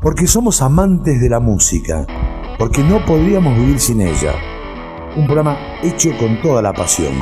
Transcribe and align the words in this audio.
porque 0.00 0.26
somos 0.26 0.62
amantes 0.62 1.20
de 1.20 1.28
la 1.28 1.40
música, 1.40 2.06
porque 2.58 2.82
no 2.82 3.04
podríamos 3.04 3.56
vivir 3.56 3.78
sin 3.78 4.00
ella. 4.00 4.34
Un 5.16 5.26
programa 5.26 5.58
hecho 5.82 6.10
con 6.18 6.40
toda 6.40 6.62
la 6.62 6.72
pasión. 6.72 7.12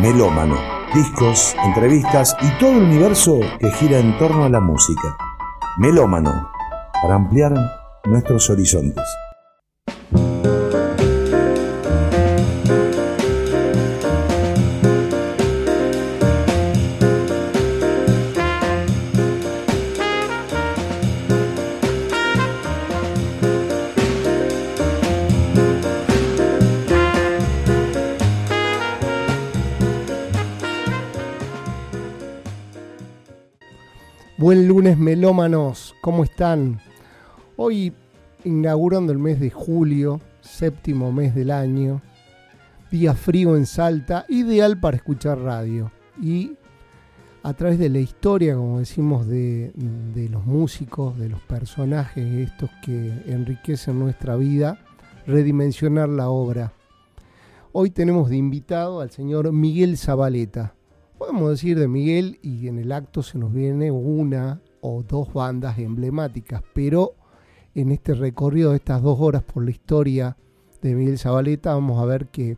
Melómano, 0.00 0.56
discos, 0.92 1.54
entrevistas 1.64 2.36
y 2.40 2.58
todo 2.58 2.72
el 2.72 2.82
universo 2.82 3.38
que 3.60 3.70
gira 3.72 3.98
en 3.98 4.16
torno 4.18 4.44
a 4.44 4.48
la 4.48 4.60
música. 4.60 5.16
Melómano, 5.78 6.50
para 7.00 7.14
ampliar 7.14 7.54
nuestros 8.04 8.50
horizontes. 8.50 9.04
Lunes 34.78 34.96
melómanos, 34.96 35.96
¿cómo 36.00 36.22
están? 36.22 36.78
Hoy 37.56 37.92
inaugurando 38.44 39.10
el 39.10 39.18
mes 39.18 39.40
de 39.40 39.50
julio, 39.50 40.20
séptimo 40.40 41.10
mes 41.10 41.34
del 41.34 41.50
año, 41.50 42.00
día 42.88 43.14
frío 43.14 43.56
en 43.56 43.66
Salta, 43.66 44.24
ideal 44.28 44.78
para 44.78 44.96
escuchar 44.96 45.40
radio. 45.40 45.90
Y 46.22 46.52
a 47.42 47.54
través 47.54 47.80
de 47.80 47.88
la 47.88 47.98
historia, 47.98 48.54
como 48.54 48.78
decimos, 48.78 49.26
de, 49.26 49.72
de 50.14 50.28
los 50.28 50.46
músicos, 50.46 51.18
de 51.18 51.28
los 51.28 51.40
personajes, 51.40 52.48
estos 52.48 52.70
que 52.84 53.24
enriquecen 53.26 53.98
nuestra 53.98 54.36
vida, 54.36 54.78
redimensionar 55.26 56.08
la 56.08 56.28
obra. 56.28 56.72
Hoy 57.72 57.90
tenemos 57.90 58.30
de 58.30 58.36
invitado 58.36 59.00
al 59.00 59.10
señor 59.10 59.50
Miguel 59.50 59.98
Zabaleta 59.98 60.76
podemos 61.18 61.50
decir 61.50 61.78
de 61.78 61.88
Miguel 61.88 62.38
y 62.42 62.68
en 62.68 62.78
el 62.78 62.92
acto 62.92 63.22
se 63.22 63.38
nos 63.38 63.52
viene 63.52 63.90
una 63.90 64.60
o 64.80 65.02
dos 65.02 65.32
bandas 65.32 65.78
emblemáticas, 65.78 66.62
pero 66.74 67.14
en 67.74 67.90
este 67.92 68.14
recorrido 68.14 68.70
de 68.70 68.76
estas 68.76 69.02
dos 69.02 69.18
horas 69.20 69.42
por 69.42 69.64
la 69.64 69.70
historia 69.70 70.36
de 70.82 70.94
Miguel 70.94 71.18
Zabaleta 71.18 71.74
vamos 71.74 72.00
a 72.00 72.06
ver 72.06 72.28
que 72.28 72.56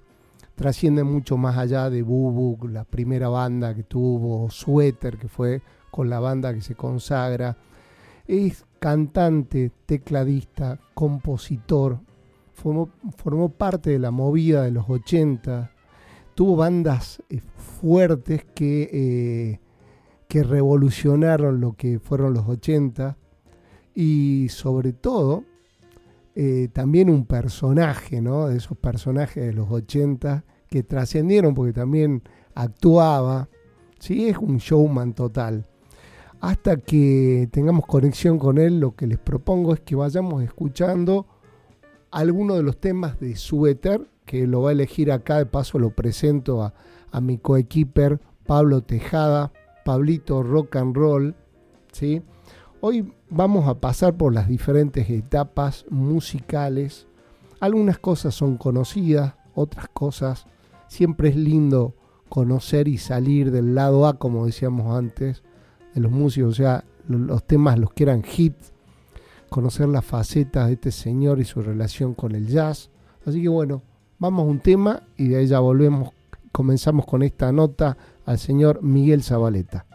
trasciende 0.54 1.04
mucho 1.04 1.36
más 1.36 1.56
allá 1.56 1.88
de 1.88 2.02
Bubu, 2.02 2.68
la 2.68 2.84
primera 2.84 3.28
banda 3.28 3.74
que 3.74 3.82
tuvo, 3.82 4.50
Suéter, 4.50 5.16
que 5.16 5.28
fue 5.28 5.62
con 5.90 6.10
la 6.10 6.20
banda 6.20 6.52
que 6.52 6.60
se 6.60 6.74
consagra. 6.74 7.56
Es 8.26 8.66
cantante, 8.78 9.72
tecladista, 9.86 10.78
compositor, 10.94 12.00
formó, 12.52 13.48
parte 13.48 13.90
de 13.90 13.98
la 13.98 14.10
movida 14.10 14.62
de 14.62 14.70
los 14.70 14.88
80, 14.88 15.70
tuvo 16.34 16.56
bandas 16.56 17.22
eh, 17.30 17.40
fuertes 17.80 18.44
que, 18.54 18.90
eh, 18.92 19.60
que 20.30 20.44
revolucionaron 20.44 21.60
lo 21.60 21.72
que 21.72 21.98
fueron 21.98 22.34
los 22.34 22.46
80 22.46 23.18
y 23.96 24.46
sobre 24.48 24.92
todo 24.92 25.42
eh, 26.36 26.68
también 26.72 27.10
un 27.10 27.26
personaje, 27.26 28.20
¿no? 28.20 28.46
De 28.46 28.56
esos 28.56 28.78
personajes 28.78 29.44
de 29.44 29.52
los 29.52 29.68
80 29.68 30.44
que 30.68 30.84
trascendieron 30.84 31.52
porque 31.52 31.72
también 31.72 32.22
actuaba, 32.54 33.48
¿sí? 33.98 34.28
Es 34.28 34.38
un 34.38 34.58
showman 34.58 35.14
total. 35.14 35.66
Hasta 36.40 36.76
que 36.76 37.48
tengamos 37.50 37.84
conexión 37.86 38.38
con 38.38 38.58
él, 38.58 38.78
lo 38.78 38.94
que 38.94 39.08
les 39.08 39.18
propongo 39.18 39.74
es 39.74 39.80
que 39.80 39.96
vayamos 39.96 40.44
escuchando 40.44 41.26
algunos 42.12 42.56
de 42.56 42.62
los 42.62 42.78
temas 42.78 43.18
de 43.18 43.34
Suéter 43.34 44.06
que 44.26 44.46
lo 44.46 44.62
va 44.62 44.68
a 44.68 44.72
elegir 44.74 45.10
acá, 45.10 45.38
de 45.38 45.46
paso 45.46 45.80
lo 45.80 45.90
presento 45.90 46.62
a, 46.62 46.72
mi 47.20 47.38
coequiper 47.38 48.20
Pablo 48.46 48.84
Tejada, 48.84 49.52
Pablito 49.84 50.42
Rock 50.42 50.76
and 50.76 50.96
Roll, 50.96 51.34
¿sí? 51.92 52.22
Hoy 52.80 53.12
vamos 53.28 53.68
a 53.68 53.80
pasar 53.80 54.16
por 54.16 54.32
las 54.34 54.48
diferentes 54.48 55.10
etapas 55.10 55.84
musicales. 55.90 57.06
Algunas 57.60 57.98
cosas 57.98 58.34
son 58.34 58.56
conocidas, 58.56 59.34
otras 59.54 59.88
cosas 59.88 60.46
siempre 60.88 61.28
es 61.28 61.36
lindo 61.36 61.94
conocer 62.28 62.88
y 62.88 62.98
salir 62.98 63.50
del 63.50 63.74
lado 63.74 64.06
A, 64.06 64.18
como 64.18 64.46
decíamos 64.46 64.96
antes, 64.96 65.42
de 65.94 66.00
los 66.00 66.12
músicos, 66.12 66.52
o 66.52 66.54
sea, 66.54 66.84
los 67.08 67.44
temas 67.44 67.78
los 67.78 67.92
que 67.92 68.04
eran 68.04 68.22
hits, 68.24 68.72
conocer 69.48 69.88
las 69.88 70.04
facetas 70.04 70.68
de 70.68 70.74
este 70.74 70.92
señor 70.92 71.40
y 71.40 71.44
su 71.44 71.60
relación 71.60 72.14
con 72.14 72.34
el 72.34 72.46
jazz. 72.46 72.90
Así 73.26 73.42
que 73.42 73.48
bueno, 73.48 73.82
Vamos 74.20 74.42
a 74.42 74.50
un 74.50 74.60
tema 74.60 75.02
y 75.16 75.28
de 75.28 75.38
ahí 75.38 75.46
ya 75.46 75.60
volvemos. 75.60 76.10
Comenzamos 76.52 77.06
con 77.06 77.22
esta 77.22 77.52
nota 77.52 77.96
al 78.26 78.38
señor 78.38 78.82
Miguel 78.82 79.22
Zabaleta. 79.22 79.86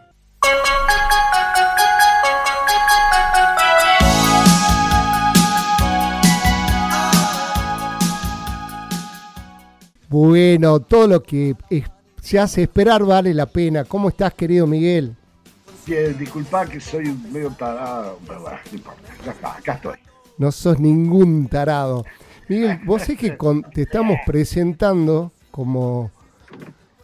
Bueno, 10.08 10.80
todo 10.80 11.08
lo 11.08 11.22
que 11.22 11.56
se 12.22 12.38
hace 12.38 12.62
esperar 12.62 13.04
vale 13.04 13.34
la 13.34 13.46
pena. 13.46 13.84
¿Cómo 13.84 14.08
estás, 14.08 14.32
querido 14.34 14.66
Miguel? 14.66 15.16
Bien, 15.86 16.16
disculpa 16.18 16.66
que 16.66 16.80
soy 16.80 17.16
medio 17.30 17.50
tarado, 17.50 18.18
Ya 19.24 19.32
está, 19.32 19.56
acá 19.56 19.74
estoy. 19.74 19.96
No 20.38 20.50
sos 20.52 20.80
ningún 20.80 21.48
tarado. 21.48 22.04
Miguel, 22.48 22.80
vos 22.84 23.08
es 23.08 23.18
que 23.18 23.36
te 23.74 23.82
estamos 23.82 24.18
presentando 24.24 25.32
como, 25.50 26.10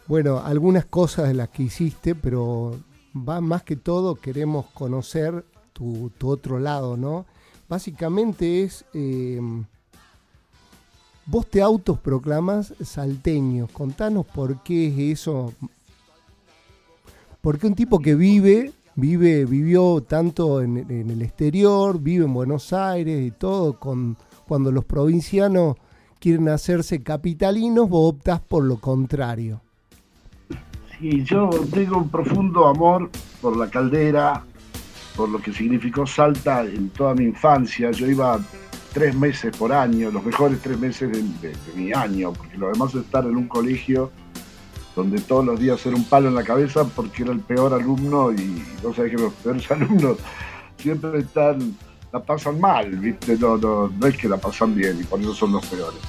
bueno, 0.07 0.39
algunas 0.39 0.85
cosas 0.85 1.27
de 1.27 1.33
las 1.33 1.49
que 1.49 1.63
hiciste, 1.63 2.15
pero 2.15 2.77
va 3.15 3.41
más 3.41 3.63
que 3.63 3.75
todo 3.75 4.15
queremos 4.15 4.65
conocer 4.73 5.45
tu, 5.71 6.11
otro 6.23 6.59
lado, 6.59 6.97
¿no? 6.97 7.25
Básicamente 7.69 8.63
es, 8.63 8.85
em, 8.93 9.65
vos 11.25 11.47
te 11.47 11.61
autoproclamas 11.61 12.73
salteño, 12.83 13.67
contanos 13.67 14.25
por 14.25 14.61
qué 14.63 14.87
es 14.87 15.19
eso, 15.19 15.53
porque 17.41 17.67
un 17.67 17.75
tipo 17.75 17.99
que 17.99 18.15
vive, 18.15 18.73
vive, 18.95 19.45
vivió 19.45 20.01
tanto 20.01 20.61
en 20.61 20.77
el 21.09 21.21
exterior, 21.21 21.99
vive 21.99 22.25
en 22.25 22.33
Buenos 22.33 22.73
Aires 22.73 23.25
y 23.25 23.31
todo, 23.31 23.79
con 23.79 24.17
cuando 24.47 24.71
los 24.71 24.85
provincianos 24.85 25.77
quieren 26.19 26.49
hacerse 26.49 27.01
capitalinos, 27.01 27.89
vos 27.89 28.13
optás 28.13 28.39
por 28.39 28.63
lo 28.63 28.79
contrario. 28.79 29.62
Sí, 31.03 31.21
yo 31.25 31.49
tengo 31.69 31.97
un 31.97 32.07
profundo 32.07 32.65
amor 32.65 33.09
por 33.41 33.57
la 33.57 33.69
caldera, 33.69 34.41
por 35.17 35.27
lo 35.27 35.39
que 35.39 35.51
significó 35.51 36.07
Salta 36.07 36.61
en 36.61 36.91
toda 36.91 37.13
mi 37.13 37.25
infancia. 37.25 37.91
Yo 37.91 38.07
iba 38.07 38.39
tres 38.93 39.13
meses 39.13 39.53
por 39.57 39.73
año, 39.73 40.11
los 40.11 40.23
mejores 40.23 40.61
tres 40.61 40.79
meses 40.79 41.11
de, 41.11 41.53
mi 41.75 41.91
año, 41.91 42.31
porque 42.31 42.57
lo 42.57 42.69
demás 42.71 42.95
es 42.95 43.01
estar 43.01 43.25
en 43.25 43.35
un 43.35 43.49
colegio 43.49 44.11
donde 44.95 45.19
todos 45.19 45.43
los 45.43 45.59
días 45.59 45.85
era 45.85 45.93
un 45.93 46.05
palo 46.05 46.29
en 46.29 46.35
la 46.35 46.43
cabeza 46.45 46.85
porque 46.85 47.23
era 47.23 47.33
el 47.33 47.41
peor 47.41 47.73
alumno 47.73 48.31
y 48.31 48.63
no 48.81 48.93
sabés 48.93 49.11
que 49.11 49.21
los 49.23 49.33
peores 49.33 49.69
alumnos 49.71 50.19
siempre 50.77 51.19
están 51.19 51.75
la 52.13 52.23
pasan 52.23 52.61
mal, 52.61 52.89
¿viste? 52.91 53.37
No, 53.37 53.57
no, 53.57 53.89
no 53.89 54.07
es 54.07 54.15
que 54.15 54.29
la 54.29 54.37
pasan 54.37 54.73
bien 54.73 55.01
y 55.01 55.03
por 55.03 55.19
eso 55.19 55.33
son 55.33 55.51
los 55.51 55.65
peores. 55.65 55.99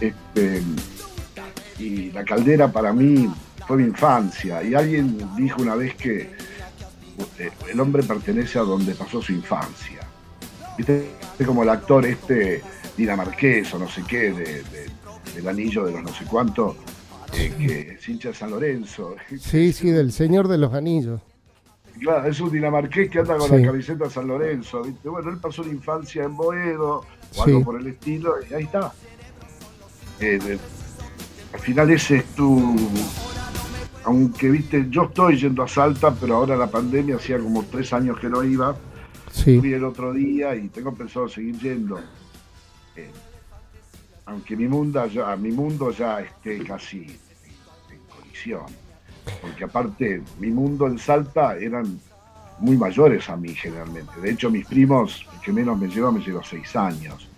Este, 0.00 0.62
y 1.78 2.12
la 2.12 2.24
caldera 2.24 2.72
para 2.72 2.94
mí 2.94 3.28
fue 3.66 3.78
mi 3.78 3.84
infancia. 3.84 4.62
Y 4.62 4.74
alguien 4.74 5.18
dijo 5.36 5.62
una 5.62 5.74
vez 5.74 5.94
que 5.96 6.30
eh, 7.38 7.50
el 7.70 7.80
hombre 7.80 8.02
pertenece 8.02 8.58
a 8.58 8.62
donde 8.62 8.94
pasó 8.94 9.20
su 9.20 9.32
infancia. 9.32 10.00
¿Viste? 10.76 11.10
Como 11.44 11.62
el 11.62 11.70
actor 11.70 12.04
este 12.06 12.62
dinamarqués 12.96 13.72
o 13.74 13.78
no 13.78 13.88
sé 13.88 14.02
qué, 14.06 14.32
del 15.34 15.48
anillo 15.48 15.84
de 15.84 15.92
los 15.92 16.02
no 16.02 16.08
sé 16.14 16.24
cuánto, 16.24 16.76
eh, 17.34 17.52
que 17.58 17.80
es 17.94 18.08
hincha 18.08 18.28
de 18.28 18.34
San 18.34 18.50
Lorenzo. 18.50 19.16
Sí, 19.38 19.72
sí, 19.72 19.90
del 19.90 20.12
Señor 20.12 20.48
de 20.48 20.58
los 20.58 20.72
Anillos. 20.72 21.20
Claro, 22.00 22.28
es 22.28 22.40
un 22.40 22.50
dinamarqués 22.50 23.10
que 23.10 23.20
anda 23.20 23.38
con 23.38 23.50
la 23.50 23.66
camiseta 23.66 24.10
San 24.10 24.26
Lorenzo, 24.26 24.82
¿viste? 24.82 25.08
Bueno, 25.08 25.30
él 25.30 25.38
pasó 25.38 25.62
una 25.62 25.72
infancia 25.72 26.24
en 26.24 26.36
Boedo 26.36 27.04
o 27.36 27.42
algo 27.42 27.64
por 27.64 27.80
el 27.80 27.86
estilo, 27.86 28.34
y 28.48 28.54
ahí 28.54 28.64
está. 28.64 28.92
Eh, 30.20 30.58
al 31.52 31.60
final 31.60 31.90
ese 31.90 32.16
es 32.16 32.24
tu. 32.34 32.76
Aunque, 34.06 34.50
viste, 34.50 34.86
yo 34.88 35.04
estoy 35.04 35.36
yendo 35.38 35.62
a 35.62 35.68
Salta, 35.68 36.14
pero 36.14 36.36
ahora 36.36 36.56
la 36.56 36.70
pandemia 36.70 37.16
hacía 37.16 37.38
como 37.38 37.64
tres 37.64 37.92
años 37.92 38.18
que 38.18 38.28
no 38.28 38.42
iba. 38.42 38.74
Sí. 39.30 39.60
Fui 39.60 39.72
el 39.72 39.84
otro 39.84 40.12
día 40.12 40.54
y 40.54 40.68
tengo 40.68 40.94
pensado 40.94 41.28
seguir 41.28 41.58
yendo. 41.58 42.00
Eh, 42.96 43.10
aunque 44.24 44.56
mi 44.56 44.66
mundo 44.66 45.06
ya, 45.06 45.36
mi 45.36 45.52
mundo 45.52 45.90
ya 45.90 46.20
esté 46.20 46.64
casi 46.64 46.98
en 47.90 48.00
colisión 48.08 48.64
porque 49.40 49.64
aparte 49.64 50.22
mi 50.38 50.50
mundo 50.50 50.86
en 50.86 50.98
Salta 50.98 51.56
eran 51.56 52.00
muy 52.58 52.76
mayores 52.76 53.28
a 53.28 53.36
mí 53.36 53.54
generalmente. 53.54 54.20
De 54.20 54.30
hecho, 54.30 54.50
mis 54.50 54.66
primos, 54.66 55.26
el 55.34 55.40
que 55.40 55.52
menos 55.52 55.78
me 55.78 55.88
lleva, 55.88 56.10
me 56.10 56.20
lleva 56.20 56.42
seis 56.42 56.74
años. 56.76 57.28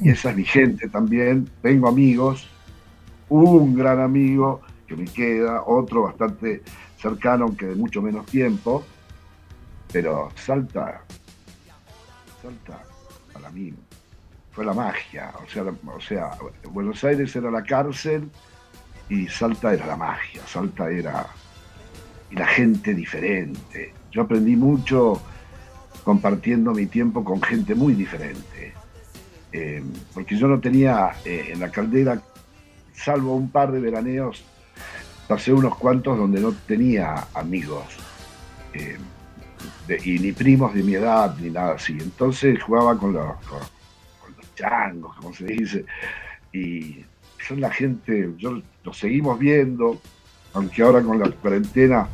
Y 0.00 0.10
esa 0.10 0.30
es 0.30 0.36
mi 0.36 0.44
gente 0.44 0.88
también. 0.88 1.48
Tengo 1.62 1.88
amigos, 1.88 2.48
un 3.28 3.74
gran 3.74 4.00
amigo 4.00 4.60
me 4.96 5.04
queda, 5.04 5.62
otro 5.64 6.02
bastante 6.02 6.62
cercano, 6.96 7.44
aunque 7.44 7.66
de 7.66 7.74
mucho 7.74 8.02
menos 8.02 8.26
tiempo. 8.26 8.84
Pero 9.92 10.30
Salta, 10.36 11.02
Salta, 12.40 12.82
para 13.32 13.50
mí, 13.50 13.74
fue 14.52 14.64
la 14.64 14.72
magia. 14.72 15.32
O 15.44 15.48
sea, 15.48 15.64
o 15.64 16.00
sea, 16.00 16.30
Buenos 16.70 17.02
Aires 17.04 17.34
era 17.36 17.50
la 17.50 17.62
cárcel 17.62 18.30
y 19.08 19.26
Salta 19.28 19.74
era 19.74 19.86
la 19.86 19.96
magia. 19.96 20.42
Salta 20.46 20.90
era 20.90 21.26
y 22.32 22.36
la 22.36 22.46
gente 22.46 22.94
diferente. 22.94 23.92
Yo 24.10 24.22
aprendí 24.22 24.56
mucho 24.56 25.20
compartiendo 26.02 26.72
mi 26.72 26.86
tiempo 26.86 27.22
con 27.22 27.40
gente 27.42 27.74
muy 27.74 27.94
diferente. 27.94 28.72
Eh, 29.52 29.82
porque 30.14 30.36
yo 30.36 30.48
no 30.48 30.58
tenía 30.60 31.12
eh, 31.24 31.50
en 31.52 31.60
la 31.60 31.70
caldera, 31.70 32.20
salvo 32.94 33.36
un 33.36 33.50
par 33.50 33.70
de 33.70 33.80
veraneos, 33.80 34.44
pasé 35.32 35.50
unos 35.50 35.78
cuantos 35.78 36.18
donde 36.18 36.42
no 36.42 36.52
tenía 36.66 37.26
amigos. 37.32 37.84
Eh, 38.74 38.98
y 40.04 40.18
ni 40.18 40.32
primos 40.32 40.74
de 40.74 40.82
mi 40.82 40.94
edad, 40.94 41.34
ni 41.38 41.48
nada 41.48 41.76
así. 41.76 41.96
Entonces 41.98 42.62
jugaba 42.62 42.98
con 42.98 43.14
los, 43.14 43.34
con, 43.46 43.60
los 44.36 44.54
changos, 44.54 45.16
como 45.16 45.32
se 45.32 45.46
dice. 45.46 45.86
Y 46.52 47.02
son 47.46 47.62
la 47.62 47.70
gente, 47.70 48.34
yo 48.36 48.60
los 48.84 48.98
seguimos 48.98 49.38
viendo, 49.38 49.98
aunque 50.52 50.82
ahora 50.82 51.00
con 51.00 51.18
la 51.18 51.30
cuarentena 51.30 52.08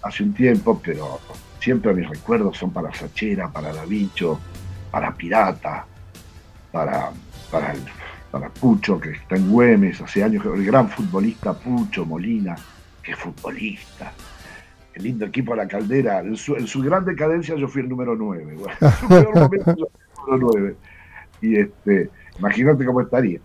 hace 0.00 0.22
un 0.22 0.32
tiempo, 0.32 0.80
pero 0.84 1.18
siempre 1.58 1.92
mis 1.94 2.08
recuerdos 2.08 2.58
son 2.58 2.70
para 2.70 2.94
Sachera, 2.94 3.50
para 3.50 3.72
Davicho, 3.72 4.38
para 4.92 5.12
Pirata, 5.12 5.84
para, 6.70 7.10
para, 7.50 7.74
para 8.32 8.48
Pucho, 8.48 8.98
que 8.98 9.10
está 9.10 9.36
en 9.36 9.50
Güemes 9.50 10.00
hace 10.00 10.24
años, 10.24 10.44
el 10.46 10.64
gran 10.64 10.88
futbolista 10.88 11.52
Pucho 11.52 12.06
Molina, 12.06 12.56
que 13.02 13.14
futbolista. 13.14 14.10
El 14.94 15.04
lindo 15.04 15.26
equipo 15.26 15.52
de 15.52 15.58
la 15.58 15.68
caldera. 15.68 16.20
En 16.20 16.36
su, 16.36 16.82
gran 16.82 17.04
decadencia 17.04 17.54
yo 17.56 17.68
fui 17.68 17.82
el 17.82 17.88
número 17.90 18.16
9. 18.16 18.56
en 18.80 19.24
su 19.24 19.30
momento 19.38 19.74
yo 19.76 19.86
fui 20.14 20.34
el 20.34 20.40
número 20.40 20.52
9. 20.58 20.76
Y 21.42 21.56
este, 21.58 22.10
imagínate 22.38 22.86
cómo 22.86 23.02
estaría. 23.02 23.40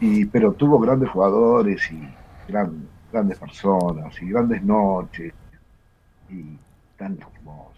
Y, 0.00 0.24
pero 0.26 0.52
tuvo 0.52 0.78
grandes 0.78 1.10
jugadores 1.10 1.90
y 1.90 2.00
gran, 2.48 2.86
grandes 3.12 3.36
personas 3.38 4.14
y 4.22 4.28
grandes 4.28 4.62
noches 4.62 5.32
y 6.28 6.56
tan 6.96 7.18
hermoso, 7.18 7.72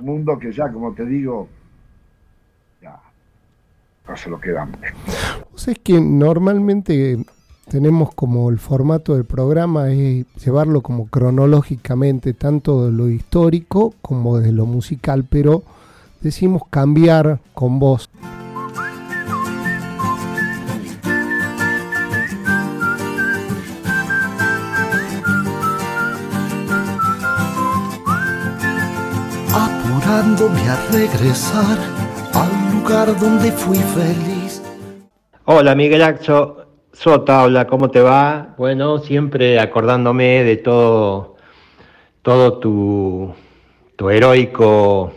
Un 0.00 0.06
mundo 0.06 0.38
que 0.38 0.52
ya, 0.52 0.70
como 0.70 0.92
te 0.92 1.06
digo, 1.06 1.48
no 4.10 4.16
se 4.16 4.28
lo 4.28 4.40
sea, 5.58 5.72
es 5.72 5.78
que 5.78 6.00
normalmente 6.00 7.24
tenemos 7.68 8.12
como 8.14 8.50
el 8.50 8.58
formato 8.58 9.14
del 9.14 9.24
programa 9.24 9.90
es 9.92 10.26
llevarlo 10.44 10.80
como 10.80 11.06
cronológicamente, 11.06 12.34
tanto 12.34 12.86
de 12.86 12.92
lo 12.92 13.08
histórico 13.08 13.94
como 14.02 14.38
de 14.38 14.50
lo 14.50 14.66
musical, 14.66 15.24
pero 15.28 15.62
decimos 16.20 16.62
cambiar 16.70 17.40
con 17.54 17.78
voz. 17.78 18.10
a 30.68 30.76
regresar 30.92 31.99
donde 32.88 33.52
fui 33.52 33.76
feliz. 33.76 34.62
Hola 35.44 35.74
Miguel 35.74 36.02
Axo, 36.02 36.66
Sota, 36.92 37.44
hola, 37.44 37.66
¿cómo 37.66 37.90
te 37.90 38.00
va? 38.00 38.54
Bueno, 38.56 38.98
siempre 38.98 39.60
acordándome 39.60 40.44
de 40.44 40.56
todo, 40.56 41.36
todo 42.22 42.58
tu, 42.58 43.34
tu 43.96 44.10
heroico 44.10 45.12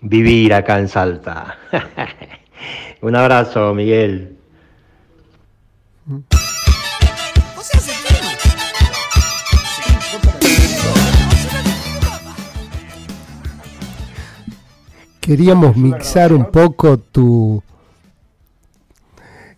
vivir 0.00 0.54
acá 0.54 0.78
en 0.78 0.88
Salta. 0.88 1.58
Un 3.02 3.14
abrazo, 3.14 3.74
Miguel. 3.74 4.38
Queríamos 15.22 15.76
mixar 15.76 16.32
un 16.32 16.50
poco 16.50 16.98
tu... 16.98 17.62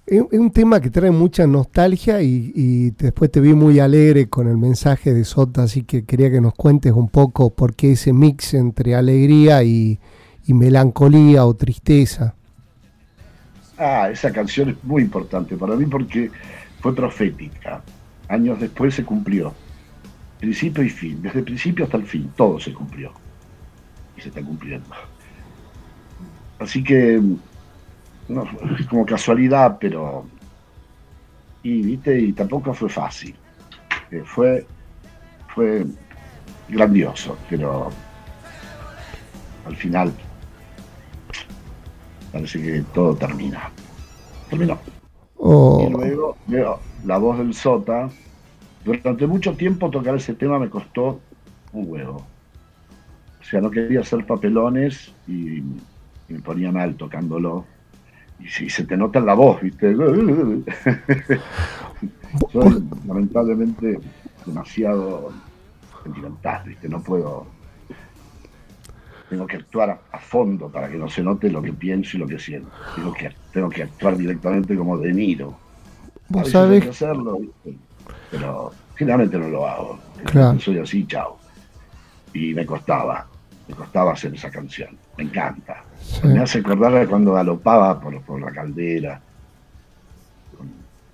Es 0.07 0.21
un 0.33 0.51
tema 0.51 0.81
que 0.81 0.91
trae 0.91 1.11
mucha 1.11 1.47
nostalgia 1.47 2.21
y, 2.21 2.91
después 2.91 3.33
te 3.33 3.41
vi 3.41 3.55
muy 3.55 3.81
alegre 3.81 4.29
con 4.29 4.47
el 4.47 4.59
mensaje 4.59 5.15
de 5.15 5.25
Sota, 5.25 5.63
así 5.63 5.83
que 5.83 6.05
quería 6.05 6.31
que 6.31 6.43
nos 6.43 6.53
cuentes 6.53 6.93
un 6.93 7.09
poco 7.09 7.49
por 7.49 7.75
qué 7.75 7.93
ese 7.93 8.13
mix 8.13 8.53
entre 8.53 8.95
alegría 8.95 9.65
y, 9.65 9.99
melancolía 10.47 11.47
o 11.47 11.55
tristeza. 11.55 12.35
Ah, 13.79 14.11
esa 14.13 14.31
canción 14.31 14.69
es 14.69 14.85
muy 14.85 15.03
importante 15.03 15.57
para 15.57 15.75
mí 15.75 15.87
porque 15.87 16.31
fue 16.81 16.95
profética. 16.95 17.83
Años 18.29 18.61
después 18.61 18.95
se 18.95 19.05
cumplió. 19.05 19.55
Principio 20.39 20.85
y 20.85 20.91
fin, 20.91 21.23
desde 21.23 21.39
el 21.39 21.45
principio 21.47 21.87
hasta 21.87 21.97
el 21.97 22.05
fin, 22.05 22.31
todo 22.37 22.61
se 22.61 22.75
cumplió. 22.75 23.11
Y 24.19 24.21
se 24.21 24.29
está 24.29 24.43
cumpliendo. 24.43 24.95
Así 26.59 26.83
que, 26.83 27.21
no, 28.29 28.45
como 28.89 29.07
casualidad, 29.07 29.79
pero. 29.81 30.27
Y, 31.63 31.83
¿viste? 31.83 32.19
y 32.19 32.33
tampoco 32.33 32.75
fue 32.75 32.89
fácil. 32.89 33.35
Eh, 34.11 34.23
fue, 34.25 34.67
fue 35.55 35.87
grandioso, 36.69 37.37
pero 37.49 37.91
al 39.67 39.77
final 39.77 40.13
parece 42.33 42.61
que 42.61 42.83
todo 42.93 43.15
termina. 43.15 43.71
Terminó. 44.51 44.79
Oh. 45.37 45.87
Y 45.87 45.93
luego 45.93 46.37
veo 46.47 46.81
la 47.05 47.19
voz 47.19 47.39
del 47.39 47.55
Sota. 47.55 48.11
Durante 48.85 49.27
mucho 49.27 49.55
tiempo 49.55 49.91
tocar 49.91 50.17
ese 50.17 50.35
tema 50.35 50.59
me 50.59 50.69
costó 50.69 51.21
un 51.73 51.91
huevo. 51.91 52.27
O 53.41 53.45
sea, 53.45 53.61
no 53.61 53.71
quería 53.71 54.01
hacer 54.01 54.27
papelones 54.27 55.13
y 55.27 55.63
me 56.29 56.41
ponía 56.41 56.73
mal 56.73 56.95
tocándolo. 56.97 57.67
Y 58.41 58.49
si 58.49 58.69
se 58.69 58.85
te 58.85 58.97
nota 58.97 59.21
en 59.21 59.27
la 59.27 59.35
voz, 59.35 59.61
¿viste? 59.61 59.95
Soy 62.53 62.83
lamentablemente 63.07 64.01
demasiado 64.45 65.33
sentimental, 66.03 66.63
¿viste? 66.67 66.89
No 66.89 67.03
puedo. 67.03 67.47
Tengo 69.29 69.47
que 69.47 69.57
actuar 69.57 70.01
a, 70.13 70.19
fondo 70.19 70.69
para 70.69 70.89
que 70.89 70.97
no 70.97 71.09
se 71.09 71.23
note 71.23 71.51
lo 71.51 71.63
que 71.63 71.73
pienso 71.73 72.17
y 72.17 72.21
lo 72.21 72.27
que 72.27 72.39
siento. 72.39 72.71
Tengo 72.95 73.13
que, 73.13 73.33
tengo 73.53 73.69
que 73.69 73.83
actuar 73.85 74.17
directamente 74.17 74.77
como 74.77 74.99
De 74.99 75.13
Niro. 75.13 75.57
¿Vos 76.29 76.51
sabés? 76.51 76.87
hacerlo, 76.87 77.41
pero 78.31 78.73
generalmente 78.97 79.39
no 79.39 79.49
lo 79.49 79.67
hago. 79.67 79.99
Soy 80.59 80.79
así, 80.79 81.07
chao. 81.07 81.39
Y 82.33 82.55
me 82.55 82.67
costaba, 82.67 83.27
me 83.69 83.75
costaba 83.75 84.13
hacer 84.13 84.35
esa 84.35 84.51
canción. 84.51 84.97
Me 85.17 85.25
encanta. 85.25 85.85
Me 86.23 86.41
hace 86.41 86.59
acordar 86.59 87.07
cuando 87.09 87.33
galopaba 87.35 88.01
por, 88.01 88.41
la 88.41 88.51
caldera. 88.51 89.21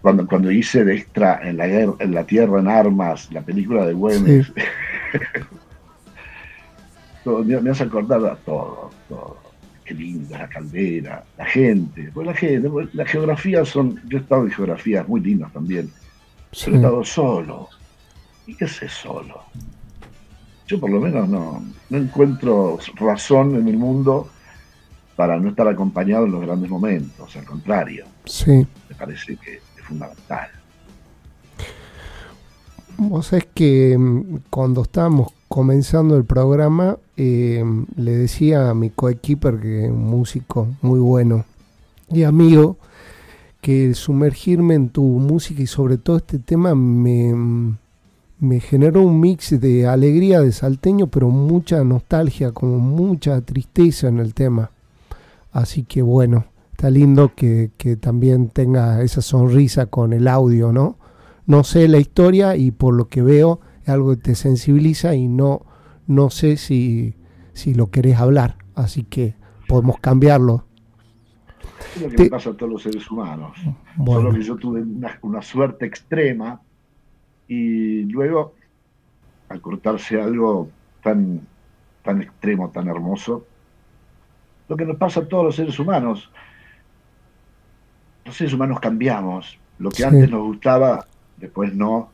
Cuando, 0.00 0.26
cuando 0.26 0.50
hice 0.50 0.84
de 0.84 0.96
extra 0.96 1.40
en 1.42 1.58
la, 1.58 1.66
en 1.66 2.14
la 2.14 2.24
Tierra 2.24 2.60
en 2.60 2.68
Armas, 2.68 3.30
la 3.32 3.42
película 3.42 3.86
de 3.86 3.92
Güemes. 3.92 4.52
me, 7.24 7.70
hace 7.70 7.84
acordar 7.84 8.24
a 8.24 8.36
todo, 8.36 8.90
todo. 9.08 9.38
Qué 9.84 9.94
linda 9.94 10.38
la 10.38 10.48
caldera, 10.48 11.24
la 11.36 11.44
gente. 11.44 12.10
Pues 12.14 12.26
la 12.26 12.34
gente, 12.34 12.70
pues 12.70 12.94
la 12.94 13.04
geografía 13.04 13.64
son. 13.64 14.00
Yo 14.08 14.18
he 14.18 14.20
estado 14.20 14.44
en 14.44 14.52
geografías 14.52 15.06
muy 15.06 15.20
lindas 15.20 15.52
también. 15.52 15.90
Pero 16.50 16.72
he 16.72 16.76
estado 16.76 17.04
solo. 17.04 17.68
¿Y 18.46 18.54
qué 18.54 18.66
sé 18.66 18.88
solo? 18.88 19.42
Yo 20.70 20.78
por 20.78 20.90
lo 20.90 21.00
menos 21.00 21.28
no, 21.28 21.64
no 21.88 21.98
encuentro 21.98 22.78
razón 22.94 23.56
en 23.56 23.66
el 23.66 23.76
mundo 23.76 24.28
para 25.16 25.36
no 25.36 25.48
estar 25.48 25.66
acompañado 25.66 26.26
en 26.26 26.30
los 26.30 26.42
grandes 26.42 26.70
momentos, 26.70 27.34
al 27.34 27.44
contrario. 27.44 28.04
Sí. 28.24 28.64
Me 28.88 28.94
parece 28.96 29.36
que 29.36 29.54
es 29.54 29.84
fundamental. 29.84 30.48
Vos 32.98 33.26
sabés 33.26 33.48
que 33.52 33.98
mm, 33.98 34.42
cuando 34.48 34.82
estábamos 34.82 35.32
comenzando 35.48 36.16
el 36.16 36.24
programa, 36.24 36.98
eh, 37.16 37.64
le 37.96 38.12
decía 38.12 38.70
a 38.70 38.74
mi 38.74 38.90
coequiper, 38.90 39.58
que 39.58 39.86
es 39.86 39.90
un 39.90 40.04
músico 40.04 40.68
muy 40.82 41.00
bueno 41.00 41.46
y 42.08 42.22
amigo, 42.22 42.76
que 43.60 43.92
sumergirme 43.94 44.74
en 44.76 44.88
tu 44.90 45.02
música 45.02 45.62
y 45.62 45.66
sobre 45.66 45.98
todo 45.98 46.18
este 46.18 46.38
tema 46.38 46.76
me, 46.76 47.76
me 48.40 48.58
generó 48.60 49.02
un 49.02 49.20
mix 49.20 49.60
de 49.60 49.86
alegría 49.86 50.40
de 50.40 50.50
salteño, 50.50 51.08
pero 51.08 51.28
mucha 51.28 51.84
nostalgia, 51.84 52.52
como 52.52 52.78
mucha 52.78 53.40
tristeza 53.42 54.08
en 54.08 54.18
el 54.18 54.34
tema. 54.34 54.70
Así 55.52 55.84
que 55.84 56.02
bueno, 56.02 56.46
está 56.72 56.90
lindo 56.90 57.34
que, 57.34 57.70
que 57.76 57.96
también 57.96 58.48
tenga 58.48 59.02
esa 59.02 59.20
sonrisa 59.20 59.86
con 59.86 60.12
el 60.12 60.26
audio, 60.26 60.72
¿no? 60.72 60.96
No 61.46 61.64
sé 61.64 61.86
la 61.88 61.98
historia 61.98 62.56
y 62.56 62.70
por 62.70 62.94
lo 62.94 63.08
que 63.08 63.22
veo 63.22 63.60
es 63.82 63.88
algo 63.88 64.10
que 64.10 64.22
te 64.22 64.34
sensibiliza 64.34 65.14
y 65.14 65.28
no, 65.28 65.66
no 66.06 66.30
sé 66.30 66.56
si, 66.56 67.16
si 67.52 67.74
lo 67.74 67.90
querés 67.90 68.18
hablar. 68.18 68.56
Así 68.74 69.04
que 69.04 69.34
podemos 69.68 69.98
cambiarlo. 70.00 70.64
Es 71.96 72.02
lo 72.02 72.08
que 72.10 72.30
pasa 72.30 72.50
a 72.50 72.54
todos 72.54 72.72
los 72.72 72.82
seres 72.82 73.10
humanos. 73.10 73.56
Solo 74.04 74.32
que 74.32 74.42
yo 74.42 74.56
tuve 74.56 74.82
una, 75.22 75.42
suerte 75.42 75.86
extrema 75.86 76.60
y 77.50 78.04
luego, 78.04 78.54
al 79.48 79.60
cortarse 79.60 80.22
algo 80.22 80.70
tan, 81.02 81.40
tan 82.04 82.22
extremo, 82.22 82.70
tan 82.70 82.86
hermoso, 82.86 83.44
lo 84.68 84.76
que 84.76 84.84
nos 84.84 84.96
pasa 84.96 85.18
a 85.18 85.24
todos 85.26 85.46
los 85.46 85.56
seres 85.56 85.76
humanos, 85.80 86.30
los 88.24 88.36
seres 88.36 88.52
humanos 88.52 88.78
cambiamos. 88.78 89.58
Lo 89.80 89.90
que 89.90 90.04
antes 90.04 90.30
nos 90.30 90.42
gustaba, 90.42 91.08
después 91.38 91.74
no. 91.74 92.10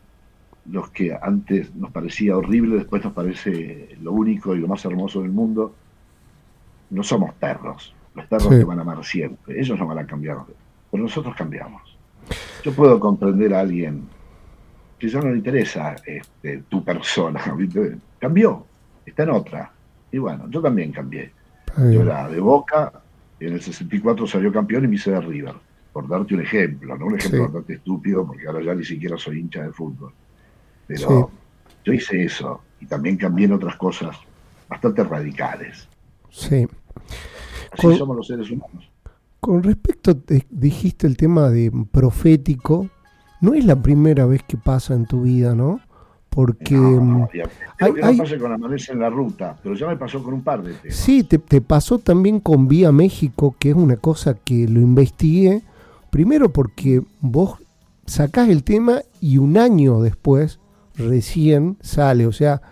Los 0.71 0.89
que 0.89 1.15
antes 1.21 1.75
nos 1.75 1.91
parecía 1.91 2.35
horrible, 2.35 2.77
después 2.77 3.05
nos 3.05 3.13
parece 3.13 3.95
lo 4.01 4.13
único 4.13 4.57
y 4.57 4.61
lo 4.61 4.69
más 4.69 4.87
hermoso 4.87 5.21
del 5.21 5.33
mundo. 5.33 5.75
No 6.89 7.03
somos 7.03 7.35
perros. 7.35 7.95
Los 8.15 8.25
perros 8.25 8.49
te 8.49 8.65
van 8.65 8.79
a 8.79 8.83
amar 8.83 9.05
siempre. 9.05 9.61
Ellos 9.61 9.79
no 9.79 9.87
van 9.87 9.99
a 9.99 10.07
cambiar. 10.07 10.39
Pero 10.91 11.03
nosotros 11.03 11.37
cambiamos. 11.37 11.83
Yo 12.65 12.73
puedo 12.73 12.99
comprender 12.99 13.53
a 13.53 13.61
alguien 13.61 14.16
que 14.99 15.09
ya 15.09 15.21
no 15.21 15.31
le 15.31 15.37
interesa 15.37 15.97
este, 16.05 16.63
tu 16.69 16.85
persona. 16.85 17.41
Cambió. 18.19 18.67
Está 19.05 19.23
en 19.23 19.31
otra. 19.31 19.71
Y 20.11 20.19
bueno, 20.19 20.49
yo 20.51 20.61
también 20.61 20.93
cambié. 20.93 21.31
Yo 21.77 22.03
era 22.03 22.29
de 22.29 22.41
Boca, 22.41 22.91
en 23.39 23.53
el 23.53 23.61
64 23.61 24.27
salió 24.27 24.53
campeón 24.53 24.85
y 24.85 24.89
me 24.89 24.95
hice 24.97 25.11
de 25.11 25.21
River. 25.21 25.55
Por 25.93 26.09
darte 26.09 26.35
un 26.35 26.41
ejemplo, 26.41 26.97
¿no? 26.97 27.07
Un 27.07 27.17
ejemplo 27.17 27.45
bastante 27.45 27.75
estúpido, 27.75 28.27
porque 28.27 28.47
ahora 28.47 28.63
ya 28.63 28.75
ni 28.75 28.85
siquiera 28.85 29.17
soy 29.17 29.41
hincha 29.41 29.63
de 29.63 29.73
fútbol. 29.73 30.13
Pero 30.87 31.31
yo 31.85 31.93
hice 31.93 32.25
eso 32.25 32.63
y 32.81 32.87
también 32.87 33.17
cambié 33.17 33.47
en 33.47 33.53
otras 33.53 33.77
cosas 33.77 34.17
bastante 34.69 35.05
radicales. 35.05 35.89
Sí. 36.31 36.67
Así 37.73 37.97
somos 37.97 38.17
los 38.17 38.27
seres 38.27 38.51
humanos. 38.51 38.91
Con 39.41 39.63
respecto, 39.63 40.19
dijiste 40.51 41.07
el 41.07 41.17
tema 41.17 41.51
de 41.51 41.71
profético, 41.91 42.89
no 43.41 43.55
es 43.55 43.65
la 43.65 43.77
primera 43.77 44.27
vez 44.27 44.43
que 44.43 44.57
pasa 44.57 44.95
en 44.95 45.07
tu 45.07 45.23
vida, 45.23 45.55
¿no? 45.55 45.81
Porque. 46.31 46.75
No, 46.75 47.01
mm, 47.01 47.29
hay, 47.81 48.39
con 48.39 48.53
Amanece 48.53 48.93
en 48.93 49.01
la 49.01 49.11
ruta, 49.11 49.57
pero 49.63 49.75
ya 49.75 49.87
me 49.87 49.97
pasó 49.97 50.23
con 50.23 50.35
un 50.35 50.43
par 50.43 50.63
de 50.63 50.75
temas. 50.75 50.97
Sí, 50.97 51.23
te, 51.25 51.39
te, 51.39 51.61
pasó 51.61 51.99
también 51.99 52.41
con 52.41 52.69
Vía 52.69 52.93
México, 52.93 53.55
que 53.59 53.71
es 53.71 53.77
una 53.77 53.97
cosa 53.97 54.35
que 54.35 54.69
lo 54.69 54.81
investigué. 54.81 55.63
Primero 56.11 56.53
porque 56.53 57.03
vos 57.21 57.59
sacás 58.07 58.49
el 58.49 58.65
tema 58.65 59.01
y 59.21 59.39
un 59.39 59.59
año 59.59 60.01
después 60.01 60.59
recién 60.97 61.77
sale. 61.81 62.27
O 62.27 62.33
sea, 62.33 62.63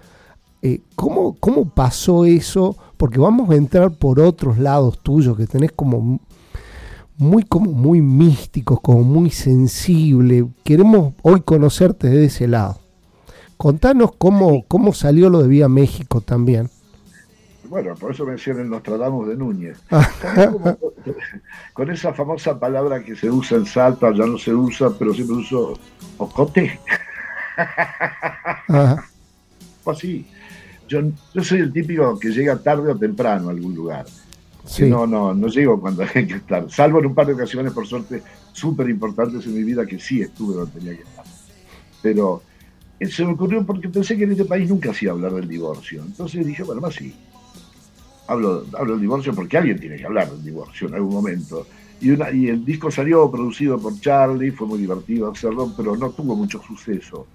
eh, 0.63 0.81
¿cómo, 0.95 1.37
¿cómo 1.41 1.69
pasó 1.69 2.25
eso? 2.25 2.77
Porque 2.97 3.19
vamos 3.19 3.51
a 3.51 3.55
entrar 3.55 3.91
por 3.93 4.21
otros 4.21 4.59
lados 4.59 4.99
tuyos 5.03 5.37
que 5.37 5.47
tenés 5.47 5.73
como 5.73 6.21
muy 7.17 7.45
como 7.45 7.73
muy 7.73 8.01
místicos, 8.01 8.81
como 8.81 9.03
muy 9.03 9.31
sensible. 9.31 10.47
Queremos 10.65 11.15
hoy 11.23 11.41
conocerte 11.41 12.09
de 12.09 12.27
ese 12.27 12.49
lado. 12.49 12.79
Contanos 13.57 14.11
cómo, 14.19 14.65
cómo 14.67 14.93
salió 14.93 15.31
lo 15.31 15.43
de 15.43 15.49
Vía 15.49 15.69
México 15.69 16.21
también. 16.21 16.69
Bueno, 17.69 17.95
por 17.95 18.13
eso 18.13 18.27
mencioné 18.27 18.63
el 18.63 18.71
Nostradamus 18.71 19.29
de 19.29 19.37
Núñez. 19.37 19.79
con 21.73 21.91
esa 21.91 22.13
famosa 22.13 22.59
palabra 22.59 23.03
que 23.03 23.17
se 23.17 23.31
usa 23.31 23.57
en 23.57 23.67
Salta, 23.67 24.13
ya 24.13 24.27
no 24.27 24.39
se 24.39 24.55
usa, 24.55 24.91
pero 24.99 25.15
siempre 25.15 25.37
uso 25.37 25.79
ocote. 26.19 26.79
Pues 29.85 29.99
así. 29.99 30.27
Yo, 30.89 31.01
soy 31.43 31.61
el 31.61 31.73
típico 31.73 32.19
que 32.19 32.31
llega 32.31 32.57
tarde 32.57 32.91
o 32.91 32.97
temprano 32.97 33.49
a 33.49 33.51
algún 33.51 33.75
lugar. 33.75 34.07
No, 34.81 35.07
no, 35.07 35.35
no 35.35 35.49
llego 35.49 35.81
cuando 35.81 36.05
hay 36.15 36.27
que 36.27 36.35
estar. 36.35 36.71
Salvo 36.71 36.99
en 36.99 37.07
un 37.07 37.15
par 37.15 37.27
de 37.27 37.35
ocasiones, 37.35 37.73
por 37.73 37.87
suerte, 37.87 38.23
súper 38.53 38.89
importantes 38.89 39.45
en 39.47 39.55
mi 39.55 39.63
vida 39.63 39.87
que 39.87 39.99
sí 39.99 40.21
estuve 40.21 40.55
donde 40.55 40.73
tenía 40.79 40.97
que 40.97 41.03
estar. 41.03 41.25
Pero 42.03 42.43
eh, 42.99 43.07
se 43.07 43.25
me 43.25 43.33
ocurrió 43.33 43.65
porque 43.65 43.89
pensé 43.89 44.17
que 44.17 44.25
en 44.25 44.33
este 44.33 44.45
país 44.45 44.69
nunca 44.69 44.91
hacía 44.91 45.11
hablar 45.11 45.33
del 45.33 45.49
divorcio. 45.49 46.03
Entonces 46.03 46.47
dije, 46.47 46.63
bueno, 46.63 46.81
más 46.81 46.95
sí. 46.95 47.15
Hablo, 48.27 48.65
hablo 48.79 48.93
del 48.93 49.03
divorcio 49.03 49.35
porque 49.35 49.59
alguien 49.59 49.79
tiene 49.79 49.97
que 49.97 50.07
hablar 50.07 50.31
del 50.31 50.43
divorcio 50.43 50.89
en 50.89 50.95
algún 50.95 51.13
momento. 51.13 51.67
Y, 52.01 52.11
una, 52.11 52.31
y 52.31 52.49
el 52.49 52.65
disco 52.65 52.91
salió 52.91 53.31
producido 53.31 53.79
por 53.79 53.99
Charlie, 54.01 54.51
fue 54.51 54.67
muy 54.67 54.79
divertido 54.79 55.31
hacerlo, 55.31 55.73
pero 55.77 55.95
no 55.97 56.11
tuvo 56.11 56.35
mucho 56.35 56.61
suceso. 56.63 57.27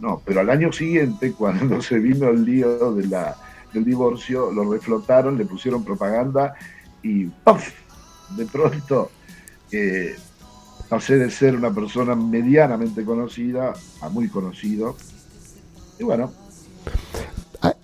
No, 0.00 0.22
pero 0.24 0.40
al 0.40 0.50
año 0.50 0.70
siguiente, 0.70 1.32
cuando 1.38 1.80
se 1.80 1.98
vino 1.98 2.28
el 2.28 2.44
lío 2.44 2.94
de 2.94 3.06
la, 3.06 3.36
del 3.72 3.84
divorcio, 3.84 4.50
lo 4.52 4.70
reflotaron, 4.70 5.36
le 5.36 5.44
pusieron 5.44 5.84
propaganda 5.84 6.54
y 7.02 7.26
¡puff! 7.26 7.70
De 8.36 8.46
pronto 8.46 9.10
eh, 9.72 10.16
pasé 10.88 11.18
de 11.18 11.30
ser 11.30 11.56
una 11.56 11.72
persona 11.72 12.14
medianamente 12.14 13.04
conocida 13.04 13.72
a 14.00 14.08
muy 14.08 14.28
conocido. 14.28 14.96
Y 15.98 16.04
bueno. 16.04 16.32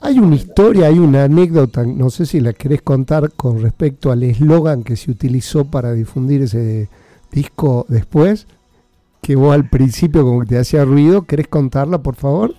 Hay 0.00 0.18
una 0.18 0.36
historia, 0.36 0.86
hay 0.86 0.98
una 0.98 1.24
anécdota, 1.24 1.84
no 1.84 2.08
sé 2.08 2.26
si 2.26 2.38
la 2.40 2.52
querés 2.52 2.82
contar 2.82 3.32
con 3.32 3.60
respecto 3.60 4.12
al 4.12 4.22
eslogan 4.22 4.84
que 4.84 4.96
se 4.96 5.10
utilizó 5.10 5.64
para 5.64 5.92
difundir 5.92 6.42
ese 6.42 6.88
disco 7.32 7.84
después 7.88 8.46
que 9.24 9.36
vos 9.36 9.54
al 9.54 9.68
principio 9.68 10.22
como 10.22 10.40
que 10.40 10.46
te 10.46 10.58
hacía 10.58 10.84
ruido. 10.84 11.22
¿Querés 11.22 11.48
contarla, 11.48 12.02
por 12.02 12.14
favor? 12.14 12.54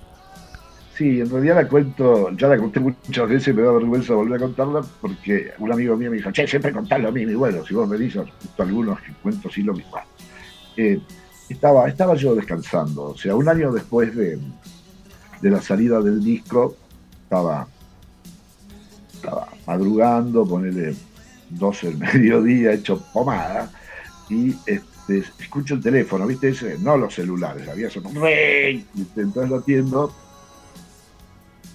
Sí, 0.95 1.19
en 1.19 1.29
realidad 1.29 1.55
la 1.55 1.67
cuento, 1.67 2.31
ya 2.31 2.47
la 2.47 2.57
conté 2.57 2.79
muchas 2.79 3.27
veces, 3.27 3.53
me 3.53 3.63
da 3.63 3.73
vergüenza 3.73 4.13
volver 4.13 4.37
a 4.37 4.45
contarla 4.45 4.81
porque 5.01 5.51
un 5.59 5.69
amigo 5.73 5.97
mío 5.97 6.09
me 6.09 6.17
dijo, 6.17 6.31
che, 6.31 6.47
siempre 6.47 6.71
contalo 6.71 7.09
a 7.09 7.11
mí, 7.11 7.23
y 7.23 7.35
bueno, 7.35 7.65
si 7.65 7.73
vos 7.73 7.85
me 7.85 7.97
dices, 7.97 8.23
algunos 8.57 9.01
que 9.01 9.11
cuento 9.21 9.49
sí 9.49 9.61
lo 9.61 9.73
mismo. 9.73 9.97
Eh, 10.77 11.01
estaba, 11.49 11.89
estaba 11.89 12.15
yo 12.15 12.33
descansando, 12.33 13.07
o 13.07 13.17
sea, 13.17 13.35
un 13.35 13.49
año 13.49 13.73
después 13.73 14.15
de, 14.15 14.39
de 15.41 15.49
la 15.49 15.61
salida 15.61 15.99
del 15.99 16.23
disco, 16.23 16.77
estaba, 17.23 17.67
estaba 19.13 19.49
madrugando, 19.67 20.47
ponele 20.47 20.95
12 21.49 21.87
del 21.87 21.97
mediodía, 22.13 22.71
hecho 22.71 23.03
pomada, 23.11 23.69
y 24.29 24.55
este, 24.65 25.25
escucho 25.39 25.73
el 25.73 25.81
teléfono, 25.81 26.25
¿viste? 26.25 26.47
Ese, 26.47 26.77
no 26.79 26.95
los 26.95 27.13
celulares, 27.13 27.67
había 27.67 27.87
eso, 27.87 27.99
entonces 27.99 29.49
lo 29.49 29.57
atiendo, 29.57 30.13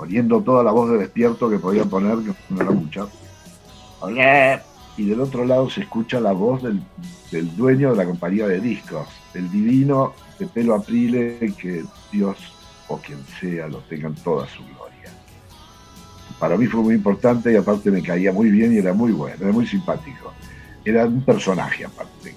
poniendo 0.01 0.41
toda 0.41 0.65
la 0.65 0.73
voz 0.73 0.91
de 0.91 0.97
despierto 0.97 1.51
que 1.51 1.59
podía 1.59 1.85
poner, 1.85 2.17
que 2.19 2.33
no 2.55 2.73
mucha. 2.73 3.07
Y 4.97 5.05
del 5.05 5.21
otro 5.21 5.45
lado 5.45 5.69
se 5.69 5.83
escucha 5.83 6.19
la 6.21 6.33
voz 6.33 6.63
del, 6.63 6.83
dueño 7.55 7.91
de 7.91 7.97
la 7.99 8.07
compañía 8.07 8.47
de 8.47 8.61
discos, 8.61 9.07
el 9.35 9.51
divino 9.51 10.15
de 10.39 10.47
pelo 10.47 10.75
aprile, 10.75 11.53
que 11.61 11.85
Dios 12.11 12.39
o 12.89 12.97
quien 12.97 13.19
sea 13.39 13.69
lo 13.69 13.81
tengan 13.81 14.15
toda 14.15 14.47
su 14.49 14.63
gloria. 14.63 15.13
Para 16.39 16.57
mí 16.57 16.67
fue 16.67 16.81
muy 16.81 16.95
importante 16.95 17.53
y 17.53 17.57
aparte 17.57 17.91
me 17.91 18.03
caía 18.03 18.33
muy 18.33 18.51
bien 18.51 18.73
y 18.73 18.79
era 18.79 18.95
muy 18.95 19.13
bueno, 19.13 19.37
era 19.39 19.53
muy 19.53 19.67
simpático. 19.67 20.33
Era 20.83 21.05
un 21.05 21.23
personaje 21.23 21.85
aparte 21.85 22.35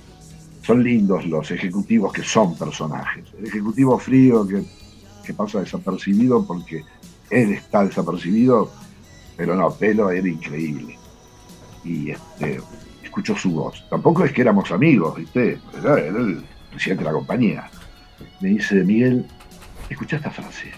son 0.65 0.81
lindos 0.81 1.25
los 1.25 1.51
ejecutivos 1.51 2.13
que 2.13 2.23
son 2.23 2.55
personajes. 2.55 3.25
El 3.37 3.47
ejecutivo 3.47 3.99
frío 3.99 4.47
que, 4.47 4.63
pasa 5.33 5.59
desapercibido 5.59 6.45
porque 6.45 6.83
él 7.29 7.53
está 7.53 7.85
desapercibido, 7.85 8.71
pero 9.35 9.55
no, 9.55 9.71
Pelo 9.71 10.11
era 10.11 10.27
increíble. 10.27 10.97
Y 11.83 12.11
este, 12.11 12.61
escucho 13.03 13.35
su 13.35 13.51
voz. 13.51 13.83
Tampoco 13.89 14.23
es 14.23 14.31
que 14.31 14.41
éramos 14.41 14.71
amigos, 14.71 15.15
¿viste? 15.17 15.59
Era, 15.77 15.99
el 15.99 16.43
presidente 16.69 17.03
de 17.03 17.09
la 17.09 17.15
compañía. 17.15 17.69
Me 18.39 18.49
dice, 18.49 18.75
Miguel, 18.83 19.25
escucha 19.89 20.17
esta 20.17 20.31
frase. 20.31 20.71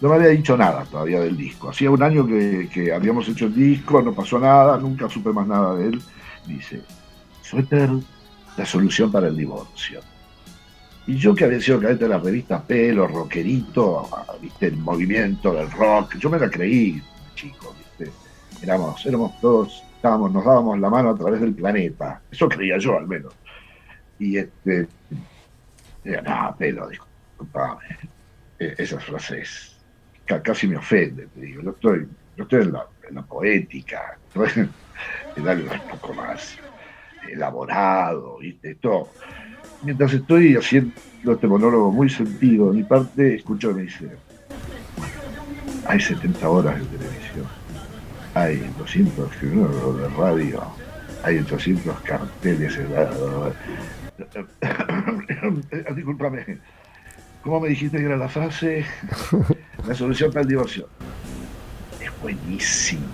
No 0.00 0.10
me 0.10 0.16
había 0.16 0.28
dicho 0.28 0.56
nada 0.56 0.84
todavía 0.84 1.20
del 1.20 1.36
disco. 1.36 1.70
Hacía 1.70 1.90
un 1.90 2.02
año 2.02 2.26
que 2.26 2.92
habíamos 2.94 3.28
hecho 3.28 3.46
el 3.46 3.54
disco, 3.54 4.02
no 4.02 4.12
pasó 4.12 4.38
nada, 4.38 4.76
nunca 4.78 5.08
supe 5.08 5.32
más 5.32 5.46
nada 5.46 5.74
de 5.74 5.86
él. 5.86 6.02
Dice, 6.46 6.82
Suéter 7.42 7.90
la 8.56 8.66
solución 8.66 9.10
para 9.12 9.28
el 9.28 9.36
divorcio. 9.36 10.00
Y 11.06 11.16
yo 11.16 11.34
que 11.34 11.44
había 11.44 11.60
sido 11.60 11.80
cadete 11.80 12.04
de 12.04 12.10
la 12.10 12.18
revista 12.18 12.62
Pelo, 12.62 13.06
rockerito, 13.06 14.08
viste, 14.40 14.66
el 14.66 14.76
movimiento 14.76 15.54
del 15.54 15.70
rock, 15.70 16.16
yo 16.16 16.28
me 16.28 16.38
la 16.38 16.50
creí, 16.50 17.00
chico, 17.34 17.74
viste. 17.78 18.12
Éramos, 18.62 19.06
éramos 19.06 19.40
todos, 19.40 19.84
estábamos, 19.94 20.32
nos 20.32 20.44
dábamos 20.44 20.80
la 20.80 20.90
mano 20.90 21.10
a 21.10 21.16
través 21.16 21.40
del 21.40 21.54
planeta. 21.54 22.20
Eso 22.30 22.48
creía 22.48 22.78
yo 22.78 22.96
al 22.98 23.06
menos. 23.06 23.32
Y 24.18 24.38
este, 24.38 24.88
no, 26.04 26.56
Pelo, 26.58 26.88
disculpame. 26.88 27.84
eh, 28.58 28.74
esas 28.78 29.04
frases 29.04 29.76
casi 30.42 30.66
me 30.66 30.76
ofenden, 30.76 31.28
te 31.28 31.40
digo. 31.40 31.62
Yo 31.62 31.70
estoy, 31.70 32.08
estoy 32.36 32.62
en, 32.62 32.72
la, 32.72 33.22
poética, 33.22 34.18
en 35.36 35.48
algo 35.48 35.70
un 35.72 35.90
poco 35.90 36.14
más 36.14 36.58
elaborado, 37.28 38.38
¿viste? 38.38 38.74
Todo. 38.76 39.08
Mientras 39.82 40.12
estoy 40.12 40.56
haciendo 40.56 40.92
este 41.26 41.46
monólogo 41.46 41.92
muy 41.92 42.08
sentido, 42.08 42.72
mi 42.72 42.82
parte, 42.82 43.36
escucho 43.36 43.68
que 43.68 43.74
me 43.74 43.82
dice, 43.82 44.08
hay 45.86 46.00
70 46.00 46.48
horas 46.48 46.78
de 46.78 46.84
televisión, 46.86 47.46
hay 48.34 48.56
200 48.78 49.30
kilómetros 49.36 50.00
de 50.00 50.08
radio, 50.16 50.62
hay 51.22 51.38
800 51.38 52.00
carteles. 52.00 52.78
Disculpame, 55.94 56.58
¿cómo 57.42 57.60
me 57.60 57.68
dijiste 57.68 57.98
que 57.98 58.04
era 58.04 58.16
la 58.16 58.28
frase? 58.28 58.84
La 59.86 59.94
solución 59.94 60.32
para 60.32 60.42
el 60.42 60.48
divorcio. 60.48 60.88
Es 62.00 62.10
buenísima. 62.20 63.06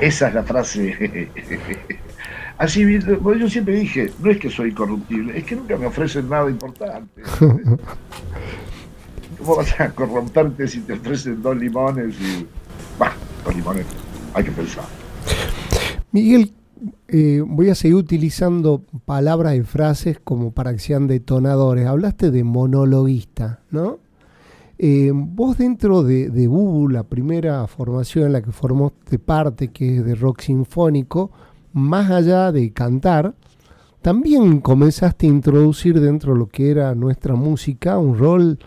Esa 0.00 0.28
es 0.28 0.34
la 0.34 0.44
frase. 0.44 1.28
Así, 2.60 2.84
yo 3.00 3.48
siempre 3.48 3.74
dije, 3.74 4.12
no 4.22 4.30
es 4.30 4.38
que 4.38 4.50
soy 4.50 4.72
corruptible, 4.72 5.38
es 5.38 5.44
que 5.44 5.56
nunca 5.56 5.78
me 5.78 5.86
ofrecen 5.86 6.28
nada 6.28 6.50
importante. 6.50 7.22
¿Cómo 9.38 9.56
vas 9.56 9.80
a 9.80 9.90
corromperte 9.94 10.68
si 10.68 10.80
te 10.80 10.92
ofrecen 10.92 11.40
dos 11.40 11.56
limones? 11.56 12.14
Y, 12.20 12.46
bah, 12.98 13.14
dos 13.46 13.56
limones, 13.56 13.86
hay 14.34 14.44
que 14.44 14.50
pensar. 14.50 14.84
Miguel, 16.12 16.52
eh, 17.08 17.42
voy 17.46 17.70
a 17.70 17.74
seguir 17.74 17.96
utilizando 17.96 18.84
palabras 19.06 19.56
y 19.56 19.62
frases 19.62 20.20
como 20.22 20.50
para 20.52 20.74
que 20.74 20.80
sean 20.80 21.06
detonadores. 21.06 21.86
Hablaste 21.86 22.30
de 22.30 22.44
monologuista, 22.44 23.60
¿no? 23.70 24.00
Eh, 24.76 25.12
vos 25.14 25.56
dentro 25.56 26.02
de, 26.02 26.28
de 26.28 26.46
Bubu, 26.46 26.90
la 26.90 27.04
primera 27.04 27.66
formación 27.68 28.26
en 28.26 28.32
la 28.34 28.42
que 28.42 28.52
formaste 28.52 29.18
parte, 29.18 29.68
que 29.68 29.96
es 29.96 30.04
de 30.04 30.14
rock 30.14 30.42
sinfónico, 30.42 31.30
más 31.72 32.10
allá 32.10 32.52
de 32.52 32.72
cantar, 32.72 33.34
también 34.02 34.60
comenzaste 34.60 35.26
a 35.26 35.30
introducir 35.30 36.00
dentro 36.00 36.32
de 36.32 36.38
lo 36.38 36.46
que 36.46 36.70
era 36.70 36.94
nuestra 36.94 37.34
música 37.34 37.98
un 37.98 38.18
rol 38.18 38.58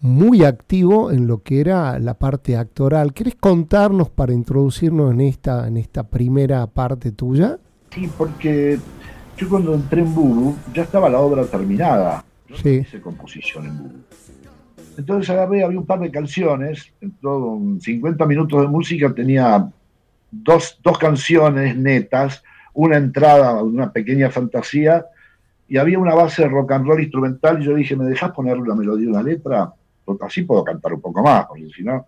muy 0.00 0.44
activo 0.44 1.10
en 1.10 1.26
lo 1.26 1.42
que 1.42 1.60
era 1.60 1.98
la 1.98 2.14
parte 2.14 2.56
actoral. 2.56 3.12
¿Quieres 3.12 3.34
contarnos 3.34 4.10
para 4.10 4.32
introducirnos 4.32 5.12
en 5.12 5.22
esta, 5.22 5.66
en 5.66 5.76
esta 5.76 6.04
primera 6.04 6.66
parte 6.66 7.12
tuya? 7.12 7.58
Sí, 7.90 8.08
porque 8.16 8.78
yo 9.36 9.48
cuando 9.48 9.74
entré 9.74 10.02
en 10.02 10.14
Bubu 10.14 10.54
ya 10.72 10.82
estaba 10.82 11.08
la 11.08 11.18
obra 11.18 11.44
terminada. 11.44 12.24
sí. 12.62 12.82
hice 12.82 13.00
composición 13.00 13.66
en 13.66 13.78
Bubu. 13.78 13.94
Entonces 14.98 15.28
agarré, 15.28 15.62
había 15.62 15.78
un 15.78 15.84
par 15.86 16.00
de 16.00 16.10
canciones, 16.10 16.92
en 17.00 17.10
todo 17.20 17.58
50 17.80 18.24
minutos 18.26 18.62
de 18.62 18.68
música 18.68 19.12
tenía 19.12 19.68
dos, 20.42 20.80
dos 20.82 20.98
canciones 20.98 21.76
netas, 21.76 22.42
una 22.74 22.96
entrada, 22.96 23.62
una 23.62 23.92
pequeña 23.92 24.30
fantasía, 24.30 25.06
y 25.68 25.78
había 25.78 25.98
una 25.98 26.14
base 26.14 26.42
de 26.42 26.48
rock 26.48 26.72
and 26.72 26.86
roll 26.86 27.00
instrumental, 27.00 27.60
y 27.60 27.64
yo 27.64 27.74
dije, 27.74 27.96
¿me 27.96 28.04
dejas 28.04 28.32
poner 28.32 28.58
una 28.58 28.74
melodía 28.74 29.06
y 29.06 29.08
una 29.08 29.22
letra? 29.22 29.72
Así 30.20 30.42
puedo 30.42 30.62
cantar 30.62 30.92
un 30.94 31.00
poco 31.00 31.22
más, 31.22 31.46
porque 31.46 31.68
si 31.74 31.82
no... 31.82 32.06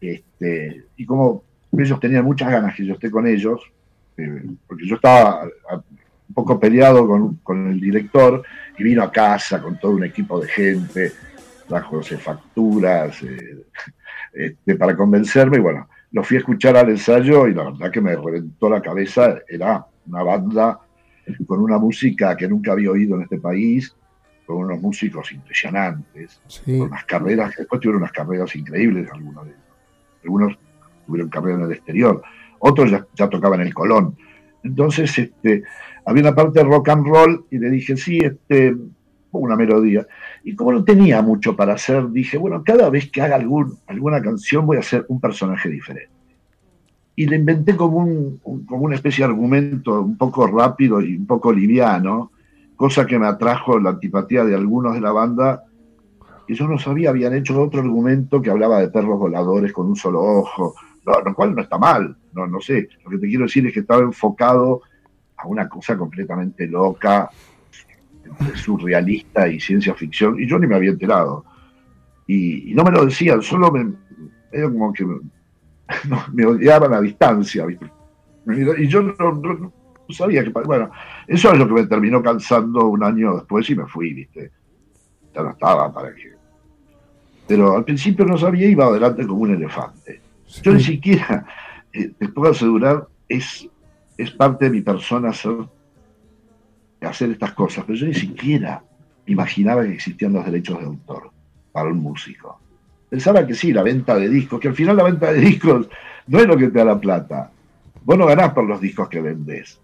Este, 0.00 0.84
y 0.96 1.04
como 1.04 1.44
ellos 1.76 2.00
tenían 2.00 2.24
muchas 2.24 2.50
ganas 2.50 2.74
que 2.74 2.86
yo 2.86 2.94
esté 2.94 3.10
con 3.10 3.26
ellos, 3.26 3.60
eh, 4.16 4.44
porque 4.66 4.86
yo 4.86 4.94
estaba 4.94 5.42
un 5.42 6.34
poco 6.34 6.58
peleado 6.58 7.06
con, 7.06 7.36
con, 7.36 7.68
el 7.68 7.80
director, 7.80 8.42
y 8.78 8.82
vino 8.82 9.02
a 9.02 9.12
casa 9.12 9.60
con 9.60 9.78
todo 9.78 9.92
un 9.92 10.04
equipo 10.04 10.40
de 10.40 10.48
gente, 10.48 11.12
trajo 11.68 12.02
facturas 12.02 13.22
eh, 13.22 13.64
este, 14.32 14.76
para 14.76 14.96
convencerme, 14.96 15.58
y 15.58 15.60
bueno, 15.60 15.88
lo 16.12 16.24
fui 16.24 16.36
a 16.36 16.40
escuchar 16.40 16.76
al 16.76 16.90
ensayo 16.90 17.46
y 17.46 17.54
la 17.54 17.64
verdad 17.64 17.90
que 17.90 18.00
me 18.00 18.16
reventó 18.16 18.68
la 18.68 18.82
cabeza. 18.82 19.38
Era 19.48 19.84
una 20.06 20.22
banda 20.22 20.80
con 21.46 21.60
una 21.60 21.78
música 21.78 22.36
que 22.36 22.48
nunca 22.48 22.72
había 22.72 22.90
oído 22.90 23.16
en 23.16 23.22
este 23.22 23.38
país, 23.38 23.94
con 24.46 24.58
unos 24.58 24.80
músicos 24.80 25.30
impresionantes, 25.32 26.40
con 26.64 26.80
unas 26.82 27.04
carreras, 27.04 27.54
después 27.56 27.80
tuvieron 27.80 28.02
unas 28.02 28.12
carreras 28.12 28.54
increíbles 28.56 29.08
algunos 29.12 29.44
de 29.44 29.50
ellos. 29.52 29.64
Algunos 30.24 30.58
tuvieron 31.06 31.30
carrera 31.30 31.58
en 31.58 31.64
el 31.64 31.72
exterior, 31.72 32.22
otros 32.58 32.90
ya, 32.90 33.06
ya 33.14 33.28
tocaban 33.28 33.60
el 33.60 33.72
Colón. 33.72 34.16
Entonces, 34.62 35.16
este, 35.18 35.62
había 36.04 36.22
una 36.22 36.34
parte 36.34 36.58
de 36.58 36.64
rock 36.64 36.88
and 36.88 37.06
roll 37.06 37.46
y 37.50 37.58
le 37.58 37.70
dije, 37.70 37.96
sí, 37.96 38.18
este, 38.18 38.76
una 39.38 39.56
melodía. 39.56 40.06
Y 40.44 40.54
como 40.54 40.72
no 40.72 40.84
tenía 40.84 41.22
mucho 41.22 41.54
para 41.54 41.74
hacer, 41.74 42.10
dije, 42.10 42.36
bueno, 42.36 42.62
cada 42.64 42.90
vez 42.90 43.10
que 43.10 43.22
haga 43.22 43.36
algún, 43.36 43.78
alguna 43.86 44.20
canción 44.20 44.66
voy 44.66 44.78
a 44.78 44.80
hacer 44.80 45.06
un 45.08 45.20
personaje 45.20 45.68
diferente. 45.68 46.10
Y 47.16 47.26
le 47.26 47.36
inventé 47.36 47.76
como, 47.76 47.98
un, 47.98 48.40
como 48.66 48.84
una 48.84 48.96
especie 48.96 49.24
de 49.24 49.30
argumento 49.30 50.00
un 50.00 50.16
poco 50.16 50.46
rápido 50.46 51.00
y 51.00 51.16
un 51.16 51.26
poco 51.26 51.52
liviano, 51.52 52.32
cosa 52.76 53.06
que 53.06 53.18
me 53.18 53.26
atrajo 53.26 53.78
la 53.78 53.90
antipatía 53.90 54.44
de 54.44 54.54
algunos 54.54 54.94
de 54.94 55.00
la 55.00 55.12
banda, 55.12 55.64
que 56.46 56.54
yo 56.54 56.66
no 56.66 56.78
sabía, 56.78 57.10
habían 57.10 57.34
hecho 57.34 57.60
otro 57.60 57.80
argumento 57.80 58.40
que 58.40 58.50
hablaba 58.50 58.80
de 58.80 58.88
perros 58.88 59.18
voladores 59.18 59.72
con 59.72 59.86
un 59.86 59.96
solo 59.96 60.22
ojo, 60.22 60.74
lo 61.04 61.34
cual 61.34 61.54
no 61.54 61.62
está 61.62 61.78
mal, 61.78 62.16
no, 62.32 62.46
no 62.46 62.60
sé, 62.60 62.88
lo 63.04 63.10
que 63.10 63.18
te 63.18 63.28
quiero 63.28 63.44
decir 63.44 63.66
es 63.66 63.74
que 63.74 63.80
estaba 63.80 64.00
enfocado 64.00 64.82
a 65.36 65.46
una 65.46 65.68
cosa 65.68 65.96
completamente 65.96 66.66
loca, 66.66 67.30
surrealista 68.54 69.48
y 69.48 69.60
ciencia 69.60 69.94
ficción, 69.94 70.38
y 70.40 70.46
yo 70.46 70.58
ni 70.58 70.66
me 70.66 70.76
había 70.76 70.90
enterado. 70.90 71.44
Y, 72.26 72.72
no 72.74 72.84
me 72.84 72.92
lo 72.92 73.04
decían, 73.04 73.42
solo 73.42 73.70
me, 73.72 73.92
como 74.62 74.92
que 74.92 75.04
me, 76.32 76.46
odiaban 76.46 76.94
a 76.94 77.00
distancia, 77.00 77.66
Y 78.78 78.86
yo 78.86 79.02
no, 79.02 79.72
sabía 80.10 80.44
que, 80.44 80.50
bueno, 80.50 80.90
eso 81.26 81.52
es 81.52 81.58
lo 81.58 81.66
que 81.66 81.74
me 81.74 81.86
terminó 81.86 82.22
cansando 82.22 82.86
un 82.86 83.02
año 83.02 83.36
después 83.36 83.68
y 83.70 83.74
me 83.74 83.86
fui, 83.86 84.14
¿viste? 84.14 84.50
Ya 85.34 85.42
no 85.42 85.50
estaba 85.50 85.92
para 85.92 86.14
que... 86.14 86.32
Pero 87.46 87.76
al 87.76 87.84
principio 87.84 88.24
no 88.24 88.38
sabía, 88.38 88.68
iba 88.68 88.86
adelante 88.86 89.26
como 89.26 89.42
un 89.42 89.54
elefante. 89.54 90.20
Yo 90.62 90.72
ni 90.72 90.80
siquiera, 90.80 91.44
eh, 91.92 92.12
te 92.16 92.28
puedo 92.28 92.52
asegurar, 92.52 93.06
es, 93.28 93.68
es 94.16 94.30
parte 94.32 94.66
de 94.66 94.70
mi 94.70 94.80
persona 94.82 95.32
ser 95.32 95.56
hacer 97.06 97.30
estas 97.30 97.52
cosas, 97.52 97.84
pero 97.86 97.98
yo 97.98 98.06
ni 98.06 98.14
siquiera 98.14 98.82
imaginaba 99.26 99.84
que 99.84 99.94
existían 99.94 100.32
los 100.32 100.44
derechos 100.44 100.78
de 100.78 100.86
autor 100.86 101.30
para 101.72 101.88
un 101.88 101.98
músico. 101.98 102.60
Pensaba 103.08 103.46
que 103.46 103.54
sí, 103.54 103.72
la 103.72 103.82
venta 103.82 104.16
de 104.16 104.28
discos, 104.28 104.60
que 104.60 104.68
al 104.68 104.74
final 104.74 104.96
la 104.96 105.04
venta 105.04 105.32
de 105.32 105.40
discos 105.40 105.88
no 106.26 106.38
es 106.38 106.46
lo 106.46 106.56
que 106.56 106.68
te 106.68 106.78
da 106.78 106.84
la 106.84 107.00
plata. 107.00 107.50
Vos 108.04 108.16
no 108.16 108.26
ganás 108.26 108.52
por 108.52 108.64
los 108.64 108.80
discos 108.80 109.08
que 109.08 109.20
vendés. 109.20 109.80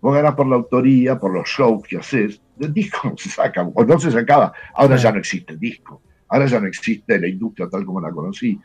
Vos 0.00 0.14
ganás 0.14 0.34
por 0.34 0.46
la 0.46 0.56
autoría, 0.56 1.18
por 1.18 1.32
los 1.32 1.48
shows 1.48 1.86
que 1.86 1.98
haces. 1.98 2.40
El 2.58 2.72
disco 2.72 3.12
se 3.16 3.28
saca, 3.28 3.62
o 3.62 3.84
no 3.84 3.98
se 3.98 4.10
sacaba. 4.10 4.52
Ahora 4.74 4.96
ya 4.96 5.12
no 5.12 5.18
existe 5.18 5.54
el 5.54 5.58
disco. 5.58 6.00
Ahora 6.28 6.46
ya 6.46 6.60
no 6.60 6.68
existe 6.68 7.18
la 7.18 7.26
industria 7.26 7.68
tal 7.68 7.84
como 7.84 8.00
la 8.00 8.10
conocí. 8.10 8.58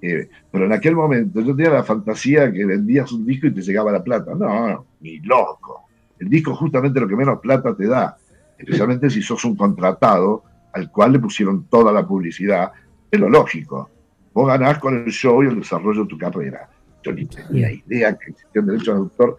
Eh, 0.00 0.28
pero 0.50 0.66
en 0.66 0.72
aquel 0.72 0.94
momento 0.94 1.40
yo 1.40 1.56
tenía 1.56 1.72
la 1.72 1.82
fantasía 1.82 2.52
que 2.52 2.64
vendías 2.64 3.10
un 3.12 3.26
disco 3.26 3.48
y 3.48 3.54
te 3.54 3.62
llegaba 3.62 3.90
la 3.90 4.04
plata. 4.04 4.34
No, 4.34 4.86
ni 5.00 5.18
loco. 5.20 5.87
El 6.18 6.28
disco 6.28 6.54
justamente 6.54 7.00
lo 7.00 7.08
que 7.08 7.16
menos 7.16 7.40
plata 7.40 7.74
te 7.74 7.86
da, 7.86 8.16
especialmente 8.58 9.10
si 9.10 9.22
sos 9.22 9.44
un 9.44 9.56
contratado 9.56 10.44
al 10.72 10.90
cual 10.90 11.12
le 11.12 11.18
pusieron 11.18 11.64
toda 11.64 11.92
la 11.92 12.06
publicidad. 12.06 12.72
Es 13.10 13.18
lo 13.18 13.28
lógico. 13.28 13.90
Vos 14.32 14.46
ganás 14.46 14.78
con 14.78 14.94
el 14.94 15.10
show 15.10 15.42
y 15.42 15.46
el 15.46 15.60
desarrollo 15.60 16.02
de 16.02 16.08
tu 16.08 16.18
carrera. 16.18 16.68
Yo 17.02 17.12
ni 17.12 17.26
tenía 17.26 17.70
idea 17.72 18.16
que 18.16 18.30
existían 18.30 18.66
derechos 18.66 18.94
de 18.94 19.00
autor. 19.00 19.36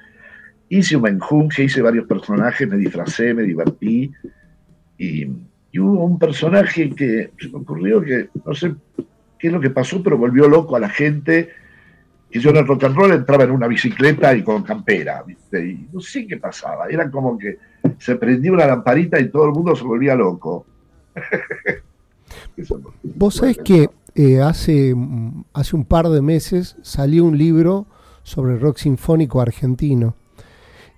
Hice 0.70 0.96
un 0.96 1.04
menjunje, 1.04 1.64
hice 1.64 1.82
varios 1.82 2.08
personajes, 2.08 2.68
me 2.68 2.78
disfracé, 2.78 3.34
me 3.34 3.44
divertí. 3.44 4.12
Y, 4.98 5.28
y 5.72 5.80
hubo 5.80 6.04
un 6.04 6.20
personaje 6.20 6.90
que 6.92 7.32
se 7.40 7.50
me 7.50 7.58
ocurrió 7.58 8.02
que, 8.02 8.30
no 8.46 8.54
sé 8.54 8.76
qué 9.38 9.48
es 9.48 9.54
lo 9.54 9.60
que 9.60 9.70
pasó, 9.70 10.04
pero 10.04 10.18
volvió 10.18 10.48
loco 10.48 10.76
a 10.76 10.80
la 10.80 10.90
gente 10.90 11.50
y 12.32 12.40
yo 12.40 12.52
en 12.52 12.58
el 12.58 12.68
rock 12.68 12.84
and 12.84 12.96
roll 12.96 13.12
entraba 13.12 13.44
en 13.44 13.52
una 13.52 13.68
bicicleta 13.68 14.36
y 14.36 14.44
con 14.44 14.64
campera, 14.64 15.24
¿viste? 15.24 15.66
Y 15.66 15.88
no 15.92 16.00
sé 16.00 16.28
qué 16.28 16.38
pasaba. 16.38 16.88
Era 16.88 17.10
como 17.10 17.38
que 17.38 17.58
se 17.98 18.16
prendía 18.16 18.52
una 18.52 18.68
lamparita 18.68 19.20
y 19.20 19.30
todo 19.30 19.46
el 19.46 19.52
mundo 19.52 19.76
se 19.76 19.84
volvía 19.84 20.16
loco. 20.16 20.66
Vos 23.16 23.36
sabés 23.36 23.58
que 23.58 23.90
eh, 24.16 24.42
hace, 24.42 24.96
hace 25.54 25.76
un 25.76 25.86
par 25.86 26.10
de 26.10 26.22
meses 26.22 26.76
salió 26.84 27.26
un 27.26 27.38
libro 27.38 27.88
sobre 28.24 28.54
el 28.54 28.60
rock 28.60 28.78
sinfónico 28.78 29.42
argentino. 29.42 30.16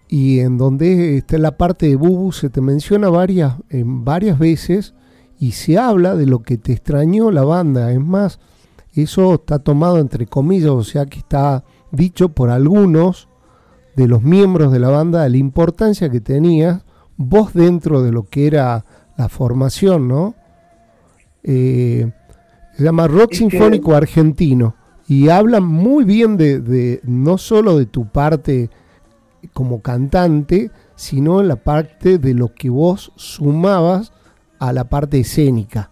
Y 0.10 0.40
en 0.40 0.58
donde 0.58 1.18
está 1.18 1.38
la 1.38 1.56
parte 1.58 1.88
de 1.88 1.96
Bubu 1.96 2.34
se 2.34 2.50
te 2.50 2.60
menciona 2.60 3.10
varias, 3.10 3.54
en 3.70 4.04
varias 4.04 4.38
veces 4.38 4.94
y 5.40 5.54
se 5.54 5.78
habla 5.78 6.16
de 6.16 6.26
lo 6.26 6.44
que 6.44 6.58
te 6.58 6.74
extrañó 6.74 7.32
la 7.32 7.44
banda. 7.44 7.92
Es 7.94 8.02
más, 8.02 8.40
eso 8.94 9.36
está 9.36 9.60
tomado 9.60 10.00
entre 10.00 10.26
comillas, 10.28 10.72
o 10.72 10.84
sea 10.84 11.06
que 11.06 11.20
está 11.20 11.64
dicho 11.92 12.30
por 12.30 12.50
algunos 12.50 13.30
de 13.96 14.08
los 14.08 14.22
miembros 14.22 14.72
de 14.72 14.80
la 14.80 14.90
banda 14.90 15.24
de 15.24 15.30
la 15.30 15.38
importancia 15.38 16.10
que 16.10 16.22
tenía 16.22 16.84
vos 17.18 17.54
dentro 17.54 18.02
de 18.02 18.12
lo 18.12 18.24
que 18.24 18.48
era 18.48 18.86
la 19.18 19.30
formación, 19.30 20.08
¿no? 20.08 20.36
Eh, 21.44 22.12
se 22.76 22.84
llama 22.84 23.08
Rock 23.08 23.34
Sinfónico 23.34 23.96
Argentino 23.96 24.76
y 25.08 25.30
habla 25.30 25.60
muy 25.60 26.04
bien 26.04 26.38
de, 26.38 27.02
no 27.04 27.38
solo 27.38 27.78
de 27.78 27.86
tu 27.86 28.08
parte 28.08 28.70
como 29.54 29.82
cantante, 29.82 30.72
sino 30.96 31.42
en 31.42 31.48
la 31.48 31.58
parte 31.58 32.18
de 32.18 32.34
lo 32.34 32.54
que 32.54 32.70
vos 32.70 33.12
sumabas 33.16 34.14
a 34.60 34.72
la 34.72 34.86
parte 34.86 35.20
escénica. 35.20 35.92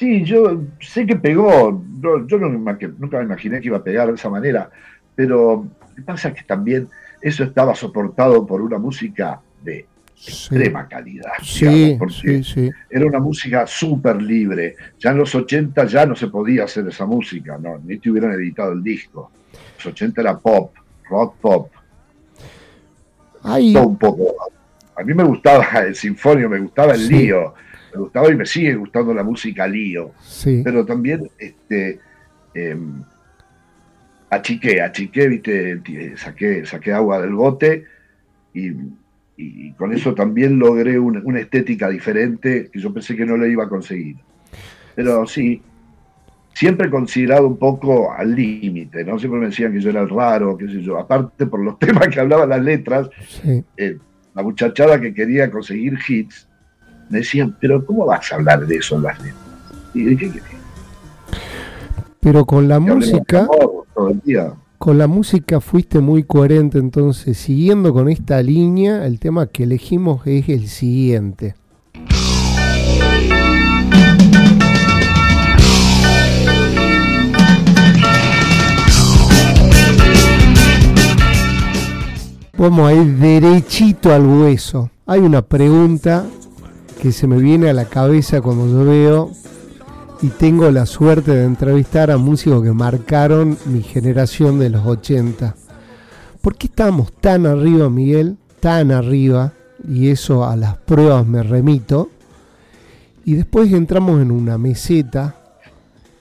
Sí, 0.00 0.24
yo 0.24 0.62
sé 0.80 1.04
que 1.04 1.16
pegó, 1.16 1.84
yo 2.26 2.38
nunca 2.38 3.18
me 3.18 3.24
imaginé 3.24 3.60
que 3.60 3.66
iba 3.66 3.76
a 3.76 3.84
pegar 3.84 4.08
de 4.08 4.14
esa 4.14 4.30
manera, 4.30 4.70
pero 5.14 5.68
lo 5.78 5.94
que 5.94 6.00
pasa 6.00 6.28
es 6.28 6.36
que 6.36 6.44
también 6.44 6.88
eso 7.20 7.44
estaba 7.44 7.74
soportado 7.74 8.46
por 8.46 8.62
una 8.62 8.78
música 8.78 9.42
de 9.62 9.84
extrema 10.16 10.88
calidad. 10.88 11.32
Sí, 11.42 11.98
sí, 12.08 12.42
sí. 12.42 12.70
Era 12.88 13.04
una 13.04 13.20
música 13.20 13.66
súper 13.66 14.22
libre. 14.22 14.74
Ya 14.98 15.10
en 15.10 15.18
los 15.18 15.34
80 15.34 15.84
ya 15.84 16.06
no 16.06 16.16
se 16.16 16.28
podía 16.28 16.64
hacer 16.64 16.88
esa 16.88 17.04
música, 17.04 17.58
¿no? 17.58 17.78
ni 17.84 17.98
te 17.98 18.10
hubieran 18.10 18.32
editado 18.32 18.72
el 18.72 18.82
disco. 18.82 19.30
Los 19.76 19.84
80 19.84 20.18
era 20.18 20.38
pop, 20.38 20.72
rock 21.10 21.36
pop. 21.42 21.70
un 23.84 23.98
poco. 23.98 24.34
A 24.96 25.02
mí 25.02 25.12
me 25.12 25.24
gustaba 25.24 25.66
el 25.86 25.94
sinfonio, 25.94 26.48
me 26.48 26.58
gustaba 26.60 26.94
el 26.94 27.06
lío, 27.06 27.52
me 27.94 28.00
gustaba 28.00 28.30
y 28.30 28.36
me 28.36 28.46
sigue 28.46 28.74
gustando 28.74 29.14
la 29.14 29.22
música 29.22 29.66
lío. 29.66 30.12
Sí. 30.20 30.62
Pero 30.64 30.84
también 30.84 31.30
este, 31.38 31.98
em, 32.54 33.02
achiqué, 34.28 34.80
achiqué, 34.82 35.28
viste, 35.28 36.16
saqué, 36.16 36.64
saqué 36.66 36.92
agua 36.92 37.20
del 37.20 37.34
bote 37.34 37.84
y 38.54 38.72
y, 39.40 39.72
con 39.72 39.92
eso 39.92 40.14
también 40.14 40.58
logré 40.58 40.98
una, 40.98 41.40
estética 41.40 41.88
diferente 41.88 42.68
que 42.70 42.78
yo 42.78 42.92
pensé 42.92 43.16
que 43.16 43.24
no 43.24 43.36
le 43.36 43.50
iba 43.50 43.64
a 43.64 43.68
conseguir. 43.68 44.16
Pero 44.94 45.26
sí, 45.26 45.62
siempre 46.52 46.90
considerado 46.90 47.46
un 47.46 47.56
poco 47.56 48.12
al 48.12 48.34
límite, 48.34 49.04
¿no? 49.04 49.18
Siempre 49.18 49.40
me 49.40 49.46
decían 49.46 49.72
que 49.72 49.80
yo 49.80 49.90
era 49.90 50.02
el 50.02 50.10
raro, 50.10 50.58
qué 50.58 50.66
sé 50.66 50.82
yo. 50.82 50.98
Aparte, 50.98 51.46
por 51.46 51.60
los 51.60 51.78
temas 51.78 52.08
que 52.08 52.20
hablaban 52.20 52.50
las 52.50 52.62
letras, 52.62 53.08
eh, 53.76 53.98
la 54.34 54.42
muchachada 54.42 55.00
que 55.00 55.14
quería 55.14 55.50
conseguir 55.50 55.98
hits, 56.06 56.46
me 57.10 57.18
decían, 57.18 57.54
pero 57.60 57.84
¿cómo 57.84 58.06
vas 58.06 58.32
a 58.32 58.36
hablar 58.36 58.66
de 58.66 58.76
eso 58.76 58.96
en 58.96 59.02
las 59.02 59.20
letras? 59.20 59.44
¿Y 59.92 60.04
de 60.04 60.16
qué 60.16 60.30
querés? 60.30 60.44
Pero 62.20 62.46
con 62.46 62.68
la 62.68 62.80
música... 62.80 63.46
todo 63.94 64.08
el 64.08 64.20
día 64.20 64.54
con 64.78 64.96
la 64.96 65.06
música 65.06 65.60
fuiste 65.60 66.00
muy 66.00 66.22
coherente, 66.22 66.78
entonces 66.78 67.36
siguiendo 67.36 67.92
con 67.92 68.08
esta 68.08 68.42
línea, 68.42 69.04
el 69.04 69.20
tema 69.20 69.46
que 69.46 69.64
elegimos 69.64 70.26
es 70.26 70.48
el 70.48 70.68
siguiente. 70.68 71.54
Vamos 82.56 82.90
a 82.90 82.94
ir 82.94 83.18
derechito 83.18 84.14
al 84.14 84.24
hueso. 84.24 84.88
Hay 85.04 85.20
una 85.20 85.42
pregunta 85.42 86.24
que 87.00 87.12
se 87.12 87.26
me 87.26 87.38
viene 87.38 87.70
a 87.70 87.72
la 87.72 87.86
cabeza 87.86 88.42
cuando 88.42 88.68
yo 88.68 88.84
veo 88.84 89.30
y 90.20 90.28
tengo 90.28 90.70
la 90.70 90.84
suerte 90.84 91.34
de 91.34 91.44
entrevistar 91.44 92.10
a 92.10 92.18
músicos 92.18 92.62
que 92.62 92.72
marcaron 92.72 93.56
mi 93.64 93.82
generación 93.82 94.58
de 94.58 94.68
los 94.68 94.86
80. 94.86 95.54
¿Por 96.42 96.56
qué 96.56 96.66
estamos 96.66 97.10
tan 97.12 97.46
arriba, 97.46 97.88
Miguel? 97.88 98.36
Tan 98.60 98.92
arriba, 98.92 99.54
y 99.88 100.08
eso 100.08 100.44
a 100.44 100.56
las 100.56 100.76
pruebas 100.76 101.26
me 101.26 101.42
remito. 101.42 102.10
Y 103.24 103.34
después 103.34 103.72
entramos 103.72 104.20
en 104.20 104.30
una 104.30 104.58
meseta. 104.58 105.36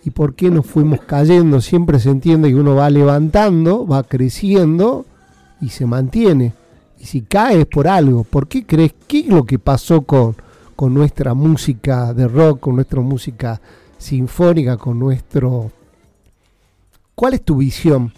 ¿Y 0.06 0.12
por 0.12 0.34
qué 0.34 0.50
nos 0.50 0.66
fuimos 0.66 1.02
cayendo? 1.02 1.60
Siempre 1.60 2.00
se 2.00 2.10
entiende 2.10 2.50
que 2.50 2.56
uno 2.56 2.76
va 2.76 2.90
levantando, 2.90 3.86
va 3.86 4.04
creciendo 4.04 5.06
y 5.60 5.70
se 5.70 5.86
mantiene. 5.86 6.54
Y 6.98 7.06
si 7.06 7.22
cae 7.22 7.62
es 7.62 7.66
por 7.66 7.90
algo. 7.90 8.24
¿Por 8.24 8.48
qué 8.48 8.66
crees? 8.66 8.94
¿Qué 9.08 9.20
es 9.20 9.28
lo 9.28 9.44
que 9.44 9.60
pasó 9.60 10.04
con, 10.04 10.36
con 10.80 10.94
nuestra 10.94 11.34
música 11.34 12.14
de 12.14 12.26
rock, 12.26 12.62
con 12.62 12.76
nuestra 12.76 13.02
música 13.02 13.60
sinfónica 13.98 14.78
con 14.78 14.98
nuestro... 14.98 15.70
¿Cuál 17.14 17.34
es 17.34 17.44
tu 17.44 17.58
visión? 17.58 18.14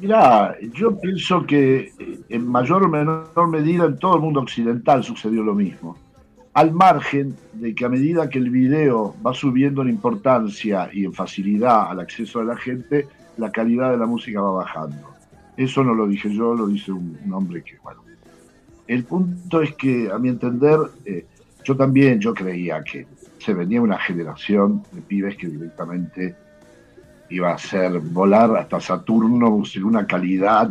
Mira, 0.00 0.56
yo 0.72 0.98
pienso 0.98 1.44
que 1.44 1.92
en 2.30 2.48
mayor 2.48 2.84
o 2.84 2.88
menor 2.88 3.48
medida 3.50 3.84
en 3.84 3.98
todo 3.98 4.16
el 4.16 4.22
mundo 4.22 4.40
occidental 4.40 5.04
sucedió 5.04 5.42
lo 5.42 5.54
mismo. 5.54 5.94
Al 6.54 6.72
margen 6.72 7.36
de 7.52 7.74
que 7.74 7.84
a 7.84 7.90
medida 7.90 8.30
que 8.30 8.38
el 8.38 8.48
video 8.48 9.14
va 9.22 9.34
subiendo 9.34 9.82
en 9.82 9.90
importancia 9.90 10.88
y 10.90 11.04
en 11.04 11.12
facilidad 11.12 11.90
al 11.90 12.00
acceso 12.00 12.38
de 12.38 12.46
la 12.46 12.56
gente, 12.56 13.06
la 13.36 13.52
calidad 13.52 13.90
de 13.90 13.98
la 13.98 14.06
música 14.06 14.40
va 14.40 14.52
bajando. 14.52 15.06
Eso 15.54 15.84
no 15.84 15.92
lo 15.92 16.06
dije 16.06 16.34
yo, 16.34 16.54
lo 16.54 16.66
dice 16.66 16.92
un, 16.92 17.30
hombre 17.30 17.62
que, 17.62 17.76
bueno. 17.82 18.07
El 18.88 19.04
punto 19.04 19.60
es 19.60 19.74
que, 19.74 20.10
a 20.10 20.18
mi 20.18 20.30
entender, 20.30 20.78
eh, 21.04 21.26
yo 21.62 21.76
también, 21.76 22.18
yo 22.18 22.32
creía 22.32 22.82
que 22.82 23.06
se 23.38 23.52
venía 23.52 23.82
una 23.82 23.98
generación 23.98 24.82
de 24.90 25.02
pibes 25.02 25.36
que 25.36 25.46
directamente 25.46 26.34
iba 27.28 27.50
a 27.50 27.54
hacer 27.54 28.00
volar 28.00 28.56
hasta 28.56 28.80
Saturno 28.80 29.62
sin 29.66 29.84
una 29.84 30.06
calidad. 30.06 30.70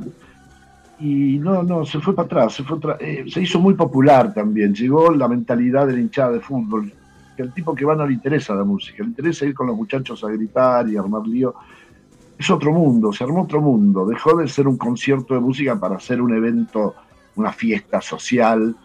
Y 0.99 1.37
no, 1.37 1.61
no, 1.61 1.85
se 1.85 1.99
fue 1.99 2.15
para 2.15 2.25
atrás, 2.25 2.55
se, 2.55 2.63
fue 2.63 2.79
eh, 2.99 3.25
se 3.29 3.41
hizo 3.41 3.59
muy 3.59 3.75
popular 3.75 4.33
también. 4.33 4.73
Llegó 4.73 5.11
la 5.11 5.27
mentalidad 5.27 5.85
de 5.85 5.93
la 5.93 5.99
hinchada 5.99 6.31
de 6.31 6.39
fútbol, 6.39 6.91
que 7.35 7.43
el 7.43 7.53
tipo 7.53 7.75
que 7.75 7.85
va 7.85 7.95
no 7.95 8.07
le 8.07 8.13
interesa 8.13 8.55
la 8.55 8.63
música, 8.63 9.03
le 9.03 9.09
interesa 9.09 9.45
ir 9.45 9.53
con 9.53 9.67
los 9.67 9.75
muchachos 9.75 10.23
a 10.23 10.29
gritar 10.29 10.89
y 10.89 10.97
armar 10.97 11.27
lío. 11.27 11.53
Es 12.35 12.49
otro 12.49 12.71
mundo, 12.71 13.13
se 13.13 13.23
armó 13.23 13.43
otro 13.43 13.61
mundo. 13.61 14.07
Dejó 14.07 14.35
de 14.37 14.47
ser 14.47 14.67
un 14.67 14.77
concierto 14.77 15.35
de 15.35 15.39
música 15.39 15.79
para 15.79 15.99
ser 15.99 16.19
un 16.19 16.33
evento, 16.35 16.95
una 17.37 17.53
fiesta 17.53 18.01
social, 18.01 18.75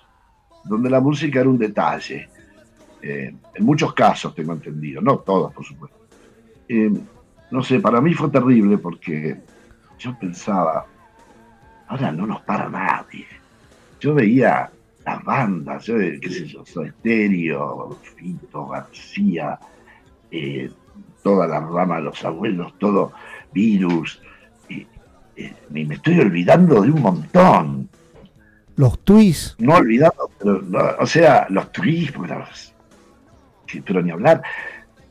donde 0.65 0.91
la 0.91 1.01
música 1.01 1.41
era 1.41 1.49
un 1.49 1.59
detalle. 1.59 2.29
Eh, 3.01 3.35
en 3.55 3.65
muchos 3.65 3.93
casos 3.95 4.35
tengo 4.35 4.53
entendido, 4.53 5.01
no 5.01 5.19
todos, 5.19 5.53
por 5.53 5.65
supuesto. 5.65 5.99
Eh, 6.69 6.93
no 7.51 7.63
sé, 7.63 7.81
para 7.81 8.01
mí 8.01 8.15
fue 8.15 8.31
terrible 8.31 8.79
porque 8.79 9.41
yo 9.99 10.17
pensaba, 10.19 10.87
ahora 11.89 12.13
no 12.13 12.27
nos 12.27 12.43
para 12.43 12.69
nadie. 12.69 13.27
Yo 13.99 14.15
veía 14.15 14.71
las 15.05 15.25
bandas, 15.25 15.85
yo, 15.85 15.97
qué 15.99 16.31
sé 16.31 16.47
yo, 16.47 16.65
Soy 16.65 16.89
Estéreo, 16.89 17.99
Fito, 18.17 18.67
García, 18.69 19.59
eh, 20.31 20.71
toda 21.23 21.47
la 21.47 21.61
rama 21.61 21.97
de 21.97 22.03
los 22.03 22.25
abuelos, 22.25 22.79
todo 22.79 23.13
virus. 23.53 24.23
y 24.69 24.87
me 25.71 25.95
estoy 25.95 26.21
olvidando 26.21 26.83
de 26.83 26.91
un 26.91 27.03
montón. 27.03 27.89
Los 28.77 28.99
twists. 29.01 29.57
No 29.59 29.75
olvidando, 29.75 30.31
pero, 30.39 30.63
o 30.99 31.07
sea, 31.07 31.47
los 31.51 31.71
twists, 31.73 32.75
pero 33.85 34.03
ni 34.03 34.11
hablar. 34.11 34.43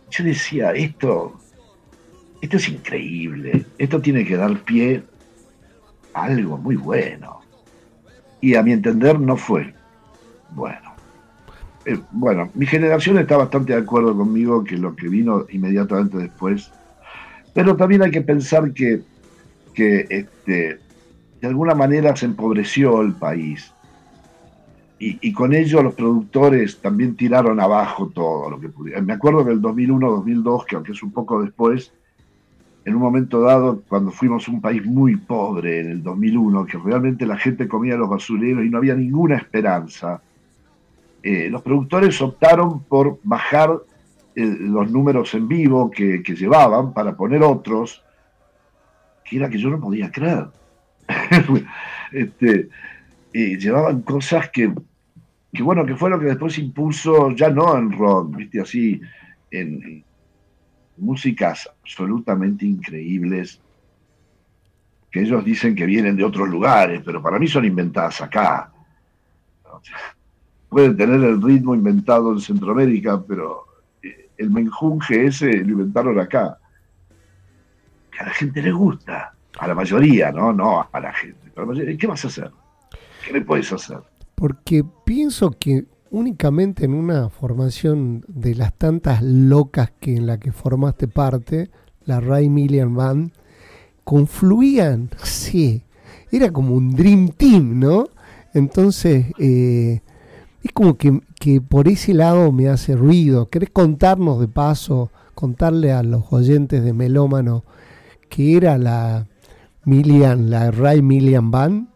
Yo 0.09 0.23
decía, 0.23 0.71
esto, 0.71 1.39
esto 2.41 2.57
es 2.57 2.69
increíble, 2.69 3.65
esto 3.77 4.01
tiene 4.01 4.25
que 4.25 4.35
dar 4.35 4.59
pie 4.59 5.03
a 6.13 6.23
algo 6.23 6.57
muy 6.57 6.75
bueno. 6.75 7.41
Y 8.41 8.55
a 8.55 8.63
mi 8.63 8.73
entender 8.73 9.19
no 9.19 9.37
fue 9.37 9.73
bueno. 10.51 10.91
Eh, 11.85 11.99
bueno, 12.11 12.49
mi 12.53 12.65
generación 12.65 13.17
está 13.17 13.37
bastante 13.37 13.73
de 13.73 13.79
acuerdo 13.79 14.15
conmigo 14.15 14.63
que 14.63 14.77
lo 14.77 14.95
que 14.95 15.07
vino 15.07 15.45
inmediatamente 15.49 16.17
después, 16.17 16.71
pero 17.53 17.75
también 17.75 18.03
hay 18.03 18.11
que 18.11 18.21
pensar 18.21 18.71
que, 18.73 19.01
que 19.73 20.05
este, 20.09 20.79
de 21.41 21.47
alguna 21.47 21.73
manera 21.73 22.15
se 22.15 22.25
empobreció 22.25 23.01
el 23.01 23.13
país 23.13 23.73
y, 25.03 25.33
con 25.33 25.51
ello 25.55 25.81
los 25.81 25.95
productores 25.95 26.79
también 26.79 27.15
tiraron 27.15 27.59
abajo 27.59 28.11
todo 28.13 28.51
lo 28.51 28.59
que 28.59 28.69
pudieron. 28.69 29.03
Me 29.03 29.13
acuerdo 29.13 29.43
del 29.43 29.59
2001-2002, 29.59 30.65
que 30.65 30.75
aunque 30.75 30.91
es 30.91 31.01
un 31.01 31.11
poco 31.11 31.41
después, 31.41 31.91
en 32.85 32.93
un 32.93 33.01
momento 33.01 33.41
dado, 33.41 33.81
cuando 33.89 34.11
fuimos 34.11 34.47
un 34.47 34.61
país 34.61 34.85
muy 34.85 35.17
pobre 35.17 35.79
en 35.79 35.89
el 35.89 36.03
2001, 36.03 36.67
que 36.67 36.77
realmente 36.77 37.25
la 37.25 37.35
gente 37.37 37.67
comía 37.67 37.95
los 37.95 38.09
basureros 38.09 38.63
y 38.63 38.69
no 38.69 38.77
había 38.77 38.93
ninguna 38.93 39.37
esperanza, 39.37 40.21
eh, 41.23 41.49
los 41.49 41.63
productores 41.63 42.21
optaron 42.21 42.83
por 42.83 43.17
bajar 43.23 43.79
eh, 44.35 44.45
los 44.45 44.91
números 44.91 45.33
en 45.33 45.47
vivo 45.47 45.89
que, 45.89 46.21
que, 46.21 46.35
llevaban 46.35 46.93
para 46.93 47.17
poner 47.17 47.41
otros, 47.41 48.03
que 49.25 49.37
era 49.37 49.49
que 49.49 49.57
yo 49.57 49.71
no 49.71 49.79
podía 49.79 50.11
creer. 50.11 50.45
este, 52.11 52.69
eh, 53.33 53.57
llevaban 53.57 54.01
cosas 54.01 54.49
que 54.49 54.73
que 55.53 55.63
bueno, 55.63 55.85
que 55.85 55.95
fue 55.95 56.09
lo 56.09 56.19
que 56.19 56.27
después 56.27 56.57
impuso, 56.57 57.31
ya 57.31 57.49
no 57.49 57.77
en 57.77 57.91
rock, 57.91 58.37
viste, 58.37 58.61
así, 58.61 59.01
en, 59.49 60.03
músicas 60.97 61.69
absolutamente 61.81 62.65
increíbles, 62.65 63.59
que 65.09 65.21
ellos 65.21 65.43
dicen 65.43 65.75
que 65.75 65.85
vienen 65.85 66.15
de 66.15 66.23
otros 66.23 66.47
lugares, 66.47 67.01
pero 67.03 67.21
para 67.21 67.37
mí 67.37 67.47
son 67.47 67.65
inventadas 67.65 68.21
acá. 68.21 68.71
pueden 70.69 70.95
tener 70.95 71.21
el 71.21 71.41
ritmo 71.41 71.75
inventado 71.75 72.31
en 72.31 72.39
Centroamérica, 72.39 73.21
pero 73.21 73.65
eh, 74.01 74.29
el 74.37 74.51
menjunje 74.51 75.25
ese 75.25 75.51
lo 75.65 75.71
inventaron 75.73 76.17
acá. 76.17 76.57
Que 78.09 78.19
a 78.19 78.27
la 78.27 78.31
gente 78.31 78.61
le 78.61 78.71
gusta, 78.71 79.33
a 79.61 79.67
la 79.67 79.75
mayoría, 79.75 80.31
¿no? 80.31 80.51
No 80.51 80.87
a 80.91 80.99
la 80.99 81.13
gente. 81.13 81.97
¿Qué 81.97 82.07
vas 82.07 82.25
a 82.25 82.29
hacer? 82.29 82.51
¿Qué 83.23 83.31
le 83.31 83.41
puedes 83.41 83.71
hacer? 83.71 83.99
Porque 84.33 84.83
pienso 85.05 85.51
que 85.51 85.85
únicamente 86.09 86.85
en 86.85 86.95
una 86.95 87.29
formación 87.29 88.25
de 88.27 88.55
las 88.55 88.73
tantas 88.73 89.21
locas 89.21 89.91
que 89.99 90.15
en 90.15 90.25
la 90.25 90.39
que 90.39 90.51
formaste 90.51 91.07
parte, 91.07 91.69
la 92.05 92.19
Ray 92.19 92.49
Million 92.49 92.95
Band, 92.95 93.33
confluían, 94.03 95.11
sí, 95.23 95.83
era 96.31 96.51
como 96.51 96.73
un 96.73 96.95
Dream 96.95 97.29
Team, 97.29 97.79
¿no? 97.79 98.07
Entonces, 98.55 99.27
eh, 99.37 100.01
es 100.63 100.71
como 100.73 100.97
que, 100.97 101.21
que, 101.39 101.61
por 101.61 101.87
ese 101.87 102.15
lado 102.15 102.51
me 102.51 102.67
hace 102.67 102.95
ruido. 102.95 103.47
¿Querés 103.49 103.69
contarnos 103.69 104.39
de 104.39 104.47
paso, 104.47 105.11
contarle 105.35 105.91
a 105.91 106.01
los 106.01 106.33
oyentes 106.33 106.83
de 106.83 106.93
Melómano 106.93 107.63
que 108.27 108.57
era 108.57 108.79
la 108.79 109.27
Millian, 109.85 110.49
la 110.49 110.71
Ray 110.71 111.01
Millian 111.01 111.49
Band? 111.49 111.87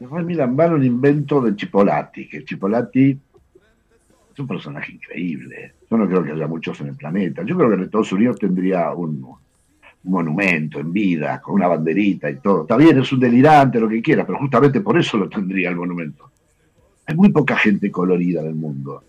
Ray 0.00 0.24
Millian 0.24 0.56
Band 0.56 0.74
es 0.74 0.78
un 0.78 0.84
invento 0.84 1.40
de 1.40 1.56
Chipolati, 1.56 2.28
que 2.28 2.44
Chipolati 2.44 3.18
es 4.32 4.38
un 4.38 4.46
personaje 4.46 4.92
increíble. 4.92 5.74
Yo 5.90 5.96
no 5.96 6.08
creo 6.08 6.22
que 6.22 6.32
haya 6.32 6.46
muchos 6.46 6.80
en 6.80 6.88
el 6.88 6.96
planeta. 6.96 7.42
Yo 7.42 7.56
creo 7.56 7.68
que 7.68 7.74
en 7.74 7.82
Estados 7.82 8.12
Unidos 8.12 8.38
tendría 8.38 8.92
un, 8.92 9.24
un 10.04 10.12
monumento 10.12 10.78
en 10.78 10.92
vida, 10.92 11.40
con 11.40 11.56
una 11.56 11.68
banderita 11.68 12.30
y 12.30 12.36
todo. 12.36 12.62
Está 12.62 12.76
bien, 12.76 12.98
es 12.98 13.12
un 13.12 13.20
delirante, 13.20 13.80
lo 13.80 13.88
que 13.88 14.00
quiera, 14.00 14.24
pero 14.24 14.38
justamente 14.38 14.80
por 14.80 14.98
eso 14.98 15.18
lo 15.18 15.28
tendría 15.28 15.68
el 15.68 15.76
monumento. 15.76 16.30
Hay 17.06 17.16
muy 17.16 17.30
poca 17.30 17.56
gente 17.56 17.90
colorida 17.90 18.40
en 18.40 18.46
el 18.46 18.54
mundo. 18.54 19.02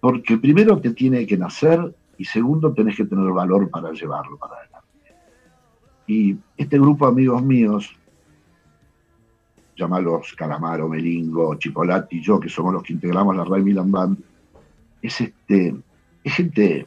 Porque 0.00 0.36
primero 0.36 0.78
te 0.78 0.90
tiene 0.90 1.26
que 1.26 1.36
nacer 1.36 1.94
y 2.18 2.24
segundo 2.24 2.72
tenés 2.72 2.96
que 2.96 3.04
tener 3.04 3.30
valor 3.32 3.68
para 3.70 3.92
llevarlo 3.92 4.36
para 4.36 4.54
adelante. 4.54 4.75
Y 6.06 6.36
este 6.56 6.78
grupo 6.78 7.06
de 7.06 7.12
amigos 7.12 7.42
míos, 7.42 7.96
llamalos 9.76 10.34
Calamaro, 10.36 10.88
Melingo, 10.88 11.54
Chipolati 11.56 12.18
y 12.18 12.22
yo, 12.22 12.40
que 12.40 12.48
somos 12.48 12.72
los 12.72 12.82
que 12.82 12.92
integramos 12.92 13.36
la 13.36 13.44
Ray 13.44 13.62
Milan 13.62 13.90
Band, 13.90 14.18
es, 15.02 15.20
este, 15.20 15.74
es 16.24 16.34
gente 16.34 16.86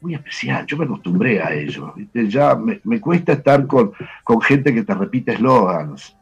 muy 0.00 0.14
especial. 0.14 0.66
Yo 0.66 0.76
me 0.76 0.84
acostumbré 0.84 1.42
a 1.42 1.54
ello. 1.54 1.94
Ya 2.12 2.54
me, 2.54 3.00
cuesta 3.00 3.32
estar 3.32 3.66
con, 3.66 3.92
con, 4.22 4.40
gente 4.40 4.74
que 4.74 4.82
te 4.82 4.94
repite 4.94 5.32
eslogans. 5.32 6.16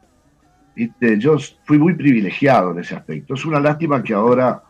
Yo 1.19 1.37
fui 1.65 1.77
muy 1.77 1.93
privilegiado 1.93 2.71
en 2.71 2.79
ese 2.79 2.95
aspecto. 2.95 3.33
Es 3.33 3.45
una 3.45 3.59
lástima 3.59 4.01
que 4.01 4.13
ahora 4.13 4.63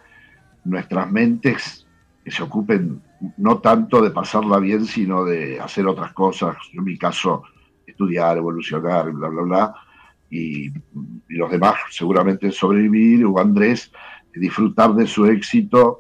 nuestras 0.64 1.12
mentes 1.12 1.86
se 2.26 2.44
ocupen 2.44 3.02
no 3.38 3.60
tanto 3.60 4.02
de 4.02 4.12
pasarla 4.12 4.60
bien, 4.60 4.86
sino 4.86 5.24
de 5.24 5.60
hacer 5.60 5.88
otras 5.88 6.14
cosas. 6.14 6.58
En 6.74 6.84
mi 6.84 6.98
caso, 6.98 7.44
estudiar, 7.86 8.38
evolucionar, 8.38 9.12
bla, 9.12 9.30
bla, 9.30 9.42
bla. 9.44 9.76
Y, 10.30 10.72
los 11.30 11.52
demás 11.52 11.76
seguramente 11.90 12.52
sobrevivir, 12.52 13.26
o 13.26 13.40
Andrés, 13.40 13.92
disfrutar 14.36 14.94
de 14.94 15.08
su 15.08 15.26
éxito 15.26 16.00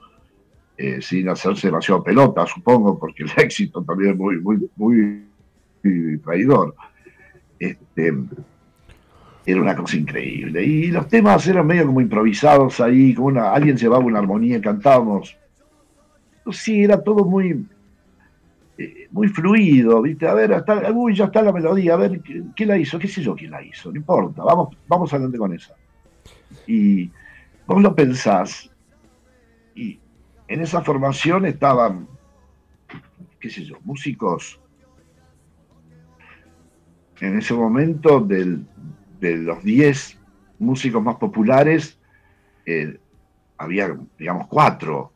eh, 0.78 1.02
sin 1.02 1.30
hacerse 1.30 1.68
demasiado 1.68 2.04
pelota, 2.04 2.46
supongo, 2.46 3.00
porque 3.00 3.24
el 3.24 3.32
éxito 3.38 3.84
también 3.84 4.12
es 4.12 4.18
muy, 4.18 4.40
muy, 4.40 4.70
muy 4.76 6.18
traidor. 6.24 6.76
Este, 7.60 8.14
era 9.46 9.62
una 9.62 9.76
cosa 9.76 9.98
increíble. 9.98 10.64
Y 10.64 10.88
los 10.88 11.08
temas 11.08 11.46
eran 11.48 11.68
medio 11.68 11.86
como 11.86 12.02
improvisados 12.02 12.80
ahí, 12.80 13.14
como 13.14 13.28
una, 13.28 13.52
alguien 13.52 13.78
llevaba 13.78 14.04
una 14.04 14.20
armonía 14.20 14.58
y 14.58 14.62
cantábamos. 14.62 15.38
Sí, 16.52 16.84
era 16.84 17.02
todo 17.02 17.24
muy, 17.26 17.66
eh, 18.78 19.08
muy 19.12 19.28
fluido, 19.30 20.02
¿viste? 20.02 20.28
A 20.28 20.34
ver, 20.34 20.54
hasta, 20.54 20.92
uy, 20.92 21.16
ya 21.16 21.26
está 21.26 21.42
la 21.42 21.54
melodía, 21.54 21.94
a 21.94 21.98
ver, 21.98 22.22
¿qué, 22.56 22.66
la 22.66 22.78
hizo? 22.78 23.00
¿Qué 23.00 23.08
sé 23.08 23.22
yo 23.22 23.36
quién 23.36 23.52
la 23.52 23.64
hizo? 23.64 23.92
No 23.92 23.98
importa, 23.98 24.44
vamos, 24.44 24.76
vamos 24.88 25.14
adelante 25.14 25.38
con 25.38 25.54
esa. 25.54 25.76
Y 26.68 27.10
vos 27.66 27.82
lo 27.82 27.96
pensás, 27.96 28.70
y 29.76 30.00
en 30.48 30.62
esa 30.62 30.82
formación 30.82 31.46
estaban, 31.46 32.08
qué 33.40 33.50
sé 33.50 33.64
yo, 33.64 33.78
músicos 33.84 34.60
en 37.24 37.38
ese 37.38 37.54
momento 37.54 38.20
de 38.20 39.38
los 39.38 39.64
10 39.64 40.20
músicos 40.60 41.02
más 41.02 41.16
populares, 41.16 41.98
eh, 42.66 43.00
había, 43.58 43.98
digamos, 44.20 44.48
cuatro. 44.48 45.13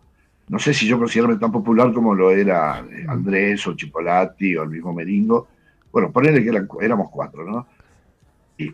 No 0.50 0.60
sé 0.60 0.74
si 0.74 0.88
yo 0.88 0.98
considero 0.98 1.38
tan 1.38 1.52
popular 1.52 1.92
como 1.92 2.16
lo 2.16 2.32
era 2.32 2.86
Andrés 3.08 3.68
o 3.68 3.76
Chipolati 3.76 4.56
o 4.56 4.64
el 4.64 4.70
mismo 4.70 4.94
Meringo. 4.94 5.48
Bueno, 5.92 6.12
ponerle 6.12 6.44
que 6.44 6.86
éramos 6.86 7.10
cuatro, 7.12 7.44
¿no? 7.46 7.68
Y 8.58 8.74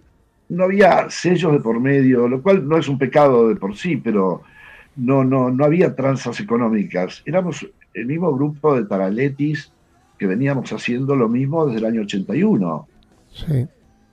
no 0.50 0.66
había 0.66 1.10
sellos 1.10 1.52
de 1.52 1.60
por 1.60 1.80
medio, 1.80 2.28
lo 2.28 2.42
cual 2.42 2.68
no 2.68 2.78
es 2.78 2.88
un 2.88 3.00
pecado 3.00 3.50
de 3.50 3.56
por 3.56 3.76
sí, 3.76 3.98
pero 3.98 4.44
no, 4.96 5.24
no, 5.24 5.50
no 5.50 5.66
había 5.66 5.96
tranzas 5.96 6.40
económicas. 6.40 7.24
Éramos 7.26 7.68
el 7.94 8.06
mismo 8.06 8.34
grupo 8.34 8.76
de 8.76 8.86
Taraletis 8.86 9.72
que 10.18 10.28
veníamos 10.28 10.72
haciendo 10.72 11.16
lo 11.16 11.28
mismo 11.28 11.66
desde 11.66 11.80
el 11.80 11.86
año 11.86 12.02
81. 12.02 12.88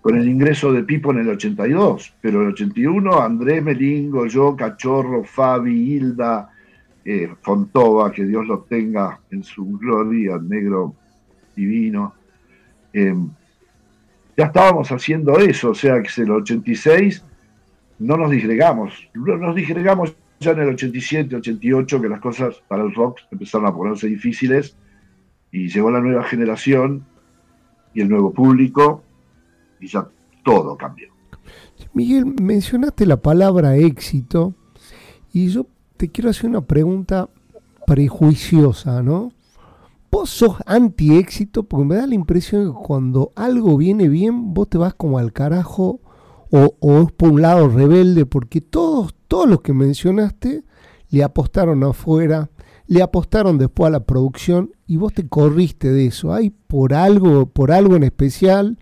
Con 0.00 0.16
el 0.16 0.26
ingreso 0.26 0.72
de 0.72 0.82
Pipo 0.82 1.10
en 1.12 1.18
el 1.18 1.28
82. 1.28 2.14
Pero 2.22 2.40
en 2.40 2.46
el 2.46 2.52
81, 2.52 3.20
Andrés 3.20 3.62
Melingo, 3.62 4.26
yo, 4.26 4.56
Cachorro, 4.56 5.24
Fabi, 5.24 5.94
Hilda, 5.94 6.48
eh, 7.04 7.32
Fontova, 7.40 8.12
que 8.12 8.24
Dios 8.24 8.46
lo 8.46 8.60
tenga 8.60 9.20
en 9.30 9.42
su 9.42 9.64
gloria, 9.78 10.38
negro 10.38 10.94
divino. 11.56 12.14
Eh, 12.92 13.14
ya 14.36 14.46
estábamos 14.46 14.90
haciendo 14.90 15.38
eso, 15.38 15.70
o 15.70 15.74
sea 15.74 16.02
que 16.02 16.08
en 16.20 16.28
el 16.28 16.32
86 16.32 17.24
no 17.98 18.16
nos 18.16 18.30
disgregamos, 18.30 19.08
nos 19.14 19.54
disgregamos 19.54 20.14
ya 20.40 20.52
en 20.52 20.60
el 20.60 20.68
87, 20.70 21.36
88, 21.36 22.00
que 22.00 22.08
las 22.08 22.20
cosas 22.20 22.62
para 22.66 22.82
el 22.82 22.94
rock 22.94 23.18
empezaron 23.30 23.66
a 23.66 23.74
ponerse 23.74 24.06
difíciles 24.06 24.76
y 25.52 25.68
llegó 25.68 25.90
la 25.90 26.00
nueva 26.00 26.24
generación 26.24 27.04
y 27.92 28.00
el 28.00 28.08
nuevo 28.08 28.32
público 28.32 29.02
y 29.80 29.88
ya 29.88 30.06
todo 30.44 30.76
cambió. 30.76 31.08
Miguel, 31.92 32.24
mencionaste 32.40 33.04
la 33.04 33.20
palabra 33.20 33.76
éxito 33.76 34.54
y 35.32 35.48
yo 35.48 35.66
te 36.00 36.08
quiero 36.08 36.30
hacer 36.30 36.48
una 36.48 36.62
pregunta 36.62 37.28
prejuiciosa, 37.86 39.02
¿no? 39.02 39.34
Vos 40.10 40.30
sos 40.30 40.56
anti-éxito 40.64 41.64
porque 41.64 41.84
me 41.84 41.96
da 41.96 42.06
la 42.06 42.14
impresión 42.14 42.72
que 42.72 42.72
cuando 42.72 43.32
algo 43.36 43.76
viene 43.76 44.08
bien, 44.08 44.54
vos 44.54 44.70
te 44.70 44.78
vas 44.78 44.94
como 44.94 45.18
al 45.18 45.34
carajo 45.34 46.00
o, 46.50 47.02
es 47.02 47.12
por 47.12 47.32
un 47.32 47.42
lado 47.42 47.68
rebelde, 47.68 48.24
porque 48.24 48.62
todos, 48.62 49.14
todos 49.28 49.46
los 49.46 49.60
que 49.60 49.74
mencionaste 49.74 50.64
le 51.10 51.22
apostaron 51.22 51.84
afuera, 51.84 52.48
le 52.86 53.02
apostaron 53.02 53.58
después 53.58 53.88
a 53.88 53.90
la 53.90 54.04
producción 54.04 54.72
y 54.86 54.96
vos 54.96 55.12
te 55.12 55.28
corriste 55.28 55.92
de 55.92 56.06
eso. 56.06 56.32
¿Hay 56.32 56.48
por 56.48 56.94
algo, 56.94 57.44
por 57.44 57.72
algo 57.72 57.94
en 57.94 58.04
especial? 58.04 58.78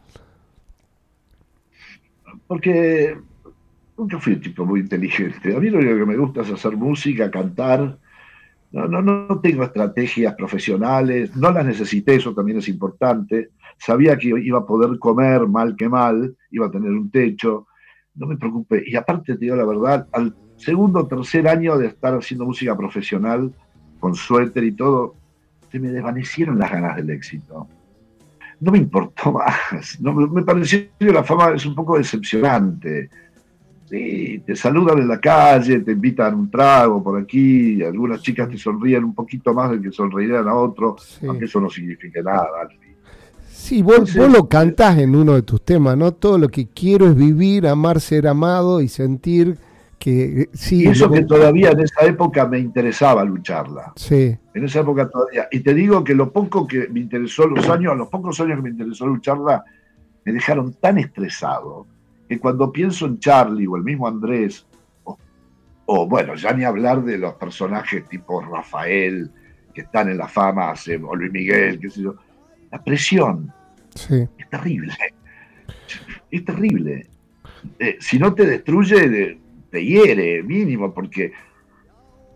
Porque 2.46 3.18
nunca 3.98 4.18
fui 4.20 4.34
un 4.34 4.40
tipo 4.40 4.64
muy 4.64 4.80
inteligente. 4.80 5.54
A 5.54 5.60
mí 5.60 5.68
lo 5.68 5.78
único 5.78 5.96
que 5.96 6.06
me 6.06 6.16
gusta 6.16 6.42
es 6.42 6.50
hacer 6.50 6.76
música, 6.76 7.30
cantar. 7.30 7.98
No, 8.70 8.86
no, 8.86 9.02
no 9.02 9.40
tengo 9.40 9.64
estrategias 9.64 10.34
profesionales, 10.34 11.34
no 11.34 11.50
las 11.50 11.64
necesité, 11.64 12.16
eso 12.16 12.34
también 12.34 12.58
es 12.58 12.68
importante. 12.68 13.50
Sabía 13.78 14.16
que 14.16 14.28
iba 14.28 14.58
a 14.58 14.66
poder 14.66 14.98
comer 14.98 15.46
mal 15.48 15.74
que 15.74 15.88
mal, 15.88 16.36
iba 16.50 16.66
a 16.66 16.70
tener 16.70 16.90
un 16.90 17.10
techo, 17.10 17.66
no 18.14 18.26
me 18.26 18.36
preocupé. 18.36 18.84
Y 18.86 18.94
aparte, 18.94 19.34
te 19.34 19.38
digo 19.38 19.56
la 19.56 19.64
verdad, 19.64 20.06
al 20.12 20.34
segundo 20.56 21.00
o 21.00 21.06
tercer 21.06 21.48
año 21.48 21.78
de 21.78 21.86
estar 21.86 22.14
haciendo 22.14 22.44
música 22.44 22.76
profesional, 22.76 23.52
con 23.98 24.14
suéter 24.14 24.64
y 24.64 24.72
todo, 24.72 25.14
se 25.70 25.80
me 25.80 25.88
desvanecieron 25.88 26.58
las 26.58 26.70
ganas 26.70 26.96
del 26.96 27.10
éxito. 27.10 27.66
No 28.60 28.72
me 28.72 28.78
importó 28.78 29.32
más. 29.72 29.98
No, 30.00 30.12
me 30.12 30.42
pareció 30.42 30.88
la 31.00 31.24
fama 31.24 31.54
es 31.54 31.64
un 31.64 31.74
poco 31.74 31.96
decepcionante. 31.96 33.08
Sí, 33.88 34.42
te 34.44 34.54
saludan 34.54 34.98
en 34.98 35.08
la 35.08 35.18
calle, 35.18 35.80
te 35.80 35.92
invitan 35.92 36.34
un 36.34 36.50
trago 36.50 37.02
por 37.02 37.18
aquí, 37.18 37.82
algunas 37.82 38.20
chicas 38.20 38.50
te 38.50 38.58
sonríen 38.58 39.02
un 39.02 39.14
poquito 39.14 39.54
más 39.54 39.70
de 39.70 39.80
que 39.80 39.90
sonreirían 39.90 40.46
a 40.46 40.54
otro, 40.54 40.96
aunque 41.26 41.46
eso 41.46 41.58
no 41.58 41.70
signifique 41.70 42.22
nada. 42.22 42.68
Sí, 43.48 43.80
vos, 43.80 44.14
lo 44.14 44.46
cantás 44.46 44.98
en 44.98 45.16
uno 45.16 45.34
de 45.34 45.42
tus 45.42 45.62
temas, 45.62 45.96
¿no? 45.96 46.12
Todo 46.12 46.36
lo 46.36 46.48
que 46.48 46.68
quiero 46.68 47.06
es 47.06 47.16
vivir, 47.16 47.66
amar, 47.66 48.00
ser 48.00 48.28
amado 48.28 48.82
y 48.82 48.88
sentir 48.88 49.56
que... 49.98 50.42
Eh, 50.42 50.48
sí, 50.52 50.84
y 50.84 50.88
eso 50.88 51.10
que 51.10 51.24
todavía 51.24 51.70
en 51.70 51.80
esa 51.80 52.04
época 52.04 52.46
me 52.46 52.58
interesaba 52.58 53.24
lucharla. 53.24 53.94
Sí. 53.96 54.36
En 54.52 54.64
esa 54.64 54.80
época 54.80 55.08
todavía. 55.08 55.48
Y 55.50 55.60
te 55.60 55.72
digo 55.72 56.04
que 56.04 56.14
lo 56.14 56.30
poco 56.30 56.66
que 56.66 56.88
me 56.88 57.00
interesó, 57.00 57.46
los 57.46 57.68
años, 57.70 57.96
los 57.96 58.08
pocos 58.08 58.38
años 58.40 58.56
que 58.56 58.62
me 58.62 58.70
interesó 58.70 59.06
lucharla, 59.06 59.64
me 60.24 60.32
dejaron 60.32 60.74
tan 60.74 60.98
estresado 60.98 61.86
que 62.28 62.38
cuando 62.38 62.70
pienso 62.70 63.06
en 63.06 63.18
Charlie 63.18 63.66
o 63.66 63.76
el 63.76 63.84
mismo 63.84 64.06
Andrés, 64.06 64.66
o 65.04 65.18
o 65.90 66.06
bueno, 66.06 66.34
ya 66.34 66.52
ni 66.52 66.64
hablar 66.64 67.02
de 67.02 67.16
los 67.16 67.32
personajes 67.36 68.06
tipo 68.10 68.42
Rafael, 68.42 69.30
que 69.72 69.80
están 69.80 70.10
en 70.10 70.18
la 70.18 70.28
fama, 70.28 70.74
o 71.02 71.16
Luis 71.16 71.32
Miguel, 71.32 71.80
qué 71.80 71.88
sé 71.88 72.02
yo. 72.02 72.14
La 72.70 72.84
presión 72.84 73.50
es 73.94 74.50
terrible. 74.50 74.92
Es 76.30 76.44
terrible. 76.44 77.06
Eh, 77.78 77.96
si 78.00 78.18
no 78.18 78.34
te 78.34 78.44
destruye, 78.44 79.40
te 79.70 79.82
hiere, 79.82 80.42
mínimo, 80.42 80.92
porque 80.92 81.32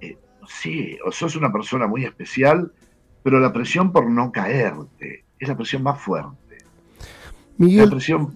eh, 0.00 0.16
sí, 0.48 0.96
o 1.05 1.12
sos 1.12 1.37
una 1.37 1.52
persona 1.52 1.87
muy 1.87 2.07
especial, 2.07 2.72
pero 3.22 3.38
la 3.38 3.52
presión 3.52 3.92
por 3.92 4.09
no 4.09 4.33
caerte 4.33 5.26
es 5.38 5.46
la 5.46 5.59
presión 5.59 5.83
más 5.83 6.00
fuerte. 6.00 6.57
La 7.59 7.87
presión 7.87 8.33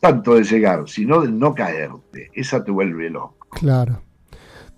tanto 0.00 0.34
de 0.34 0.44
llegar, 0.44 0.88
sino 0.88 1.22
de 1.22 1.30
no 1.30 1.54
caerte. 1.54 2.30
Esa 2.34 2.62
te 2.62 2.70
vuelve 2.70 3.10
loco. 3.10 3.46
Claro. 3.50 4.02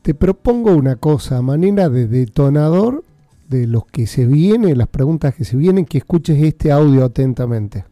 Te 0.03 0.15
propongo 0.15 0.73
una 0.73 0.97
cosa, 0.97 1.43
manera 1.43 1.89
de 1.89 2.07
detonador 2.07 3.05
de 3.49 3.67
los 3.67 3.85
que 3.85 4.07
se 4.07 4.25
vienen, 4.27 4.79
las 4.79 4.89
preguntas 4.89 5.35
que 5.35 5.45
se 5.45 5.57
vienen, 5.57 5.85
que 5.85 5.99
escuches 5.99 6.43
este 6.43 6.73
audio 6.73 7.05
atentamente. 7.05 7.85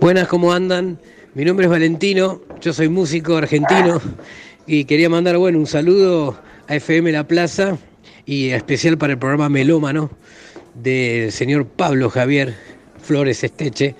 Buenas, 0.00 0.28
¿cómo 0.28 0.52
andan? 0.52 1.00
Mi 1.34 1.44
nombre 1.44 1.66
es 1.66 1.70
Valentino, 1.70 2.40
yo 2.60 2.72
soy 2.72 2.88
músico 2.88 3.36
argentino 3.36 4.00
y 4.66 4.84
quería 4.84 5.08
mandar 5.08 5.38
bueno, 5.38 5.58
un 5.58 5.66
saludo 5.66 6.38
a 6.68 6.76
FM 6.76 7.10
La 7.10 7.26
Plaza 7.26 7.76
y 8.24 8.50
especial 8.50 8.98
para 8.98 9.14
el 9.14 9.18
programa 9.18 9.48
Melómano 9.48 10.10
del 10.74 11.32
señor 11.32 11.66
Pablo 11.66 12.10
Javier 12.10 12.54
Flores 13.00 13.42
Esteche. 13.42 13.96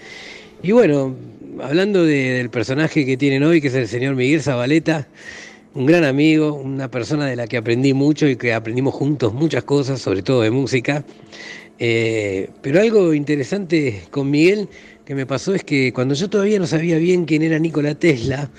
Y 0.60 0.72
bueno, 0.72 1.14
hablando 1.62 2.04
del 2.04 2.50
personaje 2.50 3.06
que 3.06 3.16
tienen 3.16 3.44
hoy, 3.44 3.60
que 3.60 3.68
es 3.68 3.74
el 3.74 3.86
señor 3.86 4.16
Miguel 4.16 4.42
Zabaleta, 4.42 5.06
un 5.74 5.86
gran 5.86 6.02
amigo, 6.02 6.52
una 6.54 6.90
persona 6.90 7.26
de 7.26 7.36
la 7.36 7.46
que 7.46 7.56
aprendí 7.56 7.94
mucho 7.94 8.26
y 8.26 8.34
que 8.34 8.52
aprendimos 8.52 8.92
juntos 8.94 9.32
muchas 9.32 9.62
cosas, 9.62 10.00
sobre 10.00 10.22
todo 10.22 10.42
de 10.42 10.50
música. 10.50 11.04
Eh, 11.78 12.50
pero 12.60 12.80
algo 12.80 13.14
interesante 13.14 14.02
con 14.10 14.30
Miguel 14.30 14.68
que 15.04 15.14
me 15.14 15.26
pasó 15.26 15.54
es 15.54 15.62
que 15.62 15.92
cuando 15.92 16.14
yo 16.14 16.28
todavía 16.28 16.58
no 16.58 16.66
sabía 16.66 16.98
bien 16.98 17.24
quién 17.24 17.42
era 17.42 17.60
Nikola 17.60 17.94
Tesla, 17.94 18.50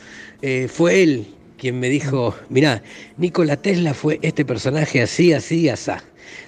eh, 0.41 0.69
fue 0.69 1.03
él 1.03 1.27
quien 1.57 1.81
me 1.81 1.89
dijo, 1.89 2.33
mirá, 2.47 2.81
Nikola 3.17 3.57
Tesla 3.57 3.93
fue 3.93 4.19
este 4.21 4.45
personaje 4.45 5.01
así, 5.01 5.33
así, 5.33 5.67
así. 5.67 5.91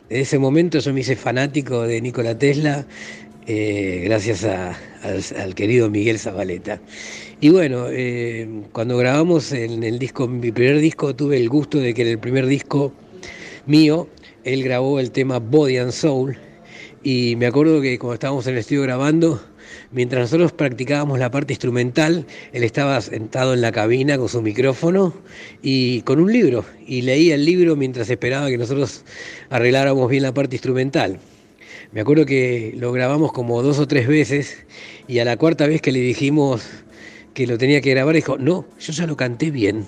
Desde 0.09 0.21
ese 0.23 0.39
momento 0.39 0.79
yo 0.79 0.93
me 0.93 1.01
hice 1.01 1.15
fanático 1.15 1.83
de 1.83 2.01
Nikola 2.01 2.37
Tesla, 2.37 2.85
eh, 3.47 4.01
gracias 4.05 4.43
al, 4.43 5.55
querido 5.55 5.89
Miguel 5.89 6.19
Zabaleta. 6.19 6.79
Y 7.39 7.49
bueno, 7.49 7.87
eh, 7.89 8.47
cuando 8.71 8.97
grabamos 8.97 9.51
en 9.51 9.83
el 9.83 9.97
disco, 9.97 10.27
mi 10.27 10.51
primer 10.51 10.79
disco, 10.79 11.15
tuve 11.15 11.37
el 11.37 11.49
gusto 11.49 11.79
de 11.79 11.93
que 11.93 12.03
en 12.03 12.09
el 12.09 12.19
primer 12.19 12.45
disco 12.45 12.93
mío, 13.65 14.07
él 14.43 14.63
grabó 14.63 14.99
el 14.99 15.11
tema 15.11 15.39
Body 15.39 15.77
and 15.77 15.91
Soul. 15.91 16.37
Y 17.03 17.35
me 17.37 17.47
acuerdo 17.47 17.81
que 17.81 17.97
cuando 17.97 18.13
estábamos 18.13 18.45
en 18.45 18.53
el 18.53 18.59
estudio 18.59 18.83
grabando, 18.83 19.41
mientras 19.91 20.21
nosotros 20.21 20.51
practicábamos 20.51 21.17
la 21.17 21.31
parte 21.31 21.53
instrumental, 21.53 22.27
él 22.53 22.63
estaba 22.63 23.01
sentado 23.01 23.55
en 23.55 23.61
la 23.61 23.71
cabina 23.71 24.19
con 24.19 24.29
su 24.29 24.41
micrófono 24.41 25.13
y 25.63 26.01
con 26.01 26.19
un 26.19 26.31
libro. 26.31 26.63
Y 26.85 27.01
leía 27.01 27.35
el 27.35 27.45
libro 27.45 27.75
mientras 27.75 28.09
esperaba 28.09 28.49
que 28.49 28.57
nosotros 28.59 29.03
arregláramos 29.49 30.07
bien 30.09 30.23
la 30.23 30.33
parte 30.33 30.55
instrumental. 30.55 31.19
Me 31.91 32.01
acuerdo 32.01 32.25
que 32.25 32.73
lo 32.77 32.93
grabamos 32.93 33.33
como 33.33 33.61
dos 33.61 33.79
o 33.79 33.87
tres 33.87 34.07
veces 34.07 34.65
y 35.07 35.19
a 35.19 35.25
la 35.25 35.35
cuarta 35.35 35.67
vez 35.67 35.81
que 35.81 35.91
le 35.91 35.99
dijimos 35.99 36.65
que 37.33 37.45
lo 37.47 37.57
tenía 37.57 37.81
que 37.81 37.91
grabar, 37.91 38.15
dijo, 38.15 38.37
no, 38.37 38.65
yo 38.79 38.93
ya 38.93 39.05
lo 39.05 39.17
canté 39.17 39.51
bien. 39.51 39.85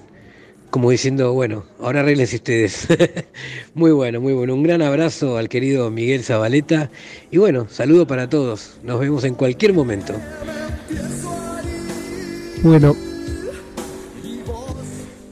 Como 0.70 0.90
diciendo, 0.90 1.34
bueno, 1.34 1.66
ahora 1.80 2.02
arreglense 2.02 2.38
ustedes. 2.38 2.88
muy 3.74 3.92
bueno, 3.92 4.20
muy 4.20 4.34
bueno. 4.34 4.54
Un 4.56 4.64
gran 4.64 4.82
abrazo 4.82 5.38
al 5.38 5.48
querido 5.48 5.90
Miguel 5.92 6.24
Zabaleta. 6.24 6.90
Y 7.32 7.38
bueno, 7.38 7.68
saludo 7.70 8.08
para 8.08 8.28
todos. 8.28 8.80
Nos 8.84 9.00
vemos 9.00 9.24
en 9.24 9.36
cualquier 9.36 9.74
momento. 9.74 10.14
Bueno, 12.64 12.96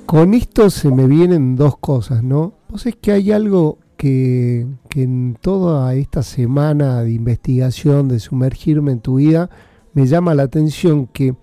con 0.06 0.34
esto 0.36 0.70
se 0.70 0.90
me 0.90 1.08
vienen 1.08 1.56
dos 1.56 1.78
cosas, 1.78 2.24
¿no? 2.24 2.54
Vos 2.70 2.86
es 2.86 2.96
que 2.96 3.12
hay 3.12 3.32
algo 3.32 3.80
que, 4.02 4.66
en 4.96 5.38
toda 5.40 5.94
esta 5.94 6.24
semana 6.24 7.04
de 7.04 7.12
investigación, 7.12 8.08
de 8.08 8.20
sumergirme 8.20 8.94
en 8.94 9.00
tu 9.00 9.18
vida, 9.18 9.52
me 9.94 10.08
llama 10.08 10.34
la 10.34 10.42
atención 10.42 11.06
que 11.06 11.36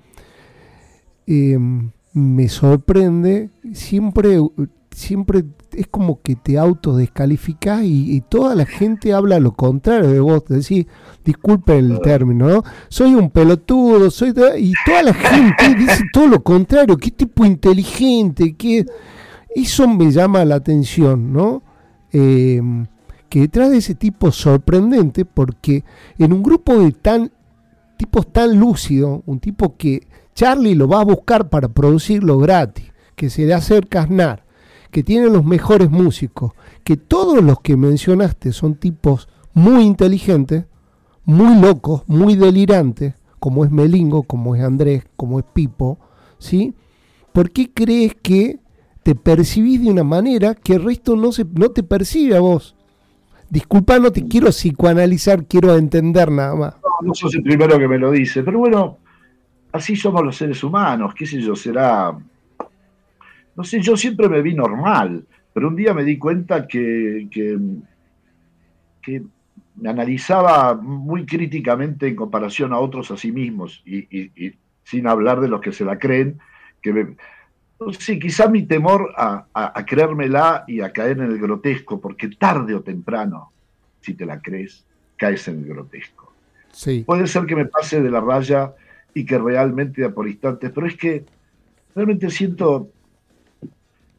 em, 1.28 1.92
me 2.12 2.48
sorprende, 2.48 3.50
siempre, 3.74 4.40
siempre 4.90 5.44
es 5.72 5.86
como 5.86 6.20
que 6.20 6.34
te 6.34 6.58
autodescalificás 6.58 7.84
y, 7.84 8.16
y 8.16 8.22
toda 8.22 8.56
la 8.56 8.66
gente 8.66 9.12
habla 9.12 9.38
lo 9.38 9.52
contrario 9.52 10.10
de 10.10 10.18
vos, 10.18 10.44
te 10.44 10.54
decís, 10.54 10.86
disculpe 11.24 11.78
el 11.78 12.00
término, 12.00 12.48
¿no? 12.48 12.64
Soy 12.88 13.14
un 13.14 13.30
pelotudo, 13.30 14.10
soy 14.10 14.30
y 14.58 14.72
toda 14.84 15.04
la 15.04 15.14
gente 15.14 15.74
dice 15.78 16.02
todo 16.12 16.26
lo 16.26 16.42
contrario, 16.42 16.96
qué 16.96 17.12
tipo 17.12 17.46
inteligente, 17.46 18.56
qué... 18.56 18.84
Eso 19.54 19.86
me 19.86 20.10
llama 20.10 20.44
la 20.44 20.56
atención, 20.56 21.32
¿no? 21.32 21.62
Eh, 22.12 22.60
que 23.28 23.40
detrás 23.40 23.70
de 23.70 23.78
ese 23.78 23.94
tipo 23.94 24.32
sorprendente, 24.32 25.24
porque 25.24 25.84
en 26.18 26.32
un 26.32 26.42
grupo 26.42 26.78
de 26.78 26.92
tan 26.92 27.30
tipos 27.96 28.32
tan 28.32 28.58
lúcidos, 28.58 29.20
un 29.26 29.40
tipo 29.40 29.76
que 29.76 30.06
Charlie 30.34 30.74
lo 30.74 30.88
va 30.88 31.00
a 31.00 31.04
buscar 31.04 31.50
para 31.50 31.68
producirlo 31.68 32.38
gratis, 32.38 32.92
que 33.16 33.28
se 33.28 33.44
le 33.44 33.54
acerca 33.54 34.02
a 34.02 34.40
que 34.90 35.02
tiene 35.02 35.26
los 35.26 35.44
mejores 35.44 35.90
músicos, 35.90 36.52
que 36.84 36.96
todos 36.96 37.42
los 37.42 37.60
que 37.60 37.76
mencionaste 37.76 38.52
son 38.52 38.76
tipos 38.76 39.28
muy 39.52 39.84
inteligentes, 39.84 40.64
muy 41.24 41.60
locos, 41.60 42.04
muy 42.06 42.36
delirantes, 42.36 43.14
como 43.38 43.64
es 43.64 43.70
Melingo, 43.70 44.22
como 44.22 44.54
es 44.54 44.62
Andrés, 44.62 45.04
como 45.16 45.38
es 45.40 45.44
Pipo, 45.52 45.98
¿sí? 46.38 46.74
¿Por 47.32 47.50
qué 47.50 47.70
crees 47.72 48.14
que 48.22 48.60
te 49.08 49.14
percibís 49.14 49.82
de 49.82 49.90
una 49.90 50.04
manera 50.04 50.54
que 50.54 50.74
el 50.74 50.84
resto 50.84 51.16
no, 51.16 51.32
se, 51.32 51.46
no 51.54 51.70
te 51.70 51.82
percibe 51.82 52.36
a 52.36 52.40
vos. 52.40 52.76
Disculpa, 53.48 53.98
no 53.98 54.12
te 54.12 54.28
quiero 54.28 54.48
psicoanalizar, 54.48 55.46
quiero 55.46 55.74
entender 55.76 56.30
nada 56.30 56.54
más. 56.54 56.74
No, 56.82 57.06
no 57.06 57.14
sos 57.14 57.34
el 57.34 57.42
primero 57.42 57.78
que 57.78 57.88
me 57.88 57.96
lo 57.96 58.10
dice, 58.10 58.42
pero 58.42 58.58
bueno, 58.58 58.98
así 59.72 59.96
somos 59.96 60.22
los 60.22 60.36
seres 60.36 60.62
humanos, 60.62 61.14
qué 61.14 61.24
sé 61.24 61.40
yo, 61.40 61.56
será... 61.56 62.18
No 63.56 63.64
sé, 63.64 63.80
yo 63.80 63.96
siempre 63.96 64.28
me 64.28 64.42
vi 64.42 64.52
normal, 64.52 65.24
pero 65.54 65.68
un 65.68 65.76
día 65.76 65.94
me 65.94 66.04
di 66.04 66.18
cuenta 66.18 66.66
que, 66.68 67.28
que, 67.30 67.58
me 69.76 69.88
analizaba 69.88 70.74
muy 70.74 71.24
críticamente 71.24 72.08
en 72.08 72.14
comparación 72.14 72.74
a 72.74 72.78
otros 72.78 73.10
a 73.10 73.16
sí 73.16 73.32
mismos, 73.32 73.82
y, 73.86 74.00
y 74.10 74.52
sin 74.84 75.06
hablar 75.06 75.40
de 75.40 75.48
los 75.48 75.62
que 75.62 75.72
se 75.72 75.86
la 75.86 75.98
creen, 75.98 76.38
que 76.82 76.92
me, 76.92 77.16
Sí, 78.00 78.18
quizá 78.18 78.48
mi 78.48 78.64
temor 78.64 79.14
a, 79.16 79.84
creérmela 79.86 80.64
y 80.66 80.80
a 80.80 80.92
caer 80.92 81.18
en 81.18 81.30
el 81.30 81.38
grotesco, 81.38 82.00
porque 82.00 82.28
tarde 82.28 82.74
o 82.74 82.82
temprano, 82.82 83.52
si 84.00 84.14
te 84.14 84.26
la 84.26 84.40
crees, 84.40 84.84
caes 85.16 85.46
en 85.46 85.60
el 85.60 85.66
grotesco. 85.66 86.32
Sí. 86.72 87.04
Puede 87.06 87.28
ser 87.28 87.46
que 87.46 87.54
me 87.54 87.66
pase 87.66 88.02
de 88.02 88.10
la 88.10 88.20
raya 88.20 88.74
y 89.14 89.24
que 89.24 89.38
realmente 89.38 90.08
por 90.10 90.26
instantes, 90.28 90.72
pero 90.74 90.88
es 90.88 90.96
que 90.96 91.24
realmente 91.94 92.30
siento, 92.30 92.88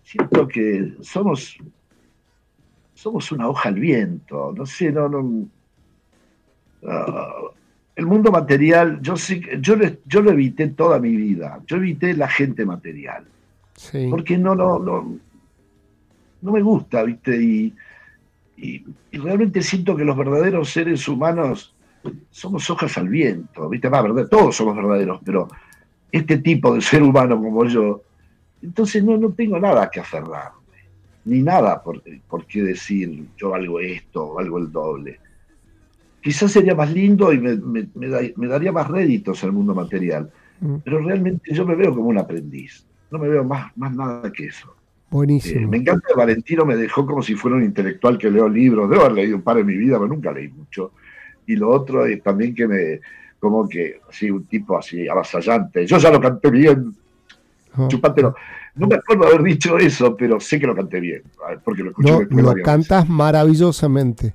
siento 0.03 0.47
que 0.47 0.93
somos, 1.01 1.57
somos 2.93 3.31
una 3.33 3.49
hoja 3.49 3.69
al 3.69 3.75
viento, 3.75 4.53
no 4.55 4.65
sé, 4.65 4.91
no, 4.91 5.09
no. 5.09 5.47
Ah, 6.87 7.41
el 7.93 8.05
mundo 8.05 8.31
material, 8.31 9.01
yo 9.01 9.17
sí, 9.17 9.41
yo, 9.59 9.75
yo 10.05 10.21
lo 10.21 10.31
evité 10.31 10.69
toda 10.69 10.97
mi 10.97 11.13
vida, 11.13 11.59
yo 11.67 11.75
evité 11.75 12.13
la 12.13 12.29
gente 12.29 12.65
material 12.65 13.25
porque 14.09 14.37
no, 14.37 14.55
no, 14.55 14.79
no, 14.79 16.51
me 16.51 16.61
gusta, 16.61 17.03
¿viste? 17.03 17.41
Y, 17.41 17.73
realmente 19.13 19.61
siento 19.61 19.95
que 19.95 20.03
los 20.03 20.17
verdaderos 20.17 20.69
seres 20.69 21.07
humanos 21.07 21.73
somos 22.29 22.69
hojas 22.69 22.97
al 22.97 23.07
viento, 23.07 23.69
¿viste? 23.69 23.87
Va, 23.87 24.01
verdad, 24.01 24.27
todos 24.27 24.55
somos 24.55 24.75
verdaderos, 24.75 25.21
pero 25.23 25.47
este 26.11 26.39
tipo 26.39 26.73
de 26.75 26.81
ser 26.81 27.01
humano 27.03 27.41
como 27.41 27.65
yo, 27.65 28.01
entonces 28.61 29.03
no, 29.03 29.17
no 29.17 29.31
tengo 29.31 29.59
nada 29.59 29.89
que 29.89 30.01
aferrarme, 30.01 30.79
ni 31.25 31.41
nada 31.41 31.81
por, 31.81 32.03
por 32.27 32.45
qué 32.45 32.63
decir 32.63 33.27
yo 33.37 33.51
valgo 33.51 33.79
esto 33.79 34.31
o 34.31 34.33
valgo 34.35 34.57
el 34.57 34.71
doble. 34.71 35.19
Quizás 36.21 36.51
sería 36.51 36.75
más 36.75 36.91
lindo 36.91 37.31
y 37.31 37.39
me, 37.39 37.57
me 37.95 38.47
daría 38.47 38.73
más 38.73 38.89
réditos 38.89 39.41
al 39.45 39.53
mundo 39.53 39.73
material, 39.73 40.29
mm. 40.59 40.75
pero 40.83 40.99
realmente 40.99 41.53
yo 41.53 41.65
me 41.65 41.75
veo 41.75 41.95
como 41.95 42.09
un 42.09 42.17
aprendiz 42.17 42.88
no 43.11 43.19
me 43.19 43.29
veo 43.29 43.43
más, 43.43 43.75
más 43.77 43.95
nada 43.95 44.31
que 44.31 44.45
eso. 44.45 44.73
Buenísimo. 45.09 45.61
Eh, 45.61 45.67
me 45.67 45.77
encanta 45.77 46.07
que 46.07 46.13
Valentino 46.13 46.65
me 46.65 46.75
dejó 46.75 47.05
como 47.05 47.21
si 47.21 47.35
fuera 47.35 47.57
un 47.57 47.63
intelectual 47.63 48.17
que 48.17 48.29
leo 48.29 48.47
libros. 48.47 48.89
Debo 48.89 49.03
haber 49.03 49.13
leído 49.13 49.37
un 49.37 49.41
par 49.41 49.57
en 49.57 49.65
mi 49.65 49.75
vida, 49.75 49.97
pero 49.97 50.07
nunca 50.07 50.31
leí 50.31 50.49
mucho. 50.49 50.91
Y 51.47 51.55
lo 51.55 51.69
otro 51.69 52.05
es 52.05 52.21
también 52.21 52.53
que 52.53 52.67
me, 52.67 52.99
como 53.39 53.67
que, 53.67 53.99
así, 54.07 54.29
un 54.29 54.45
tipo 54.45 54.77
así, 54.77 55.07
avasallante. 55.07 55.85
Yo 55.85 55.97
ya 55.97 56.11
lo 56.11 56.21
canté 56.21 56.51
bien. 56.51 56.93
chupátelo. 57.87 58.35
No 58.75 58.87
me 58.87 58.95
acuerdo 58.95 59.25
haber 59.25 59.43
dicho 59.43 59.77
eso, 59.77 60.15
pero 60.15 60.39
sé 60.39 60.59
que 60.59 60.67
lo 60.67 60.75
canté 60.75 60.99
bien, 60.99 61.23
porque 61.63 61.83
lo 61.83 61.89
escuché 61.89 62.27
no, 62.29 62.41
Lo 62.41 62.53
cantas 62.63 63.09
maravillosamente. 63.09 64.33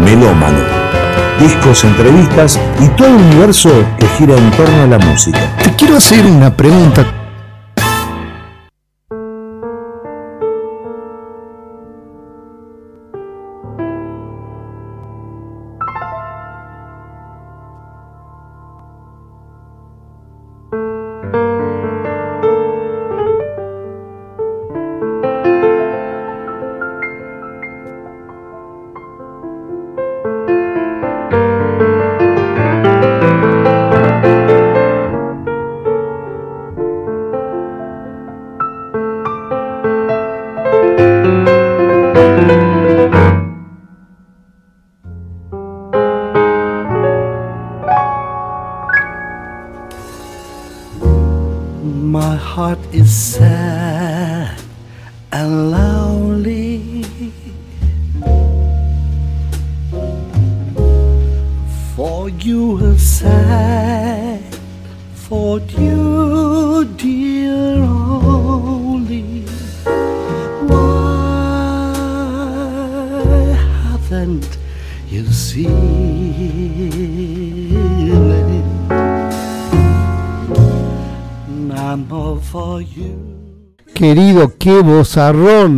Melómano. 0.00 1.23
Discos, 1.40 1.84
entrevistas 1.84 2.60
y 2.80 2.88
todo 2.96 3.08
el 3.08 3.14
universo 3.14 3.70
que 3.98 4.06
gira 4.18 4.36
en 4.36 4.50
torno 4.52 4.82
a 4.82 4.86
la 4.86 4.98
música. 4.98 5.40
Te 5.62 5.74
quiero 5.74 5.96
hacer 5.96 6.24
una 6.26 6.54
pregunta 6.56 7.23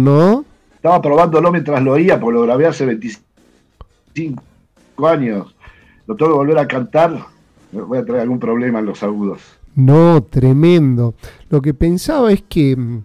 ¿no? 0.04 0.44
Estaba 0.74 1.02
probándolo 1.02 1.50
mientras 1.50 1.82
lo 1.82 1.92
oía, 1.92 2.20
porque 2.20 2.34
lo 2.34 2.42
grabé 2.42 2.66
hace 2.66 2.86
25 2.86 4.42
años. 5.06 5.54
Lo 6.06 6.16
tengo 6.16 6.32
que 6.32 6.38
volver 6.38 6.58
a 6.58 6.68
cantar. 6.68 7.18
Voy 7.72 7.98
a 7.98 8.04
traer 8.04 8.22
algún 8.22 8.38
problema 8.38 8.78
en 8.78 8.86
los 8.86 9.02
agudos. 9.02 9.40
No, 9.74 10.22
tremendo. 10.22 11.14
Lo 11.50 11.60
que 11.60 11.74
pensaba 11.74 12.32
es 12.32 12.42
que 12.48 12.76
mm, 12.76 13.02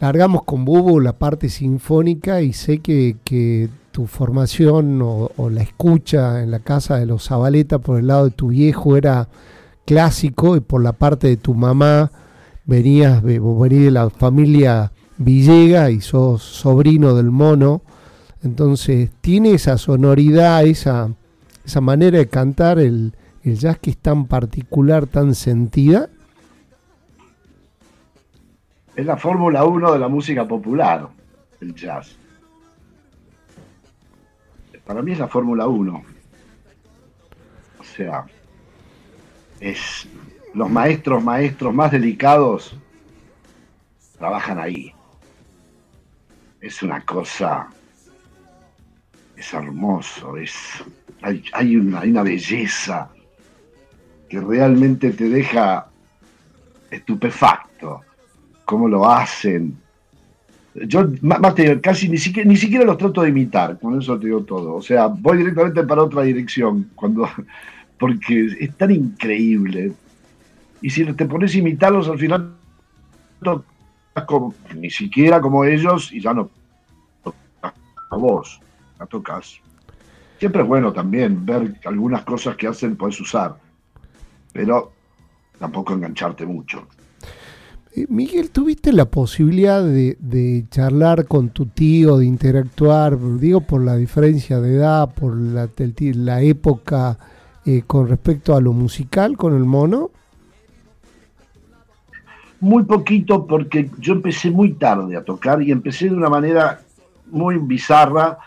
largamos 0.00 0.42
con 0.42 0.64
Bubo 0.64 1.00
la 1.00 1.14
parte 1.14 1.48
sinfónica 1.48 2.42
y 2.42 2.52
sé 2.52 2.80
que, 2.80 3.68
tu 3.92 4.06
formación 4.06 5.02
o, 5.02 5.30
o, 5.36 5.50
la 5.50 5.62
escucha 5.62 6.42
en 6.42 6.52
la 6.52 6.60
casa 6.60 6.98
de 6.98 7.06
los 7.06 7.26
Zabaleta 7.26 7.80
por 7.80 7.98
el 7.98 8.06
lado 8.06 8.26
de 8.26 8.30
tu 8.30 8.48
viejo 8.48 8.96
era 8.96 9.26
clásico 9.86 10.54
y 10.56 10.60
por 10.60 10.84
la 10.84 10.92
parte 10.92 11.26
de 11.26 11.36
tu 11.36 11.54
mamá 11.54 12.12
venías, 12.68 13.22
vos 13.22 13.60
venís 13.60 13.86
de 13.86 13.90
la 13.90 14.10
familia 14.10 14.92
Villega 15.18 15.90
y 15.90 16.00
sos 16.00 16.42
sobrino 16.42 17.14
del 17.14 17.30
mono, 17.30 17.82
entonces 18.42 19.10
tiene 19.20 19.52
esa 19.52 19.76
sonoridad, 19.76 20.64
esa, 20.64 21.10
esa 21.64 21.80
manera 21.80 22.18
de 22.18 22.28
cantar 22.28 22.78
el, 22.78 23.14
el 23.42 23.58
jazz 23.58 23.78
que 23.78 23.90
es 23.90 23.96
tan 23.98 24.26
particular, 24.26 25.06
tan 25.06 25.34
sentida. 25.34 26.08
Es 28.94 29.06
la 29.06 29.16
Fórmula 29.16 29.64
1 29.64 29.92
de 29.92 29.98
la 29.98 30.08
música 30.08 30.46
popular, 30.46 31.08
el 31.60 31.74
jazz. 31.74 32.16
Para 34.86 35.02
mí 35.02 35.12
es 35.12 35.18
la 35.18 35.28
Fórmula 35.28 35.66
1. 35.66 36.02
O 37.78 37.84
sea, 37.84 38.24
es 39.60 40.08
los 40.54 40.70
maestros, 40.70 41.22
maestros 41.22 41.74
más 41.74 41.92
delicados 41.92 42.74
trabajan 44.18 44.58
ahí. 44.58 44.94
Es 46.60 46.82
una 46.82 47.00
cosa, 47.02 47.68
es 49.36 49.54
hermoso, 49.54 50.36
es, 50.36 50.54
hay, 51.22 51.76
una, 51.76 52.00
una 52.00 52.22
belleza 52.22 53.10
que 54.28 54.40
realmente 54.40 55.12
te 55.12 55.28
deja 55.28 55.86
estupefacto. 56.90 58.02
Cómo 58.64 58.88
lo 58.88 59.08
hacen. 59.08 59.78
Yo 60.74 61.06
más 61.22 61.54
casi 61.80 62.08
ni 62.08 62.18
siquiera, 62.18 62.48
ni 62.48 62.56
siquiera 62.56 62.84
los 62.84 62.98
trato 62.98 63.22
de 63.22 63.30
imitar, 63.30 63.78
con 63.78 63.98
eso 63.98 64.18
te 64.18 64.26
digo 64.26 64.42
todo. 64.42 64.74
O 64.74 64.82
sea, 64.82 65.06
voy 65.06 65.38
directamente 65.38 65.82
para 65.84 66.02
otra 66.02 66.22
dirección, 66.22 66.90
cuando, 66.94 67.28
porque 67.98 68.56
es 68.60 68.76
tan 68.76 68.90
increíble 68.90 69.92
y 70.80 70.90
si 70.90 71.04
te 71.04 71.24
pones 71.26 71.54
a 71.54 71.58
imitarlos 71.58 72.08
al 72.08 72.18
final 72.18 72.54
ni 74.74 74.90
siquiera 74.90 75.40
como 75.40 75.64
ellos 75.64 76.12
y 76.12 76.20
ya 76.20 76.34
no 76.34 76.50
a 78.10 78.16
vos, 78.16 78.60
la 78.98 79.06
tocas. 79.06 79.60
Siempre 80.38 80.62
es 80.62 80.68
bueno 80.68 80.92
también 80.92 81.44
ver 81.44 81.78
algunas 81.84 82.24
cosas 82.24 82.56
que 82.56 82.68
hacen, 82.68 82.96
puedes 82.96 83.20
usar, 83.20 83.56
pero 84.52 84.92
tampoco 85.58 85.94
engancharte 85.94 86.46
mucho. 86.46 86.86
Eh, 87.94 88.06
Miguel, 88.08 88.50
¿tuviste 88.50 88.92
la 88.92 89.06
posibilidad 89.06 89.82
de, 89.82 90.66
charlar 90.70 91.26
con 91.26 91.50
tu 91.50 91.66
tío, 91.66 92.18
de 92.18 92.26
interactuar, 92.26 93.18
digo, 93.38 93.60
por 93.62 93.82
la 93.82 93.96
diferencia 93.96 94.60
de 94.60 94.76
edad, 94.76 95.12
por 95.12 95.36
la, 95.36 95.68
la 96.14 96.42
época 96.42 97.18
eh, 97.64 97.82
con 97.86 98.08
respecto 98.08 98.54
a 98.54 98.60
lo 98.60 98.72
musical 98.72 99.36
con 99.36 99.56
el 99.56 99.64
mono? 99.64 100.10
Muy 102.60 102.82
poquito 102.84 103.46
porque 103.46 103.90
yo 103.98 104.14
empecé 104.14 104.50
muy 104.50 104.72
tarde 104.72 105.16
a 105.16 105.22
tocar 105.22 105.62
y 105.62 105.70
empecé 105.70 106.06
de 106.06 106.16
una 106.16 106.28
manera 106.28 106.80
muy 107.30 107.56
bizarra 107.58 108.38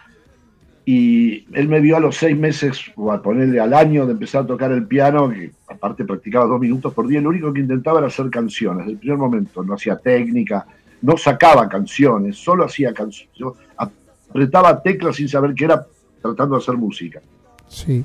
y 0.86 1.46
él 1.54 1.68
me 1.68 1.80
vio 1.80 1.98
a 1.98 2.00
los 2.00 2.18
seis 2.18 2.38
meses 2.38 2.82
o 2.96 3.12
a 3.12 3.22
ponerle 3.22 3.60
al 3.60 3.74
año 3.74 4.06
de 4.06 4.14
empezar 4.14 4.44
a 4.44 4.48
tocar 4.48 4.72
el 4.72 4.88
piano, 4.88 5.30
que 5.30 5.52
aparte 5.68 6.04
practicaba 6.04 6.46
dos 6.46 6.60
minutos 6.60 6.94
por 6.94 7.08
día, 7.08 7.22
lo 7.22 7.30
único 7.30 7.54
que 7.54 7.62
intentaba 7.62 8.00
era 8.00 8.08
hacer 8.08 8.30
canciones, 8.30 8.80
desde 8.80 8.94
el 8.94 8.98
primer 8.98 9.18
momento, 9.18 9.64
no 9.64 9.76
hacía 9.76 9.96
técnica, 9.96 10.66
no 11.02 11.18
sacaba 11.18 11.70
canciones, 11.70 12.38
solo 12.38 12.66
hacía 12.66 12.94
canciones, 12.94 13.58
apretaba 13.78 14.82
teclas 14.82 15.16
sin 15.16 15.30
saber 15.30 15.54
qué 15.54 15.66
era, 15.66 15.86
tratando 16.22 16.56
de 16.56 16.62
hacer 16.62 16.76
música. 16.78 17.22
Sí. 17.68 18.04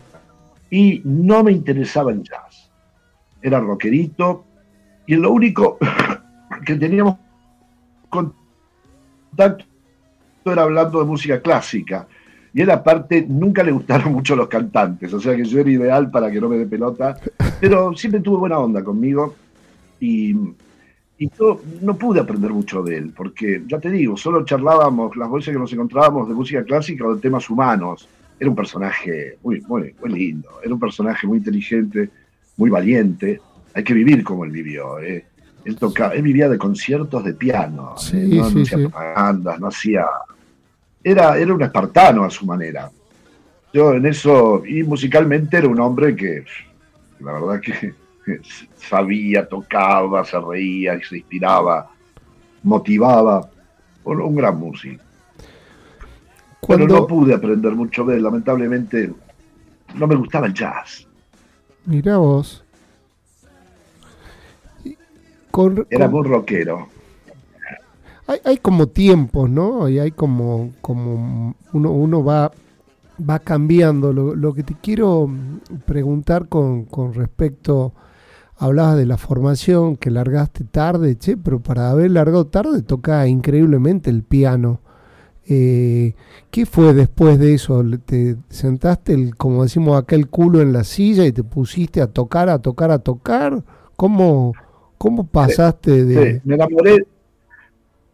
Y 0.70 1.00
no 1.04 1.42
me 1.42 1.52
interesaba 1.52 2.12
el 2.12 2.22
jazz, 2.22 2.70
era 3.40 3.58
rockerito, 3.58 4.44
y 5.06 5.14
lo 5.14 5.32
único 5.32 5.78
que 6.66 6.74
teníamos 6.74 7.16
contacto 8.08 9.64
era 10.44 10.62
hablando 10.62 11.00
de 11.00 11.04
música 11.04 11.40
clásica. 11.40 12.06
Y 12.52 12.62
él 12.62 12.70
aparte 12.70 13.26
nunca 13.28 13.62
le 13.62 13.72
gustaron 13.72 14.12
mucho 14.14 14.34
los 14.34 14.48
cantantes, 14.48 15.12
o 15.12 15.20
sea 15.20 15.36
que 15.36 15.44
yo 15.44 15.60
era 15.60 15.70
ideal 15.70 16.10
para 16.10 16.30
que 16.30 16.40
no 16.40 16.48
me 16.48 16.56
dé 16.56 16.66
pelota, 16.66 17.18
pero 17.60 17.94
siempre 17.94 18.20
tuvo 18.20 18.38
buena 18.38 18.58
onda 18.58 18.82
conmigo 18.82 19.34
y, 20.00 20.34
y 21.18 21.30
yo 21.38 21.60
no 21.82 21.96
pude 21.96 22.20
aprender 22.20 22.50
mucho 22.50 22.82
de 22.82 22.96
él, 22.96 23.12
porque 23.14 23.62
ya 23.66 23.78
te 23.78 23.90
digo, 23.90 24.16
solo 24.16 24.44
charlábamos 24.44 25.16
las 25.16 25.28
voces 25.28 25.52
que 25.52 25.58
nos 25.58 25.72
encontrábamos 25.72 26.28
de 26.28 26.34
música 26.34 26.64
clásica 26.64 27.06
o 27.06 27.14
de 27.14 27.20
temas 27.20 27.48
humanos. 27.50 28.08
Era 28.38 28.50
un 28.50 28.56
personaje 28.56 29.38
muy, 29.42 29.62
muy, 29.62 29.94
muy 30.00 30.10
lindo, 30.10 30.48
era 30.62 30.72
un 30.74 30.80
personaje 30.80 31.26
muy 31.26 31.38
inteligente, 31.38 32.10
muy 32.58 32.68
valiente, 32.68 33.40
hay 33.76 33.84
que 33.84 33.92
vivir 33.92 34.24
como 34.24 34.46
él 34.46 34.50
vivió. 34.50 34.98
¿eh? 35.00 35.26
Él, 35.66 35.76
tocaba, 35.76 36.14
él 36.14 36.22
vivía 36.22 36.48
de 36.48 36.56
conciertos 36.56 37.22
de 37.22 37.34
piano, 37.34 37.94
¿eh? 38.10 38.28
no, 38.32 38.46
hacía 38.46 38.78
propagandas, 38.78 39.60
no 39.60 39.66
hacía... 39.66 40.06
Era, 41.04 41.36
era 41.36 41.52
un 41.52 41.62
espartano 41.62 42.24
a 42.24 42.30
su 42.30 42.46
manera. 42.46 42.90
Yo 43.74 43.92
en 43.92 44.06
eso, 44.06 44.64
y 44.64 44.82
musicalmente 44.82 45.58
era 45.58 45.68
un 45.68 45.78
hombre 45.78 46.16
que, 46.16 46.42
la 47.20 47.32
verdad 47.32 47.60
que 47.60 47.92
sabía, 48.76 49.46
tocaba, 49.46 50.24
se 50.24 50.40
reía, 50.40 50.98
se 51.06 51.18
inspiraba, 51.18 51.90
motivaba. 52.62 53.46
Un 54.04 54.36
gran 54.36 54.58
músico. 54.58 55.02
Cuando... 56.60 56.86
Pero 56.86 57.00
no 57.00 57.06
pude 57.06 57.34
aprender 57.34 57.72
mucho 57.72 58.04
de 58.04 58.16
él, 58.16 58.22
lamentablemente 58.22 59.12
no 59.94 60.06
me 60.06 60.14
gustaba 60.14 60.46
el 60.46 60.54
jazz. 60.54 61.06
Mira 61.84 62.16
vos. 62.16 62.65
Era 65.90 66.08
muy 66.08 66.26
rockero. 66.26 66.88
Hay, 68.44 68.56
como 68.56 68.88
tiempos, 68.88 69.48
¿no? 69.48 69.88
Y 69.88 70.00
hay 70.00 70.10
como, 70.10 70.72
como 70.80 71.54
uno, 71.72 71.92
uno 71.92 72.24
va, 72.24 72.50
va 73.18 73.38
cambiando. 73.38 74.12
Lo, 74.12 74.52
que 74.52 74.64
te 74.64 74.74
quiero 74.74 75.30
preguntar 75.86 76.48
con, 76.48 76.86
con 76.86 77.14
respecto, 77.14 77.92
hablabas 78.56 78.96
de 78.96 79.06
la 79.06 79.16
formación, 79.16 79.96
que 79.96 80.10
largaste 80.10 80.64
tarde, 80.64 81.16
che, 81.16 81.36
pero 81.36 81.60
para 81.60 81.90
haber 81.90 82.10
largado 82.10 82.46
tarde 82.46 82.82
toca 82.82 83.28
increíblemente 83.28 84.10
el 84.10 84.24
piano. 84.24 84.80
Eh, 85.48 86.14
¿Qué 86.50 86.66
fue 86.66 86.92
después 86.92 87.38
de 87.38 87.54
eso? 87.54 87.84
¿Te 88.04 88.36
sentaste, 88.48 89.14
el, 89.14 89.36
como 89.36 89.62
decimos 89.62 89.96
acá, 89.96 90.16
el 90.16 90.28
culo 90.28 90.60
en 90.60 90.72
la 90.72 90.82
silla 90.82 91.24
y 91.24 91.30
te 91.30 91.44
pusiste 91.44 92.02
a 92.02 92.08
tocar, 92.08 92.48
a 92.48 92.58
tocar, 92.58 92.90
a 92.90 92.98
tocar? 92.98 93.62
¿Cómo, 93.94 94.52
cómo 94.98 95.26
pasaste 95.26 96.04
de...? 96.04 96.40
me 96.44 96.54
enamoré. 96.54 97.06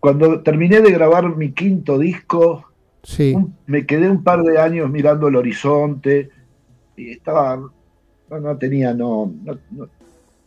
Cuando 0.01 0.43
terminé 0.43 0.80
de 0.80 0.91
grabar 0.91 1.37
mi 1.37 1.53
quinto 1.53 1.99
disco, 1.99 2.64
sí. 3.03 3.37
me 3.66 3.87
quedé 3.87 4.11
un 4.11 4.24
par 4.24 4.43
de 4.43 4.59
años 4.59 4.91
mirando 4.91 5.28
el 5.28 5.37
horizonte 5.37 6.30
y 6.97 7.11
estaba... 7.11 7.61
No, 8.30 8.57
tenía, 8.57 8.95
no, 8.95 9.30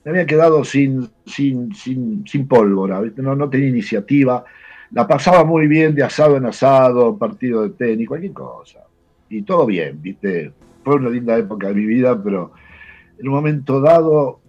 me 0.03 0.09
había 0.09 0.25
quedado 0.25 0.63
sin, 0.63 1.07
sin, 1.27 1.73
sin, 1.75 2.25
sin 2.25 2.47
pólvora, 2.47 2.99
no, 3.17 3.35
no 3.35 3.47
tenía 3.47 3.69
iniciativa 3.69 4.43
la 4.91 5.07
pasaba 5.07 5.43
muy 5.43 5.67
bien 5.67 5.95
de 5.95 6.03
asado 6.03 6.37
en 6.37 6.45
asado, 6.45 7.17
partido 7.17 7.63
de 7.63 7.71
tenis, 7.71 8.07
cualquier 8.07 8.33
cosa. 8.33 8.79
Y 9.29 9.41
todo 9.41 9.65
bien, 9.65 10.01
¿viste? 10.01 10.53
Fue 10.83 10.95
una 10.95 11.09
linda 11.09 11.37
época 11.37 11.67
de 11.67 11.73
mi 11.73 11.85
vida, 11.85 12.21
pero 12.21 12.51
en 13.17 13.27
un 13.27 13.33
momento 13.33 13.81
dado, 13.81 14.39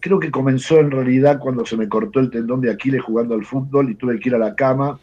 creo 0.00 0.18
que 0.18 0.30
comenzó 0.30 0.78
en 0.80 0.90
realidad 0.90 1.38
cuando 1.38 1.64
se 1.64 1.76
me 1.76 1.88
cortó 1.88 2.20
el 2.20 2.30
tendón 2.30 2.60
de 2.60 2.70
Aquiles 2.70 3.02
jugando 3.02 3.34
al 3.34 3.44
fútbol 3.44 3.90
y 3.90 3.94
tuve 3.94 4.18
que 4.18 4.28
ir 4.28 4.34
a 4.34 4.38
la 4.38 4.54
cama. 4.54 4.98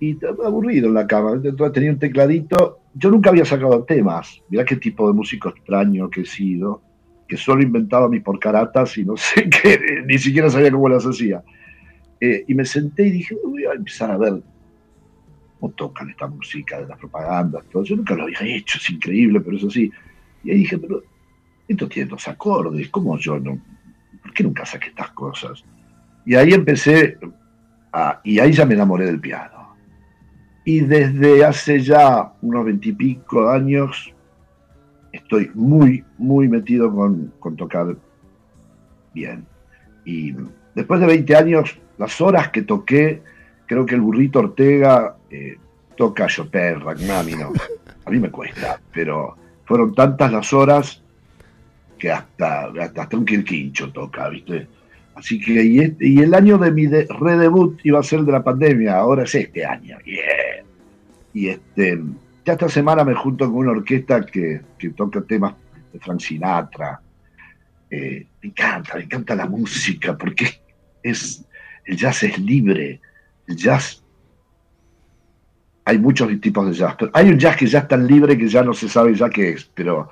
Y 0.00 0.16
aburrido 0.24 0.88
en 0.88 0.94
la 0.94 1.06
cama. 1.06 1.32
Entonces 1.32 1.72
tenía 1.72 1.90
un 1.90 1.98
tecladito. 1.98 2.80
Yo 2.94 3.10
nunca 3.10 3.30
había 3.30 3.44
sacado 3.44 3.82
temas. 3.84 4.40
Mirá 4.48 4.64
qué 4.64 4.76
tipo 4.76 5.08
de 5.08 5.14
músico 5.14 5.48
extraño 5.48 6.08
que 6.08 6.22
he 6.22 6.24
sido, 6.24 6.82
que 7.26 7.36
solo 7.36 7.62
inventaba 7.62 8.08
mis 8.08 8.22
porcaratas 8.22 8.96
y 8.98 9.04
no 9.04 9.16
sé 9.16 9.48
qué, 9.62 10.02
ni 10.06 10.18
siquiera 10.18 10.50
sabía 10.50 10.70
cómo 10.70 10.88
las 10.88 11.04
hacía. 11.04 11.42
Eh, 12.20 12.44
y 12.46 12.54
me 12.54 12.64
senté 12.64 13.06
y 13.06 13.10
dije, 13.10 13.36
voy 13.44 13.64
a 13.64 13.72
empezar 13.72 14.10
a 14.10 14.18
ver 14.18 14.42
cómo 15.58 15.72
tocan 15.72 16.10
esta 16.10 16.26
música 16.28 16.80
de 16.80 16.86
las 16.86 16.98
propagandas. 16.98 17.64
Todo. 17.70 17.84
Yo 17.84 17.96
nunca 17.96 18.14
lo 18.14 18.24
había 18.24 18.40
hecho, 18.42 18.78
es 18.78 18.90
increíble, 18.90 19.40
pero 19.40 19.56
es 19.56 19.64
así. 19.64 19.90
Y 20.44 20.50
ahí 20.50 20.58
dije, 20.58 20.78
pero 20.78 21.02
esto 21.66 21.88
tiene 21.88 22.08
dos 22.08 22.26
acordes, 22.28 22.88
¿cómo 22.88 23.18
yo 23.18 23.38
no? 23.38 23.58
¿Por 24.28 24.34
qué 24.34 24.44
nunca 24.44 24.66
saqué 24.66 24.88
estas 24.88 25.10
cosas? 25.12 25.64
Y 26.26 26.34
ahí 26.34 26.52
empecé, 26.52 27.16
a, 27.94 28.20
y 28.22 28.38
ahí 28.38 28.52
ya 28.52 28.66
me 28.66 28.74
enamoré 28.74 29.06
del 29.06 29.18
piano. 29.18 29.74
Y 30.66 30.80
desde 30.80 31.46
hace 31.46 31.80
ya 31.80 32.34
unos 32.42 32.66
veintipico 32.66 33.48
años 33.48 34.12
estoy 35.12 35.50
muy, 35.54 36.04
muy 36.18 36.46
metido 36.46 36.94
con, 36.94 37.32
con 37.38 37.56
tocar 37.56 37.96
bien. 39.14 39.46
Y 40.04 40.34
después 40.74 41.00
de 41.00 41.06
20 41.06 41.34
años 41.34 41.80
las 41.96 42.20
horas 42.20 42.50
que 42.50 42.60
toqué, 42.60 43.22
creo 43.64 43.86
que 43.86 43.94
el 43.94 44.02
burrito 44.02 44.40
Ortega 44.40 45.16
eh, 45.30 45.56
toca 45.96 46.26
Chopin, 46.26 46.80
Rachmaninoff. 46.80 47.56
A 48.04 48.10
mí 48.10 48.18
me 48.18 48.30
cuesta, 48.30 48.78
pero 48.92 49.38
fueron 49.64 49.94
tantas 49.94 50.30
las 50.30 50.52
horas 50.52 51.02
que 51.98 52.10
hasta, 52.10 52.66
hasta, 52.66 53.16
un 53.16 53.24
quirquincho 53.24 53.92
toca, 53.92 54.28
¿viste? 54.28 54.66
Así 55.14 55.40
que, 55.40 55.64
y, 55.98 56.20
el 56.20 56.32
año 56.32 56.58
de 56.58 56.70
mi 56.70 56.86
redebut 56.86 57.80
iba 57.84 57.98
a 57.98 58.04
ser 58.04 58.20
de 58.20 58.32
la 58.32 58.42
pandemia, 58.42 58.96
ahora 58.96 59.24
es 59.24 59.34
este 59.34 59.64
año, 59.64 59.98
Y 61.34 61.48
este, 61.48 62.00
ya 62.44 62.52
esta 62.52 62.68
semana 62.68 63.04
me 63.04 63.14
junto 63.14 63.46
con 63.46 63.56
una 63.56 63.72
orquesta 63.72 64.24
que, 64.24 64.60
toca 64.96 65.20
temas 65.22 65.54
de 65.92 65.98
Frank 65.98 66.20
Sinatra. 66.20 67.00
Eh, 67.90 68.26
me 68.42 68.48
encanta, 68.48 68.94
me 68.96 69.02
encanta 69.02 69.34
la 69.34 69.46
música, 69.46 70.16
porque 70.16 70.46
es, 71.02 71.44
el 71.84 71.96
jazz 71.96 72.22
es 72.22 72.38
libre, 72.38 73.00
el 73.46 73.56
jazz... 73.56 74.04
Hay 75.84 75.98
muchos 75.98 76.28
tipos 76.40 76.66
de 76.66 76.74
jazz, 76.74 76.96
hay 77.14 77.30
un 77.30 77.38
jazz 77.38 77.56
que 77.56 77.66
ya 77.66 77.80
es 77.80 77.88
tan 77.88 78.06
libre 78.06 78.36
que 78.36 78.46
ya 78.46 78.62
no 78.62 78.74
se 78.74 78.90
sabe 78.90 79.14
ya 79.14 79.30
qué 79.30 79.50
es, 79.50 79.64
pero 79.74 80.10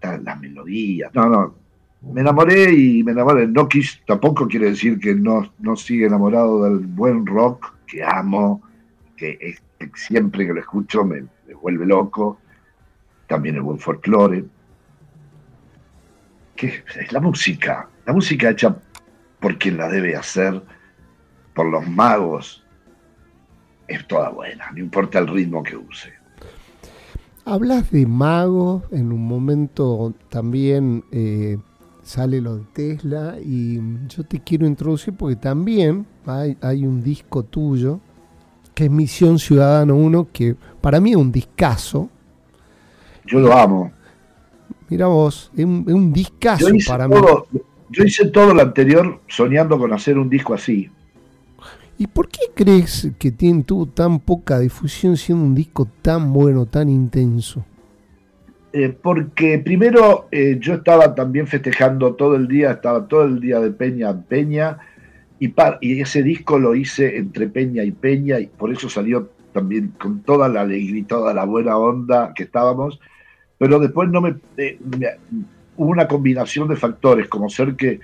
las 0.00 0.40
melodías, 0.40 1.10
no, 1.14 1.28
no, 1.28 1.54
me 2.02 2.20
enamoré 2.20 2.72
y 2.72 3.02
me 3.02 3.12
enamoré. 3.12 3.46
No 3.46 3.68
quis, 3.68 4.00
tampoco 4.06 4.46
quiere 4.46 4.70
decir 4.70 4.98
que 4.98 5.14
no, 5.14 5.52
no 5.58 5.76
sigue 5.76 6.06
enamorado 6.06 6.64
del 6.64 6.78
buen 6.86 7.26
rock 7.26 7.74
que 7.86 8.02
amo, 8.04 8.62
que, 9.16 9.56
siempre 9.94 10.46
que 10.46 10.52
lo 10.52 10.60
escucho 10.60 11.04
me, 11.04 11.22
me, 11.46 11.54
vuelve 11.54 11.86
loco. 11.86 12.40
También 13.26 13.56
el 13.56 13.62
buen 13.62 13.78
folclore. 13.78 14.44
Que 16.54 16.82
es 16.98 17.12
la 17.12 17.20
música, 17.20 17.88
la 18.06 18.12
música 18.12 18.50
hecha 18.50 18.76
por 19.40 19.58
quien 19.58 19.76
la 19.76 19.88
debe 19.88 20.16
hacer, 20.16 20.62
por 21.54 21.66
los 21.66 21.86
magos, 21.86 22.64
es 23.86 24.06
toda 24.06 24.30
buena, 24.30 24.70
no 24.72 24.78
importa 24.78 25.18
el 25.18 25.28
ritmo 25.28 25.62
que 25.62 25.76
use. 25.76 26.12
Hablas 27.48 27.92
de 27.92 28.06
magos, 28.06 28.82
en 28.90 29.12
un 29.12 29.24
momento 29.24 30.12
también 30.28 31.04
eh, 31.12 31.58
sale 32.02 32.40
lo 32.40 32.56
de 32.56 32.64
Tesla 32.72 33.36
y 33.40 33.80
yo 34.08 34.24
te 34.24 34.40
quiero 34.40 34.66
introducir 34.66 35.14
porque 35.14 35.36
también 35.36 36.06
hay, 36.26 36.56
hay 36.60 36.84
un 36.84 37.04
disco 37.04 37.44
tuyo 37.44 38.00
que 38.74 38.86
es 38.86 38.90
Misión 38.90 39.38
Ciudadano 39.38 39.94
1, 39.94 40.28
que 40.32 40.56
para 40.80 40.98
mí 40.98 41.12
es 41.12 41.16
un 41.16 41.30
discazo. 41.30 42.10
Yo 43.24 43.38
lo 43.38 43.52
amo. 43.56 43.92
Mira 44.88 45.06
vos, 45.06 45.52
es 45.56 45.64
un, 45.64 46.12
discazo 46.12 46.66
para 46.86 47.06
mí. 47.06 47.14
Yo 47.90 48.02
hice 48.02 48.26
todo 48.26 48.54
lo 48.54 48.60
anterior 48.60 49.20
soñando 49.28 49.78
con 49.78 49.92
hacer 49.92 50.18
un 50.18 50.28
disco 50.28 50.52
así. 50.52 50.90
¿Y 51.98 52.06
por 52.06 52.28
qué 52.28 52.40
crees 52.54 53.10
que 53.18 53.30
tiene, 53.30 53.62
tuvo 53.62 53.86
tan 53.86 54.20
poca 54.20 54.58
difusión 54.58 55.16
siendo 55.16 55.44
un 55.44 55.54
disco 55.54 55.88
tan 56.02 56.32
bueno, 56.32 56.66
tan 56.66 56.88
intenso? 56.88 57.64
Eh, 58.72 58.94
porque 59.00 59.58
primero 59.58 60.28
eh, 60.30 60.58
yo 60.60 60.74
estaba 60.74 61.14
también 61.14 61.46
festejando 61.46 62.14
todo 62.14 62.36
el 62.36 62.46
día, 62.46 62.72
estaba 62.72 63.08
todo 63.08 63.24
el 63.24 63.40
día 63.40 63.60
de 63.60 63.70
Peña 63.70 64.10
en 64.10 64.22
Peña, 64.24 64.78
y, 65.40 65.54
y 65.80 66.00
ese 66.00 66.22
disco 66.22 66.58
lo 66.58 66.74
hice 66.74 67.16
entre 67.16 67.48
Peña 67.48 67.82
y 67.84 67.92
Peña, 67.92 68.38
y 68.38 68.46
por 68.46 68.70
eso 68.70 68.90
salió 68.90 69.30
también 69.52 69.94
con 69.98 70.20
toda 70.20 70.50
la 70.50 70.60
alegría 70.60 71.00
y 71.00 71.04
toda 71.04 71.32
la 71.32 71.44
buena 71.46 71.78
onda 71.78 72.34
que 72.34 72.42
estábamos, 72.42 73.00
pero 73.56 73.78
después 73.78 74.10
no 74.10 74.20
me 74.20 74.34
eh, 74.58 74.78
hubo 75.76 75.90
una 75.90 76.06
combinación 76.06 76.68
de 76.68 76.76
factores, 76.76 77.28
como 77.28 77.48
ser 77.48 77.74
que, 77.76 78.00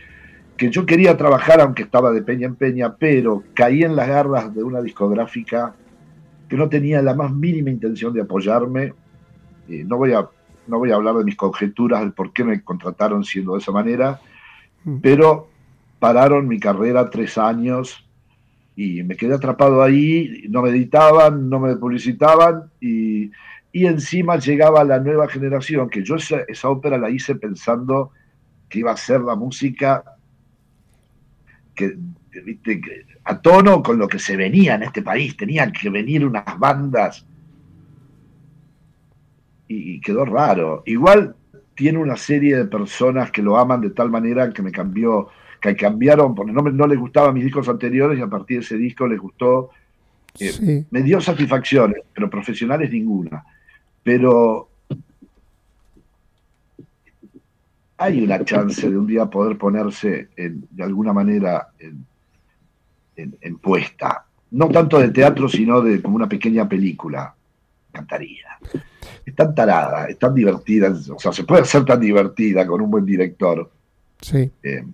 que 0.63 0.71
yo 0.71 0.87
quería 0.87 1.17
trabajar 1.17 1.61
aunque 1.61 1.83
estaba 1.83 2.13
de 2.13 2.23
peña 2.23 2.47
en 2.47 2.55
peña, 2.55 2.95
pero 2.95 3.43
caí 3.53 3.83
en 3.83 3.97
las 3.97 4.07
garras 4.07 4.55
de 4.55 4.63
una 4.63 4.81
discográfica 4.81 5.75
que 6.49 6.57
no 6.57 6.69
tenía 6.69 7.03
la 7.03 7.15
más 7.15 7.33
mínima 7.33 7.69
intención 7.69 8.13
de 8.13 8.21
apoyarme. 8.21 8.95
Eh, 9.69 9.83
no, 9.85 9.97
voy 9.97 10.13
a, 10.13 10.29
no 10.69 10.79
voy 10.79 10.93
a 10.93 10.95
hablar 10.95 11.17
de 11.17 11.25
mis 11.25 11.35
conjeturas 11.35 11.99
del 11.99 12.13
por 12.13 12.33
qué 12.33 12.45
me 12.45 12.63
contrataron 12.63 13.25
siendo 13.25 13.55
de 13.55 13.59
esa 13.59 13.73
manera, 13.73 14.21
mm. 14.85 14.99
pero 14.99 15.49
pararon 15.99 16.47
mi 16.47 16.61
carrera 16.61 17.11
tres 17.11 17.37
años 17.39 18.09
y 18.77 19.03
me 19.03 19.17
quedé 19.17 19.35
atrapado 19.35 19.83
ahí, 19.83 20.45
no 20.49 20.63
me 20.63 20.71
editaban, 20.71 21.51
no 21.51 21.59
me 21.59 21.75
publicitaban 21.75 22.71
y, 22.81 23.33
y 23.73 23.87
encima 23.87 24.37
llegaba 24.37 24.85
la 24.85 25.01
nueva 25.01 25.27
generación, 25.27 25.91
que 25.91 26.05
yo 26.05 26.15
esa, 26.15 26.69
ópera 26.69 26.99
la 26.99 27.11
hice 27.11 27.35
pensando 27.35 28.13
que 28.69 28.79
iba 28.79 28.93
a 28.93 28.97
ser 28.97 29.23
la 29.23 29.35
música 29.35 30.05
que, 31.75 31.97
a 33.25 33.41
tono 33.41 33.83
con 33.83 33.99
lo 33.99 34.09
que 34.09 34.19
se 34.19 34.37
venía 34.37 34.75
en 34.75 34.85
este 34.85 35.03
país, 35.03 35.37
tenían 35.37 35.73
que 35.73 35.91
venir 35.91 36.25
unas 36.25 36.59
bandas 36.59 37.27
y, 39.69 40.01
quedó 40.01 40.25
raro. 40.25 40.83
Igual 40.87 41.35
tiene 41.75 41.99
una 41.99 42.17
serie 42.17 42.57
de 42.57 42.65
personas 42.67 43.31
que 43.31 43.43
lo 43.43 43.57
aman 43.59 43.81
de 43.81 43.91
tal 43.91 44.11
manera 44.11 44.53
que 44.53 44.63
me 44.63 44.73
cambió, 44.73 45.29
que 45.61 45.75
cambiaron, 45.77 46.35
porque 46.35 46.53
no, 46.53 46.63
no 46.63 46.87
les 46.87 46.99
gustaban 46.99 47.35
mis 47.35 47.45
discos 47.45 47.69
anteriores 47.69 48.19
y 48.19 48.23
a 48.23 48.29
partir 48.29 48.59
de 48.59 48.65
ese 48.65 48.77
disco 48.77 49.07
les 49.07 49.19
gustó. 49.19 49.71
Eh, 50.39 50.85
me 50.91 51.03
dio 51.03 51.21
satisfacciones, 51.21 52.03
pero 52.15 52.31
profesionales 52.31 52.91
ninguna 52.91 53.45
pero 54.03 54.69
hay 58.03 58.25
una 58.25 58.45
chance 58.45 58.89
de 58.89 58.99
un 58.99 59.07
día 59.07 59.27
poder 59.27 59.57
ponerse 59.57 60.29
de 60.37 60.83
alguna 60.83 61.13
manera 61.13 61.69
en, 61.79 63.59
puesta, 63.59 64.27
no 64.51 64.69
tanto 64.69 64.99
de 64.99 65.11
teatro, 65.11 65.49
sino 65.49 65.81
de 65.81 66.03
como 66.03 66.17
una 66.17 66.29
pequeña 66.29 66.69
película. 66.69 67.35
Cantaría. 67.93 68.59
Es 69.25 69.35
tan 69.35 69.55
tarada, 69.55 70.07
es 70.07 70.19
tan 70.19 70.35
divertida, 70.35 70.91
o 70.91 71.19
sea, 71.19 71.33
se 71.33 71.45
puede 71.45 71.63
hacer 71.63 71.85
tan 71.85 72.01
divertida 72.01 72.67
con 72.67 72.81
un 72.81 72.91
buen 72.91 73.05
director. 73.05 73.71
Sí. 74.21 74.51
Eh, 74.63 74.85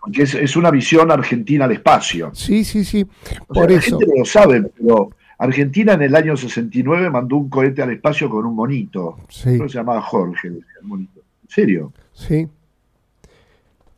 porque 0.00 0.22
es, 0.22 0.56
una 0.56 0.70
visión 0.70 1.10
argentina 1.10 1.66
al 1.66 1.72
espacio. 1.72 2.30
Sí, 2.34 2.64
sí, 2.64 2.84
sí. 2.84 3.06
Por 3.46 3.70
eso. 3.70 3.98
La 3.98 4.06
gente 4.06 4.18
lo 4.18 4.24
sabe, 4.24 4.62
pero 4.62 5.10
Argentina 5.38 5.92
en 5.92 6.02
el 6.02 6.16
año 6.16 6.36
69 6.36 7.08
mandó 7.10 7.36
un 7.36 7.48
cohete 7.48 7.82
al 7.82 7.92
espacio 7.92 8.28
con 8.28 8.44
un 8.44 8.54
monito. 8.54 9.18
Sí. 9.28 9.58
se 9.58 9.68
llamaba 9.68 10.02
Jorge, 10.02 10.48
el 10.48 10.64
monito. 10.82 11.20
¿En 11.42 11.48
serio? 11.48 11.92
Sí. 12.12 12.48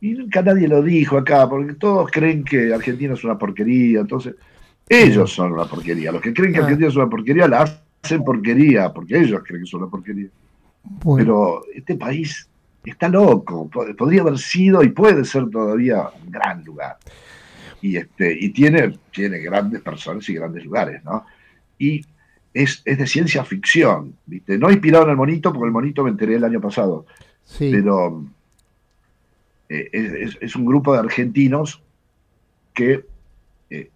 Y 0.01 0.11
nunca 0.11 0.41
nadie 0.41 0.67
lo 0.67 0.81
dijo 0.81 1.17
acá, 1.17 1.47
porque 1.47 1.73
todos 1.75 2.11
creen 2.11 2.43
que 2.43 2.73
Argentina 2.73 3.13
es 3.13 3.23
una 3.23 3.37
porquería. 3.37 4.01
Entonces, 4.01 4.35
ellos 4.89 5.31
son 5.31 5.53
una 5.53 5.65
porquería. 5.65 6.11
Los 6.11 6.21
que 6.21 6.33
creen 6.33 6.53
que 6.53 6.59
ah. 6.59 6.63
Argentina 6.63 6.89
es 6.89 6.95
una 6.95 7.09
porquería 7.09 7.47
la 7.47 7.81
hacen 8.03 8.23
porquería, 8.23 8.91
porque 8.91 9.17
ellos 9.19 9.41
creen 9.45 9.63
que 9.63 9.69
son 9.69 9.83
una 9.83 9.89
porquería. 9.89 10.27
Pero 11.15 11.63
este 11.73 11.95
país 11.95 12.49
está 12.83 13.07
loco, 13.07 13.69
podría 13.97 14.21
haber 14.21 14.37
sido 14.37 14.83
y 14.83 14.89
puede 14.89 15.23
ser 15.23 15.49
todavía 15.49 16.09
un 16.23 16.31
gran 16.31 16.63
lugar. 16.63 16.97
Y, 17.81 17.97
este, 17.97 18.37
y 18.37 18.49
tiene, 18.49 18.97
tiene 19.11 19.39
grandes 19.39 19.81
personas 19.81 20.27
y 20.29 20.33
grandes 20.33 20.65
lugares, 20.65 21.03
¿no? 21.03 21.25
Y 21.77 22.01
es, 22.53 22.81
es 22.85 22.97
de 22.97 23.07
ciencia 23.07 23.43
ficción, 23.43 24.15
¿viste? 24.25 24.57
No 24.57 24.71
inspirado 24.71 25.05
en 25.05 25.11
el 25.11 25.17
monito, 25.17 25.51
porque 25.51 25.67
el 25.67 25.71
monito 25.71 26.03
me 26.03 26.09
enteré 26.09 26.35
el 26.35 26.43
año 26.43 26.61
pasado. 26.61 27.05
Sí. 27.45 27.71
Pero 27.71 28.25
eh, 29.69 30.29
es, 30.41 30.55
un 30.55 30.65
grupo 30.65 30.93
de 30.93 30.99
argentinos 30.99 31.81
que 32.73 33.05
eh, 33.69 33.89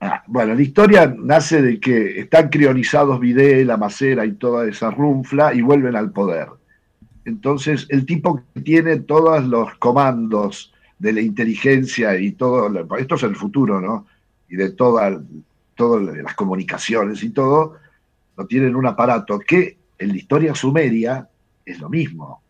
ah, 0.00 0.22
bueno, 0.26 0.54
la 0.54 0.62
historia 0.62 1.14
nace 1.16 1.62
de 1.62 1.80
que 1.80 2.20
están 2.20 2.48
crionizados 2.48 3.20
Videla, 3.20 3.76
Macera 3.76 4.24
y 4.26 4.32
toda 4.32 4.68
esa 4.68 4.90
runfla 4.90 5.54
y 5.54 5.60
vuelven 5.60 5.96
al 5.96 6.12
poder. 6.12 6.48
Entonces, 7.24 7.86
el 7.88 8.04
tipo 8.04 8.42
que 8.54 8.60
tiene 8.60 9.00
todos 9.00 9.44
los 9.46 9.74
comandos 9.76 10.72
de 10.98 11.12
la 11.12 11.20
inteligencia 11.20 12.18
y 12.18 12.32
todo, 12.32 12.70
esto 12.96 13.14
es 13.14 13.22
el 13.22 13.36
futuro, 13.36 13.80
¿no? 13.80 14.06
Y 14.48 14.56
de 14.56 14.70
todas 14.72 15.20
las 15.78 16.34
comunicaciones 16.34 17.22
y 17.22 17.30
todo, 17.30 17.76
lo 18.36 18.46
tienen 18.46 18.76
un 18.76 18.86
aparato 18.86 19.38
que 19.38 19.76
en 19.98 20.08
la 20.08 20.16
historia 20.16 20.54
sumeria 20.54 21.28
es 21.64 21.80
lo 21.80 21.88
mismo. 21.88 22.43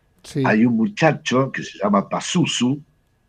Hay 0.45 0.65
un 0.65 0.75
muchacho 0.75 1.51
que 1.51 1.63
se 1.63 1.77
llama 1.77 2.09
Pazuzu 2.09 2.81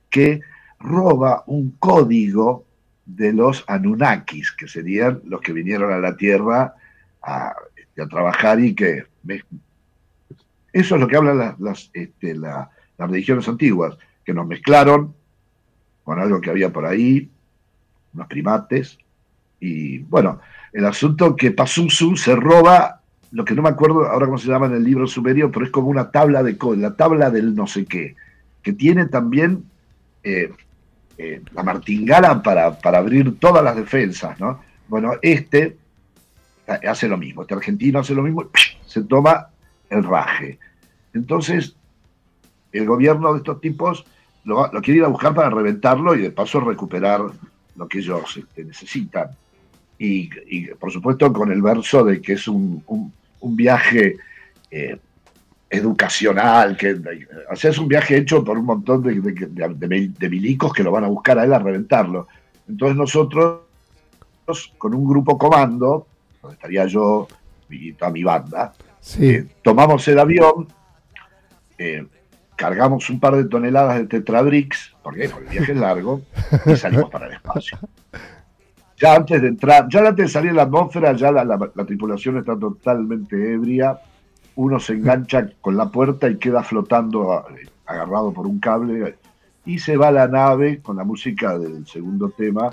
que 0.08 0.40
roba 0.78 1.44
un 1.46 1.72
código 1.78 2.64
de 3.04 3.32
los 3.32 3.64
Anunnakis, 3.66 4.52
que 4.52 4.66
serían 4.66 5.20
los 5.24 5.40
que 5.40 5.52
vinieron 5.52 5.92
a 5.92 5.98
la 5.98 6.16
Tierra 6.16 6.74
a, 7.22 7.48
a 7.48 8.06
trabajar 8.08 8.60
y 8.60 8.74
que 8.74 9.04
eso 10.72 10.94
es 10.94 11.00
lo 11.00 11.08
que 11.08 11.16
hablan 11.16 11.56
las, 11.58 11.90
este, 11.94 12.34
las 12.34 12.68
religiones 12.98 13.48
antiguas, 13.48 13.96
que 14.24 14.34
nos 14.34 14.46
mezclaron 14.46 15.14
con 16.04 16.20
algo 16.20 16.40
que 16.40 16.50
había 16.50 16.72
por 16.72 16.86
ahí, 16.86 17.30
unos 18.12 18.26
primates, 18.26 18.98
y 19.58 19.98
bueno, 20.00 20.40
el 20.72 20.84
asunto 20.84 21.34
que 21.34 21.50
Pazuzu 21.50 22.16
se 22.16 22.36
roba 22.36 23.00
lo 23.36 23.44
que 23.44 23.54
no 23.54 23.60
me 23.60 23.68
acuerdo 23.68 24.06
ahora 24.06 24.24
cómo 24.24 24.38
se 24.38 24.48
llama 24.48 24.64
en 24.64 24.72
el 24.72 24.84
libro 24.84 25.06
sumerio, 25.06 25.52
pero 25.52 25.66
es 25.66 25.70
como 25.70 25.88
una 25.88 26.10
tabla 26.10 26.42
de 26.42 26.56
la 26.78 26.96
tabla 26.96 27.30
del 27.30 27.54
no 27.54 27.66
sé 27.66 27.84
qué, 27.84 28.16
que 28.62 28.72
tiene 28.72 29.04
también 29.06 29.64
eh, 30.24 30.50
eh, 31.18 31.42
la 31.52 31.62
martingala 31.62 32.42
para, 32.42 32.78
para, 32.78 32.96
abrir 32.96 33.38
todas 33.38 33.62
las 33.62 33.76
defensas, 33.76 34.40
¿no? 34.40 34.62
Bueno, 34.88 35.12
este 35.20 35.76
hace 36.66 37.08
lo 37.08 37.18
mismo, 37.18 37.42
este 37.42 37.52
argentino 37.52 37.98
hace 37.98 38.14
lo 38.14 38.22
mismo, 38.22 38.48
se 38.86 39.02
toma 39.02 39.48
el 39.90 40.02
raje. 40.02 40.58
Entonces, 41.12 41.76
el 42.72 42.86
gobierno 42.86 43.34
de 43.34 43.38
estos 43.40 43.60
tipos 43.60 44.06
lo, 44.44 44.70
quiere 44.80 45.00
ir 45.00 45.04
a 45.04 45.08
buscar 45.08 45.34
para 45.34 45.50
reventarlo 45.50 46.14
y 46.14 46.22
de 46.22 46.30
paso 46.30 46.60
recuperar 46.60 47.20
lo 47.76 47.86
que 47.86 47.98
ellos 47.98 48.34
este, 48.34 48.64
necesitan. 48.64 49.28
Y, 49.98 50.28
por 50.74 50.90
supuesto 50.90 51.30
con 51.34 51.52
el 51.52 51.60
verso 51.60 52.02
de 52.02 52.22
que 52.22 52.32
es 52.32 52.48
un, 52.48 52.82
viaje 53.42 54.16
eh, 54.70 54.98
educacional, 55.68 56.76
que 56.76 56.96
o 57.50 57.56
sea, 57.56 57.70
es 57.70 57.78
un 57.78 57.88
viaje 57.88 58.16
hecho 58.16 58.44
por 58.44 58.56
un 58.56 58.64
montón 58.64 59.02
de, 59.02 59.14
de, 59.20 60.28
milicos 60.28 60.72
que 60.72 60.82
lo 60.82 60.90
van 60.90 61.04
a 61.04 61.08
buscar 61.08 61.38
a 61.38 61.44
él 61.44 61.52
a 61.52 61.58
reventarlo. 61.58 62.28
Entonces 62.68 62.96
nosotros, 62.96 63.60
con 64.78 64.94
un 64.94 65.06
grupo 65.06 65.36
comando, 65.36 66.06
donde 66.40 66.54
estaría 66.54 66.86
yo 66.86 67.28
y 67.68 67.92
toda 67.92 68.10
mi 68.10 68.22
banda, 68.22 68.72
eh, 69.18 69.46
tomamos 69.62 70.06
el 70.08 70.18
avión 70.18 70.68
eh, 71.78 72.06
cargamos 72.56 73.10
un 73.10 73.20
par 73.20 73.36
de 73.36 73.44
toneladas 73.44 73.98
de 73.98 74.06
Tetrabrix, 74.06 74.94
porque 75.02 75.24
el 75.24 75.32
viaje 75.50 75.72
es 75.72 75.78
largo, 75.78 76.22
y 76.64 76.76
salimos 76.76 77.10
para 77.10 77.26
el 77.26 77.34
espacio. 77.34 77.78
Ya 78.98 79.14
antes 79.14 79.42
de 79.42 79.48
entrar, 79.48 79.88
ya 79.88 80.00
antes 80.00 80.26
de 80.26 80.28
salir 80.28 80.52
la 80.54 80.62
atmósfera, 80.62 81.12
ya 81.12 81.30
la, 81.30 81.86
tripulación 81.86 82.38
está 82.38 82.58
totalmente 82.58 83.52
ebria, 83.52 83.98
uno 84.54 84.80
se 84.80 84.94
engancha 84.94 85.50
con 85.60 85.76
la 85.76 85.90
puerta 85.90 86.28
y 86.28 86.36
queda 86.36 86.62
flotando 86.62 87.44
agarrado 87.84 88.32
por 88.32 88.46
un 88.46 88.58
cable, 88.58 89.16
y 89.64 89.78
se 89.78 89.96
va 89.96 90.08
a 90.08 90.12
la 90.12 90.28
nave 90.28 90.80
con 90.80 90.96
la 90.96 91.04
música 91.04 91.58
del 91.58 91.86
segundo 91.86 92.30
tema, 92.30 92.72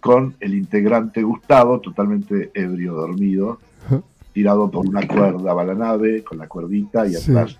con 0.00 0.36
el 0.40 0.54
integrante 0.54 1.22
Gustavo, 1.22 1.80
totalmente 1.80 2.50
ebrio, 2.52 2.94
dormido, 2.94 3.60
tirado 4.32 4.70
por 4.70 4.86
una 4.86 5.06
cuerda, 5.06 5.54
va 5.54 5.62
a 5.62 5.66
la 5.66 5.74
nave 5.74 6.22
con 6.22 6.38
la 6.38 6.46
cuerdita 6.46 7.06
y 7.06 7.16
atrás 7.16 7.58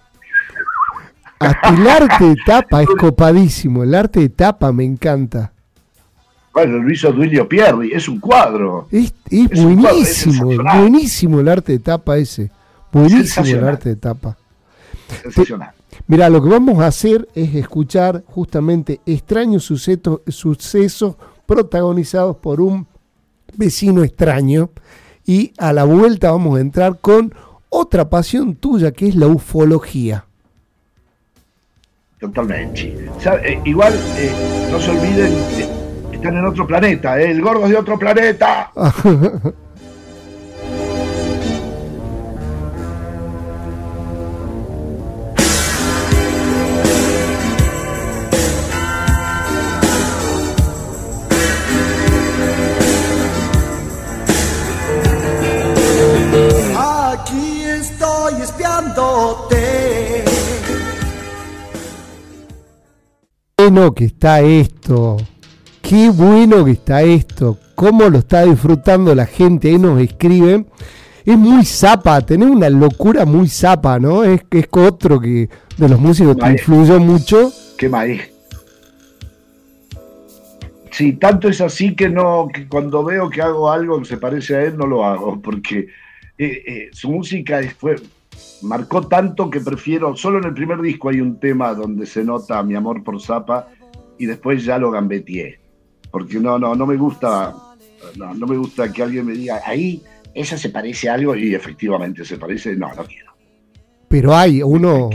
hasta 1.38 1.68
el 1.68 1.86
arte 1.86 2.24
de 2.24 2.36
tapa 2.46 2.82
es 2.82 2.88
copadísimo. 2.98 3.82
El 3.82 3.94
arte 3.94 4.20
de 4.20 4.28
tapa 4.28 4.72
me 4.72 4.84
encanta. 4.84 5.52
Bueno, 6.56 6.78
lo 6.78 6.90
hizo 6.90 7.12
Duilio 7.12 7.46
Pierri, 7.46 7.92
es 7.92 8.08
un 8.08 8.18
cuadro. 8.18 8.88
Es, 8.90 9.12
buenísimo, 9.62 10.46
buenísimo 10.46 11.40
el 11.40 11.48
arte 11.48 11.72
de 11.72 11.80
tapa 11.80 12.16
ese. 12.16 12.50
Buenísimo 12.90 13.44
el 13.44 13.62
arte 13.62 13.90
de 13.90 13.96
tapa. 13.96 14.38
Sensacional. 15.20 15.72
Mira, 16.06 16.30
lo 16.30 16.42
que 16.42 16.48
vamos 16.48 16.78
a 16.78 16.86
hacer 16.86 17.28
es 17.34 17.54
escuchar 17.54 18.24
justamente 18.28 19.02
extraños 19.04 19.64
sucesos, 19.64 20.22
sucesos 20.28 21.16
protagonizados 21.44 22.38
por 22.38 22.62
un 22.62 22.86
vecino 23.54 24.02
extraño. 24.02 24.70
Y 25.26 25.52
a 25.58 25.74
la 25.74 25.84
vuelta 25.84 26.30
vamos 26.30 26.56
a 26.56 26.62
entrar 26.62 27.00
con 27.02 27.34
otra 27.68 28.08
pasión 28.08 28.54
tuya 28.54 28.92
que 28.92 29.08
es 29.08 29.14
la 29.14 29.26
ufología. 29.26 30.24
Totalmente. 32.18 33.10
Eh, 33.44 33.60
igual, 33.66 33.92
eh, 34.16 34.32
no 34.72 34.80
se 34.80 34.90
olviden, 34.90 35.34
eh, 35.58 35.85
están 36.16 36.36
en 36.36 36.44
otro 36.44 36.66
planeta, 36.66 37.20
el 37.20 37.40
gordo 37.40 37.64
es 37.64 37.70
de 37.70 37.76
otro 37.76 37.98
planeta. 37.98 38.70
Aquí 56.76 57.62
estoy 57.62 58.42
espiándote. 58.42 59.56
bueno 63.56 63.92
que 63.94 64.04
está 64.04 64.40
esto. 64.40 65.16
Qué 65.88 66.10
bueno 66.10 66.64
que 66.64 66.72
está 66.72 67.02
esto. 67.02 67.58
Cómo 67.76 68.08
lo 68.08 68.18
está 68.18 68.44
disfrutando 68.44 69.14
la 69.14 69.24
gente. 69.24 69.68
Ahí 69.68 69.78
nos 69.78 70.00
escriben. 70.00 70.66
Es 71.24 71.38
muy 71.38 71.64
zapa, 71.64 72.20
tenés 72.22 72.48
una 72.48 72.68
locura 72.68 73.24
muy 73.24 73.48
zapa, 73.48 73.98
¿no? 74.00 74.24
Es, 74.24 74.40
es 74.50 74.66
otro 74.72 75.20
que 75.20 75.48
de 75.76 75.88
los 75.88 76.00
músicos 76.00 76.36
que 76.36 76.50
influyó 76.50 76.98
mucho. 76.98 77.52
Qué 77.78 77.88
maestro. 77.88 78.34
Sí, 80.90 81.12
tanto 81.12 81.48
es 81.48 81.60
así 81.60 81.94
que 81.94 82.08
no, 82.08 82.48
que 82.52 82.66
cuando 82.66 83.04
veo 83.04 83.28
que 83.28 83.42
hago 83.42 83.70
algo 83.70 83.98
que 84.00 84.06
se 84.06 84.16
parece 84.16 84.56
a 84.56 84.62
él, 84.62 84.76
no 84.76 84.86
lo 84.86 85.04
hago, 85.04 85.40
porque 85.40 85.88
eh, 86.38 86.62
eh, 86.66 86.88
su 86.90 87.10
música 87.10 87.60
fue, 87.78 87.96
marcó 88.62 89.06
tanto 89.06 89.50
que 89.50 89.60
prefiero, 89.60 90.16
solo 90.16 90.38
en 90.38 90.44
el 90.44 90.54
primer 90.54 90.80
disco 90.80 91.10
hay 91.10 91.20
un 91.20 91.38
tema 91.38 91.74
donde 91.74 92.06
se 92.06 92.24
nota 92.24 92.62
mi 92.62 92.74
amor 92.74 93.04
por 93.04 93.20
Zappa 93.20 93.68
y 94.16 94.24
después 94.24 94.64
ya 94.64 94.78
lo 94.78 94.90
gambeteé, 94.90 95.60
porque 96.16 96.40
no, 96.40 96.58
no, 96.58 96.74
no 96.74 96.86
me 96.86 96.96
gusta, 96.96 97.54
no, 98.16 98.46
me 98.46 98.56
gusta 98.56 98.90
que 98.90 99.02
alguien 99.02 99.26
me 99.26 99.34
diga, 99.34 99.60
ahí 99.66 100.02
esa 100.32 100.56
se 100.56 100.70
parece 100.70 101.10
a 101.10 101.12
algo 101.12 101.36
y 101.36 101.54
efectivamente 101.54 102.24
se 102.24 102.38
parece, 102.38 102.74
no, 102.74 102.88
no 102.94 103.04
quiero. 103.04 103.34
Pero 104.08 104.34
hay 104.34 104.62
uno... 104.62 105.10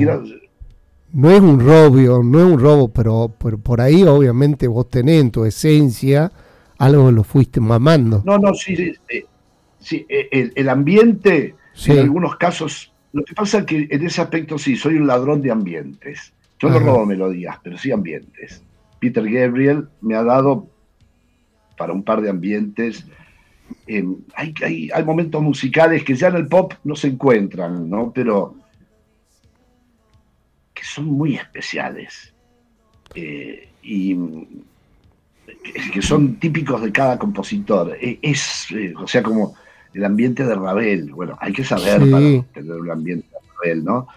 no 1.14 1.32
es 1.32 1.42
un 1.42 1.60
robo, 1.60 2.22
no 2.22 2.40
es 2.40 2.54
un 2.54 2.60
robo, 2.60 2.90
pero, 2.90 3.30
por 3.64 3.82
ahí 3.82 4.04
obviamente 4.04 4.68
vos 4.68 4.90
tenés 4.92 5.22
en 5.22 5.32
tu 5.32 5.44
esencia 5.44 6.32
algo 6.78 7.12
lo 7.12 7.24
fuiste 7.24 7.60
mamando. 7.60 8.22
No, 8.24 8.38
no, 8.38 8.54
sí, 8.54 8.94
sí, 9.80 10.06
eh, 10.08 10.52
el, 10.54 10.70
ambiente 10.70 11.56
en 11.88 11.98
algunos 11.98 12.36
casos 12.36 12.94
lo 13.12 13.24
que 13.24 13.34
pasa 13.34 13.58
es 13.58 13.66
que 13.66 13.88
en 13.90 14.06
ese 14.06 14.22
aspecto 14.22 14.60
sí, 14.60 14.76
soy 14.76 14.98
un 14.98 15.08
ladrón 15.08 15.42
de 15.42 15.50
ambientes. 15.50 16.32
Yo 16.60 16.70
no 16.70 16.78
robo 16.78 17.08
melodías, 17.08 17.58
pero 17.64 17.76
sí 17.76 17.92
ambientes. 17.92 18.62
Peter 19.00 19.28
Gabriel 19.28 19.88
me 20.02 20.14
ha 20.14 20.24
dado 20.24 20.68
para 21.82 21.94
un 21.94 22.04
par 22.04 22.22
de 22.22 22.30
ambientes. 22.30 23.08
hay, 24.36 24.54
hay, 24.94 25.04
momentos 25.04 25.42
musicales 25.42 26.04
que 26.04 26.14
ya 26.14 26.28
en 26.28 26.36
el 26.36 26.48
pop 26.48 26.76
no 26.84 26.96
se 26.96 27.08
encuentran, 27.08 27.90
¿no? 27.90 28.12
Pero 28.14 28.54
que 30.76 30.84
son 30.84 31.06
muy 31.06 31.38
especiales. 31.38 32.36
Eh, 33.16 33.68
y 33.82 34.16
que 35.92 36.04
son 36.04 36.36
típicos 36.36 36.84
de 36.84 36.92
cada 36.92 37.18
compositor. 37.18 37.98
E, 38.00 38.20
es, 38.22 38.68
eh, 38.70 38.94
o 38.96 39.08
sea, 39.08 39.24
como 39.24 39.56
el 39.96 40.06
ambiente 40.06 40.46
de 40.46 40.54
Ravel. 40.54 41.12
Bueno, 41.14 41.36
hay 41.42 41.52
que 41.52 41.64
saber 41.64 42.00
para 42.12 42.44
tener 42.54 42.74
un 42.80 42.92
ambiente 42.92 43.28
de 43.28 43.40
Ravel, 43.56 43.84
¿no? 43.84 44.08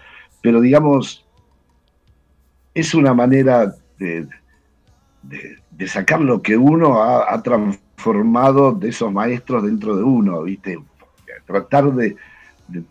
Pero 0.43 0.61
digamos, 0.61 1.25
es 2.75 2.93
una 2.93 3.15
manera 3.15 3.75
de, 3.99 4.29
de, 5.29 5.89
sacar 5.89 6.21
lo 6.21 6.43
que 6.43 6.57
uno 6.57 7.03
ha, 7.03 7.43
transformado 7.43 8.73
de 8.73 8.89
esos 8.89 9.13
maestros 9.13 9.65
dentro 9.65 9.97
de 9.97 10.03
uno, 10.03 10.43
¿viste? 10.43 10.79
Tratar 11.47 11.93
de, 11.93 12.17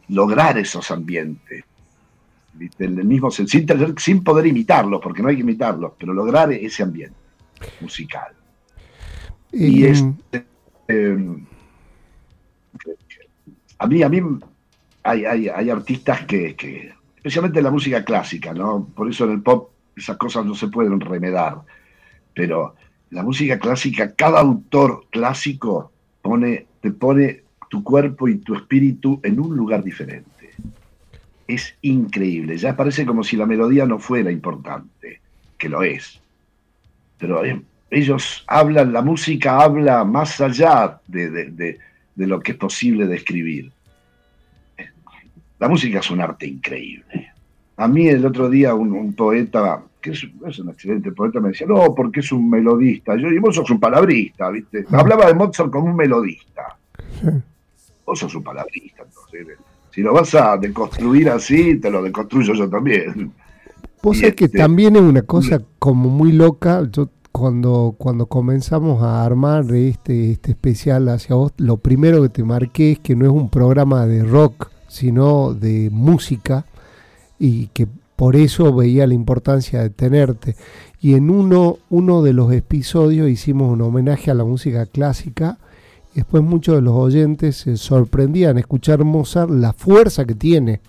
lograr 0.10 0.58
esos 0.58 0.90
ambientes. 0.92 1.64
¿viste? 2.54 2.86
En 2.86 3.00
el 3.00 3.06
mismo 3.06 3.32
sin, 3.32 3.48
sin 3.48 4.24
poder 4.24 4.48
imitarlos, 4.48 5.02
porque 5.02 5.22
no 5.22 5.30
hay 5.30 5.36
que 5.36 5.42
imitarlos, 5.42 5.94
pero 5.98 6.14
lograr 6.14 6.52
ese 6.52 6.84
ambiente 6.84 7.18
musical. 7.82 8.34
Y, 9.52 9.86
es, 9.86 10.04
em, 10.88 11.46
a 13.78 13.88
mí, 13.88 14.02
a 14.02 14.10
mí 14.10 14.22
hay, 15.04 15.26
hay, 15.26 15.70
artistas 15.70 16.26
que, 16.26 16.94
especialmente 17.18 17.60
en 17.60 17.66
la 17.66 17.72
música 17.72 18.04
clásica, 18.04 18.54
¿no? 18.54 18.88
Por 18.96 19.10
eso 19.10 19.26
en 19.26 19.32
el 19.32 19.42
pop 19.42 19.70
esas 19.96 20.18
cosas 20.18 20.46
no 20.46 20.56
se 20.56 20.68
pueden 20.70 21.00
remedar. 21.00 21.62
Pero 22.34 22.76
la 23.10 23.24
música 23.24 23.60
clásica, 23.60 24.14
cada 24.16 24.40
autor 24.40 25.06
clásico 25.12 25.92
pone, 26.22 26.66
te 26.82 26.92
pone 26.92 27.44
tu 27.70 27.84
cuerpo 27.84 28.28
y 28.28 28.38
tu 28.38 28.56
espíritu 28.56 29.20
en 29.24 29.40
un 29.40 29.56
lugar 29.56 29.84
diferente. 29.84 30.52
Es 31.48 31.76
increíble. 31.82 32.58
Ya 32.58 32.76
parece 32.76 33.06
como 33.06 33.24
si 33.24 33.36
la 33.36 33.46
melodía 33.46 33.86
no 33.86 34.00
fuera 34.00 34.32
importante, 34.32 35.22
que 35.58 35.70
lo 35.70 35.84
es. 35.84 36.22
Pero 37.18 37.42
ellos 37.90 38.44
hablan, 38.48 38.92
la 38.92 39.02
música 39.02 39.60
habla 39.60 40.04
más 40.04 40.42
allá 40.42 41.00
de, 41.08 41.78
lo 42.16 42.40
que 42.40 42.54
es 42.54 42.58
posible 42.58 43.08
describir. 43.08 43.72
La 45.60 45.70
música 45.70 46.00
es 46.00 46.12
un 46.12 46.22
arte 46.22 46.48
increíble. 46.48 47.32
A 47.78 47.88
mí 47.88 48.08
el 48.08 48.26
otro 48.26 48.50
día 48.50 48.74
un, 48.74 49.14
poeta, 49.14 49.82
que 50.04 50.12
es, 50.12 50.60
un 50.60 50.70
excelente 50.70 51.14
poeta, 51.14 51.40
me 51.40 51.50
decía, 51.50 51.66
no, 51.66 51.96
porque 51.96 52.20
es 52.20 52.32
un 52.34 52.50
melodista. 52.50 53.16
Yo 53.16 53.30
digo, 53.30 53.44
vos 53.44 53.56
sos 53.56 53.70
un 53.72 53.80
palabrista, 53.80 54.50
¿viste? 54.50 54.86
Hablaba 54.92 55.28
de 55.28 55.34
Mozart 55.34 55.72
como 55.72 55.86
un 55.86 55.96
melodista. 55.96 56.78
Vos 58.06 58.20
sos 58.20 58.36
un 58.36 58.44
palabrista, 58.44 59.04
entonces. 59.04 59.58
Si 59.92 60.02
lo 60.02 60.14
vas 60.14 60.36
a 60.36 60.58
deconstruir 60.58 61.30
así, 61.30 61.80
te 61.80 61.90
lo 61.90 62.04
deconstruyo 62.04 62.54
yo 62.54 62.70
también. 62.70 63.32
Vos 64.02 64.18
sabés 64.18 64.36
que 64.36 64.46
este, 64.46 64.58
también 64.58 64.98
es 64.98 65.02
una 65.02 65.22
cosa 65.22 65.62
como 65.80 66.10
muy 66.10 66.34
loca. 66.34 66.84
Yo 66.92 67.10
cuando, 67.32 67.96
cuando 67.98 68.26
comenzamos 68.26 69.02
a 69.04 69.24
armar 69.24 69.72
este, 69.74 70.32
este 70.32 70.52
especial 70.52 71.08
hacia 71.08 71.36
vos, 71.36 71.54
lo 71.58 71.78
primero 71.78 72.22
que 72.24 72.30
te 72.30 72.44
marqué 72.44 72.94
es 72.94 73.00
que 73.00 73.16
no 73.16 73.26
es 73.26 73.32
un 73.32 73.50
programa 73.50 74.06
de 74.06 74.24
rock, 74.24 74.70
sino 74.90 75.54
de 75.54 75.90
música, 75.92 76.66
y 77.40 77.68
que 77.68 77.88
por 78.16 78.36
eso 78.36 78.74
veía 78.74 79.08
la 79.08 79.14
importancia 79.14 79.82
de 79.82 79.90
tenerte. 79.90 80.56
Y 81.00 81.16
en 81.16 81.30
uno, 81.30 81.80
uno 81.90 82.22
de 82.22 82.34
los 82.34 82.52
episodios 82.54 83.30
hicimos 83.30 83.72
un 83.72 83.82
homenaje 83.82 84.32
a 84.32 84.34
la 84.34 84.44
música 84.44 84.86
clásica. 84.86 85.58
Y 86.14 86.18
después 86.18 86.44
muchos 86.44 86.76
de 86.76 86.82
los 86.82 86.94
oyentes 86.94 87.58
se 87.58 87.78
sorprendían 87.78 88.58
escuchar 88.58 89.04
Mozart, 89.04 89.50
la 89.50 89.74
fuerza 89.74 90.26
que 90.26 90.36
tiene. 90.36 90.82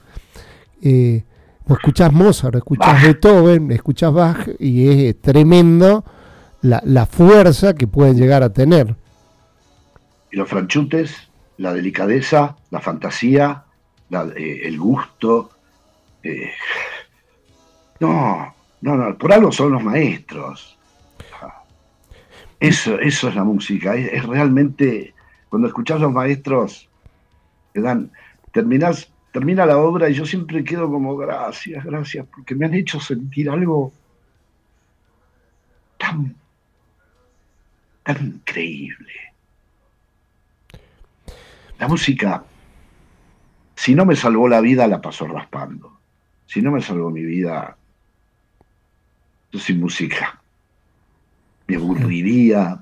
Eh, 0.82 1.24
escuchás 1.68 2.12
Mozart, 2.12 2.56
escuchás 2.56 3.02
Beethoven, 3.02 3.70
escuchás 3.72 4.12
Bach 4.12 4.48
y 4.58 5.06
es 5.06 5.20
tremendo 5.20 6.04
la, 6.60 7.06
fuerza 7.06 7.74
que 7.74 7.86
pueden 7.86 8.16
llegar 8.16 8.42
a 8.42 8.52
tener. 8.52 8.96
Y 10.30 10.36
los 10.36 10.48
franchutes, 10.48 11.14
la 11.58 11.72
delicadeza, 11.72 12.56
la 12.70 12.80
fantasía, 12.80 13.64
eh, 14.36 14.60
el 14.64 14.78
gusto. 14.78 15.50
Eh, 16.22 16.50
no, 18.06 18.54
no, 18.80 18.96
no, 18.96 19.18
por 19.18 19.32
algo 19.32 19.52
son 19.52 19.72
los 19.72 19.82
maestros. 19.82 20.78
Eso, 22.60 22.98
eso 22.98 23.28
es 23.28 23.34
la 23.34 23.44
música, 23.44 23.94
es, 23.94 24.24
realmente, 24.24 25.14
cuando 25.48 25.68
escuchás 25.68 26.00
los 26.00 26.12
maestros, 26.12 26.88
te 27.72 27.82
termina 29.32 29.66
la 29.66 29.78
obra 29.78 30.08
y 30.08 30.14
yo 30.14 30.24
siempre 30.24 30.64
quedo 30.64 30.88
como 30.88 31.16
gracias, 31.16 31.84
gracias, 31.84 32.26
porque 32.26 32.54
me 32.54 32.66
han 32.66 32.74
hecho 32.74 33.00
sentir 33.00 33.50
algo 33.50 33.92
tan 35.98 36.36
tan 38.04 38.24
increíble. 38.26 39.12
La 41.78 41.88
música, 41.88 42.44
si 43.74 43.94
no 43.94 44.06
me 44.06 44.14
salvó 44.14 44.48
la 44.48 44.60
vida, 44.60 44.86
la 44.86 45.00
pasó 45.00 45.26
raspando. 45.26 45.98
Si 46.46 46.62
no 46.62 46.70
me 46.70 46.80
salvó 46.80 47.10
mi 47.10 47.24
vida, 47.24 47.76
sin 49.58 49.80
música. 49.80 50.40
Me 51.66 51.76
aburriría. 51.76 52.80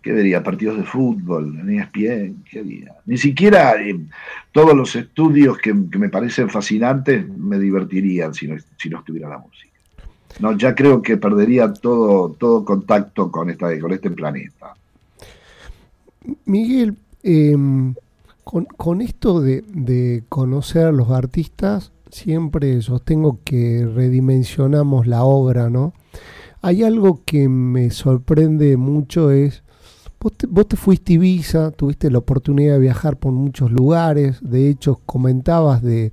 ¿Qué 0.00 0.12
vería? 0.12 0.42
Partidos 0.42 0.78
de 0.78 0.82
fútbol, 0.82 1.60
en 1.60 1.78
ESPN, 1.78 2.44
¿qué 2.50 2.58
haría? 2.58 2.92
Ni 3.06 3.16
siquiera 3.16 3.80
eh, 3.80 4.00
todos 4.50 4.74
los 4.74 4.96
estudios 4.96 5.58
que, 5.58 5.72
me 5.72 6.08
parecen 6.08 6.50
fascinantes 6.50 7.28
me 7.28 7.58
divertirían 7.58 8.34
si 8.34 8.48
no, 8.48 8.56
si 8.76 8.90
no 8.90 8.98
estuviera 8.98 9.28
la 9.28 9.38
música. 9.38 9.72
No, 10.40 10.56
ya 10.56 10.74
creo 10.74 11.02
que 11.02 11.18
perdería 11.18 11.72
todo, 11.72 12.30
todo 12.32 12.64
contacto 12.64 13.30
con, 13.30 13.50
esta, 13.50 13.78
con 13.78 13.92
este 13.92 14.10
planeta. 14.10 14.74
Miguel, 16.44 16.96
em, 17.22 17.94
con, 18.44 19.00
esto 19.00 19.40
de, 19.40 20.24
conocer 20.28 20.86
a 20.86 20.92
los 20.92 21.10
artistas, 21.10 21.91
siempre 22.12 22.80
sostengo 22.82 23.40
que 23.42 23.88
redimensionamos 23.92 25.06
la 25.06 25.24
obra, 25.24 25.70
¿no? 25.70 25.94
Hay 26.60 26.84
algo 26.84 27.22
que 27.24 27.48
me 27.48 27.90
sorprende 27.90 28.76
mucho 28.76 29.32
es, 29.32 29.64
vos 30.20 30.32
te, 30.36 30.46
vos 30.46 30.68
te 30.68 30.76
fuiste 30.76 31.14
a 31.14 31.16
Ibiza, 31.16 31.70
tuviste 31.72 32.10
la 32.10 32.18
oportunidad 32.18 32.74
de 32.74 32.80
viajar 32.80 33.16
por 33.16 33.32
muchos 33.32 33.72
lugares, 33.72 34.38
de 34.42 34.68
hecho 34.68 35.00
comentabas 35.06 35.82
de, 35.82 36.12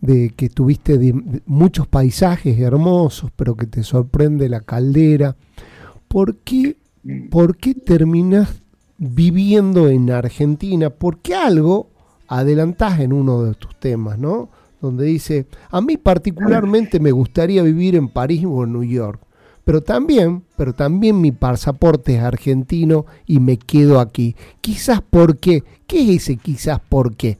de 0.00 0.30
que 0.30 0.48
tuviste 0.48 0.98
muchos 1.46 1.86
paisajes 1.86 2.58
hermosos, 2.58 3.30
pero 3.36 3.54
que 3.54 3.66
te 3.66 3.84
sorprende 3.84 4.48
la 4.48 4.62
caldera. 4.62 5.36
¿Por 6.08 6.36
qué, 6.38 6.78
¿Por 7.30 7.58
qué 7.58 7.74
terminas 7.74 8.62
viviendo 8.96 9.88
en 9.88 10.10
Argentina? 10.10 10.90
Porque 10.90 11.34
algo 11.34 11.90
adelantás 12.26 13.00
en 13.00 13.12
uno 13.12 13.42
de 13.42 13.54
tus 13.54 13.78
temas, 13.78 14.18
¿no? 14.18 14.48
Donde 14.80 15.06
dice, 15.06 15.46
a 15.70 15.80
mí 15.80 15.96
particularmente 15.96 17.00
me 17.00 17.10
gustaría 17.10 17.62
vivir 17.62 17.96
en 17.96 18.08
París 18.08 18.44
o 18.46 18.64
en 18.64 18.72
New 18.72 18.84
York, 18.84 19.20
pero 19.64 19.82
también, 19.82 20.44
pero 20.56 20.72
también 20.72 21.20
mi 21.20 21.32
pasaporte 21.32 22.16
es 22.16 22.22
argentino 22.22 23.04
y 23.26 23.40
me 23.40 23.58
quedo 23.58 24.00
aquí. 24.00 24.36
Quizás 24.60 25.02
por 25.02 25.38
qué. 25.38 25.64
¿Qué 25.86 26.02
es 26.02 26.22
ese 26.22 26.36
quizás 26.36 26.80
por 26.80 27.16
qué? 27.16 27.38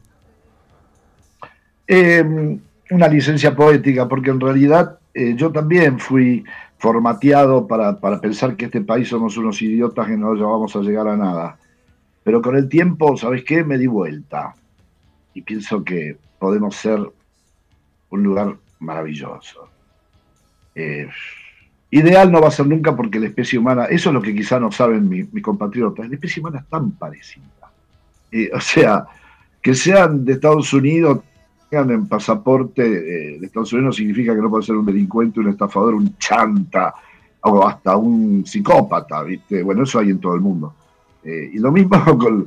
Em, 1.86 2.60
una 2.90 3.08
licencia 3.08 3.54
poética, 3.54 4.08
porque 4.08 4.30
en 4.30 4.40
realidad 4.40 4.98
eh, 5.14 5.34
yo 5.36 5.50
también 5.50 5.98
fui 5.98 6.44
formateado 6.78 7.66
para, 7.66 7.98
pensar 8.20 8.56
que 8.56 8.66
este 8.66 8.80
país 8.82 9.08
somos 9.08 9.36
unos 9.36 9.60
idiotas 9.62 10.06
que 10.06 10.16
no 10.16 10.34
vamos 10.34 10.76
a 10.76 10.80
llegar 10.80 11.08
a 11.08 11.16
nada. 11.16 11.58
Pero 12.22 12.42
con 12.42 12.56
el 12.56 12.68
tiempo, 12.68 13.16
¿sabes 13.16 13.42
qué? 13.42 13.64
Me 13.64 13.78
di 13.78 13.86
vuelta 13.86 14.54
y 15.34 15.42
pienso 15.42 15.82
que 15.82 16.18
podemos 16.38 16.76
ser 16.76 17.00
un 18.10 18.22
lugar 18.22 18.56
maravilloso. 18.80 19.68
Eh, 20.74 21.08
ideal 21.90 22.30
no 22.30 22.40
va 22.40 22.48
a 22.48 22.52
ser 22.52 22.66
nunca 22.66 22.94
porque 22.94 23.18
la 23.18 23.26
especie 23.26 23.58
humana, 23.58 23.86
eso 23.86 24.10
es 24.10 24.14
lo 24.14 24.22
que 24.22 24.34
quizá 24.34 24.60
no 24.60 24.70
saben 24.70 25.08
mis, 25.08 25.28
compatriotas, 25.42 26.08
la 26.08 26.14
especie 26.14 26.40
humana 26.40 26.60
es 26.60 26.66
tan 26.68 26.92
parecida. 26.92 27.44
Eh, 28.30 28.50
o 28.52 28.60
sea, 28.60 29.06
que 29.60 29.74
sean 29.74 30.24
de 30.24 30.34
Estados 30.34 30.72
Unidos, 30.72 31.20
en 31.70 32.08
pasaporte 32.08 32.82
eh, 32.82 33.38
de 33.38 33.46
Estados 33.46 33.72
Unidos 33.74 33.96
significa 33.96 34.34
que 34.34 34.40
no 34.40 34.48
puede 34.48 34.64
ser 34.64 34.76
un 34.76 34.86
delincuente, 34.86 35.40
un 35.40 35.48
estafador, 35.48 35.94
un 35.94 36.16
chanta 36.16 36.94
o 37.42 37.66
hasta 37.66 37.94
un 37.96 38.44
psicópata, 38.46 39.22
¿viste? 39.22 39.62
Bueno, 39.62 39.82
eso 39.82 39.98
hay 39.98 40.10
en 40.10 40.18
todo 40.18 40.34
el 40.34 40.40
mundo. 40.40 40.74
Y 41.24 41.58
lo 41.58 41.70
mismo 41.70 42.02
con, 42.18 42.46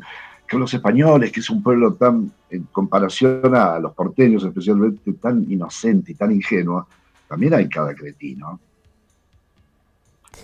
los 0.59 0.73
españoles, 0.73 1.31
que 1.31 1.39
es 1.39 1.49
un 1.49 1.63
pueblo 1.63 1.93
tan, 1.93 2.31
en 2.49 2.63
comparación 2.71 3.55
a 3.55 3.79
los 3.79 3.93
porteños 3.93 4.43
especialmente, 4.43 5.13
tan 5.13 5.45
inocente 5.49 6.11
y 6.11 6.15
tan 6.15 6.31
ingenuo, 6.31 6.87
también 7.27 7.53
hay 7.53 7.69
cada 7.69 7.93
cretino. 7.95 8.59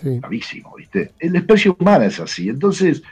Gravísimo, 0.02 0.74
¿viste? 0.76 1.12
La 1.20 1.38
especie 1.38 1.74
humana 1.78 2.06
es 2.06 2.20
así. 2.20 2.48
Entonces, 2.48 3.02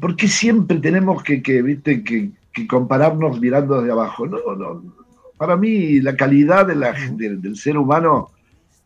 ¿por 0.00 0.16
qué 0.16 0.28
siempre 0.28 0.78
tenemos 0.78 1.22
que, 1.22 1.40
¿viste? 1.62 2.02
Que, 2.02 2.30
compararnos 2.68 3.40
mirando 3.40 3.80
desde 3.80 3.92
abajo? 3.92 4.26
No, 4.26 4.54
no. 4.54 4.82
Para 5.36 5.56
mí, 5.56 6.00
la 6.00 6.16
calidad 6.16 6.66
de 6.66 6.76
la, 6.76 6.92
del 6.92 7.56
ser 7.56 7.76
humano 7.76 8.30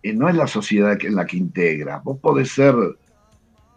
eh, 0.02 0.14
no 0.14 0.28
es 0.28 0.34
la 0.34 0.46
sociedad 0.46 0.96
en 1.04 1.14
la 1.14 1.26
que 1.26 1.36
integra. 1.36 2.00
Vos 2.02 2.18
podés 2.18 2.50
ser 2.50 2.74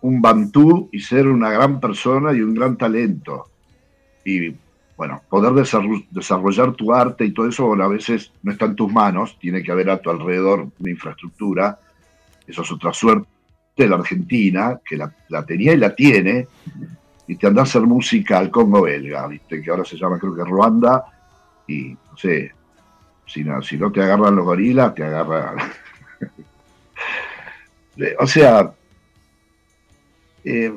un 0.02 0.22
bantú 0.22 0.90
y 0.92 1.00
ser 1.00 1.28
una 1.28 1.50
gran 1.52 1.80
persona 1.80 2.34
y 2.34 2.42
un 2.42 2.54
gran 2.54 2.78
talento. 2.78 3.50
Y 4.26 4.56
bueno, 4.98 5.22
poder 5.30 5.54
desarrollar 6.12 6.74
tu 6.74 6.94
arte 6.94 7.26
y 7.26 7.32
todo 7.32 7.48
eso 7.48 7.74
a 7.74 7.88
veces 7.88 8.32
no 8.44 8.52
está 8.52 8.66
en 8.66 8.76
tus 8.76 8.92
manos, 8.92 9.38
tiene 9.40 9.64
que 9.64 9.72
haber 9.72 9.90
a 9.90 10.00
tu 10.00 10.10
alrededor 10.10 10.68
una 10.80 10.90
infraestructura. 10.90 11.80
Eso 12.46 12.62
es 12.62 12.72
otra 12.72 12.94
suerte 12.94 13.28
de 13.78 13.88
la 13.88 13.96
Argentina, 13.96 14.80
que 14.84 14.98
la, 14.98 15.12
tenía 15.46 15.74
y 15.74 15.78
la 15.78 15.96
tiene, 15.96 16.48
y 17.28 17.36
te 17.36 17.48
anda 17.48 17.62
a 17.62 17.64
hacer 17.64 17.82
música 17.82 18.38
al 18.38 18.52
Congo 18.52 18.82
belga, 18.84 19.28
¿viste? 19.28 19.62
que 19.62 19.72
ahora 19.72 19.86
se 19.86 19.98
llama 19.98 20.20
creo 20.20 20.36
que 20.36 20.44
Ruanda, 20.44 21.06
y 21.68 21.90
no 21.90 22.18
sé, 22.18 22.52
si 23.26 23.44
no, 23.44 23.62
si 23.62 23.78
no 23.78 23.92
te 23.92 24.02
agarran 24.02 24.36
los 24.36 24.46
gorilas, 24.46 24.94
te 24.94 25.04
agarran... 25.04 25.58
o 28.20 28.28
sea, 28.28 28.72
eh, 30.44 30.74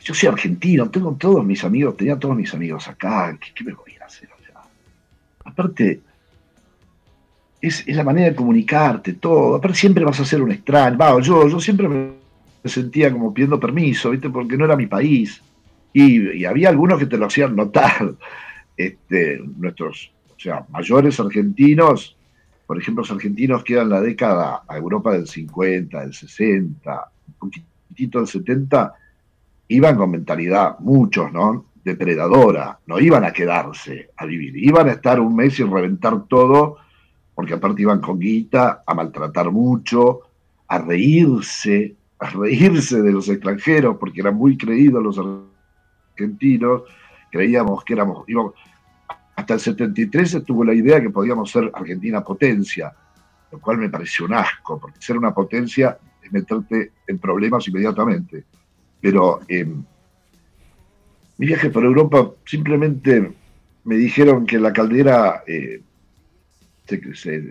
yo 0.00 0.14
soy 0.14 0.28
argentino, 0.28 0.90
tengo 0.90 1.16
todos 1.18 1.44
mis 1.44 1.64
amigos, 1.64 1.96
tenía 1.96 2.18
todos 2.18 2.36
mis 2.36 2.52
amigos 2.54 2.86
acá, 2.88 3.36
¿qué, 3.54 3.64
me 3.64 3.72
voy 3.72 3.92
a 4.00 4.04
hacer? 4.04 4.28
aparte, 5.46 6.00
es, 7.60 7.86
la 7.86 8.04
manera 8.04 8.30
de 8.30 8.36
comunicarte, 8.36 9.14
todo. 9.14 9.56
Aparte, 9.56 9.78
siempre 9.78 10.04
vas 10.04 10.20
a 10.20 10.24
ser 10.24 10.42
un 10.42 10.52
extraño. 10.52 11.20
yo, 11.20 11.48
yo 11.48 11.60
siempre 11.60 11.88
me 11.88 12.10
sentía 12.64 13.10
como 13.12 13.32
pidiendo 13.32 13.58
permiso, 13.58 14.10
¿viste? 14.10 14.28
Porque 14.28 14.56
no 14.56 14.64
era 14.64 14.76
mi 14.76 14.86
país. 14.86 15.42
Y, 15.92 16.44
había 16.44 16.68
algunos 16.68 16.98
que 16.98 17.06
te 17.06 17.16
lo 17.16 17.26
hacían 17.26 17.56
notar. 17.56 18.14
Este, 18.78 19.40
nuestros, 19.56 20.12
o 20.36 20.38
sea, 20.38 20.66
mayores 20.68 21.18
argentinos, 21.18 22.14
por 22.66 22.78
ejemplo, 22.78 23.00
los 23.00 23.10
argentinos 23.10 23.64
que 23.64 23.72
eran 23.72 23.88
la 23.88 24.02
década 24.02 24.64
a 24.68 24.76
Europa 24.76 25.12
del 25.12 25.26
50, 25.26 25.98
del 25.98 26.12
60, 26.12 27.10
un 27.40 27.50
poquitito 27.88 28.18
del 28.18 28.28
70, 28.28 28.94
iban 29.68 29.96
con 29.96 30.10
mentalidad, 30.10 30.78
muchos, 30.80 31.32
¿no? 31.32 31.66
Depredadora, 31.84 32.78
no 32.86 32.98
iban 32.98 33.24
a 33.24 33.32
quedarse 33.32 34.10
a 34.16 34.26
vivir, 34.26 34.56
iban 34.56 34.88
a 34.88 34.92
estar 34.92 35.20
un 35.20 35.36
mes 35.36 35.58
y 35.60 35.62
reventar 35.62 36.24
todo 36.26 36.78
porque 37.36 37.52
aparte 37.52 37.82
iban 37.82 38.00
con 38.00 38.18
guita, 38.18 38.82
a 38.86 38.94
maltratar 38.94 39.50
mucho, 39.52 40.20
a 40.68 40.78
reírse, 40.78 41.94
a 42.18 42.30
reírse 42.30 43.02
de 43.02 43.12
los 43.12 43.28
extranjeros, 43.28 43.98
porque 43.98 44.22
eran 44.22 44.36
muy 44.36 44.56
creídos 44.56 45.02
los 45.02 45.20
argentinos, 46.16 46.84
creíamos 47.30 47.84
que 47.84 47.92
éramos, 47.92 48.24
hasta 49.36 49.52
el 49.52 49.60
73 49.60 50.34
estuvo 50.36 50.64
la 50.64 50.72
idea 50.72 50.98
que 50.98 51.10
podíamos 51.10 51.50
ser 51.50 51.70
Argentina 51.74 52.24
potencia, 52.24 52.90
lo 53.52 53.60
cual 53.60 53.76
me 53.76 53.90
pareció 53.90 54.24
un 54.24 54.32
asco, 54.32 54.80
porque 54.80 54.98
ser 55.02 55.18
una 55.18 55.34
potencia 55.34 55.98
meterte 56.32 56.92
en 57.06 57.18
problemas 57.18 57.66
inmediatamente. 57.68 58.44
Pero 59.00 59.40
em, 59.48 59.82
mi 61.38 61.46
viaje 61.46 61.70
por 61.70 61.84
Europa 61.84 62.30
simplemente 62.44 63.32
me 63.84 63.96
dijeron 63.96 64.46
que 64.46 64.58
la 64.58 64.72
caldera 64.72 65.44
eh, 65.46 65.80
se, 67.14 67.42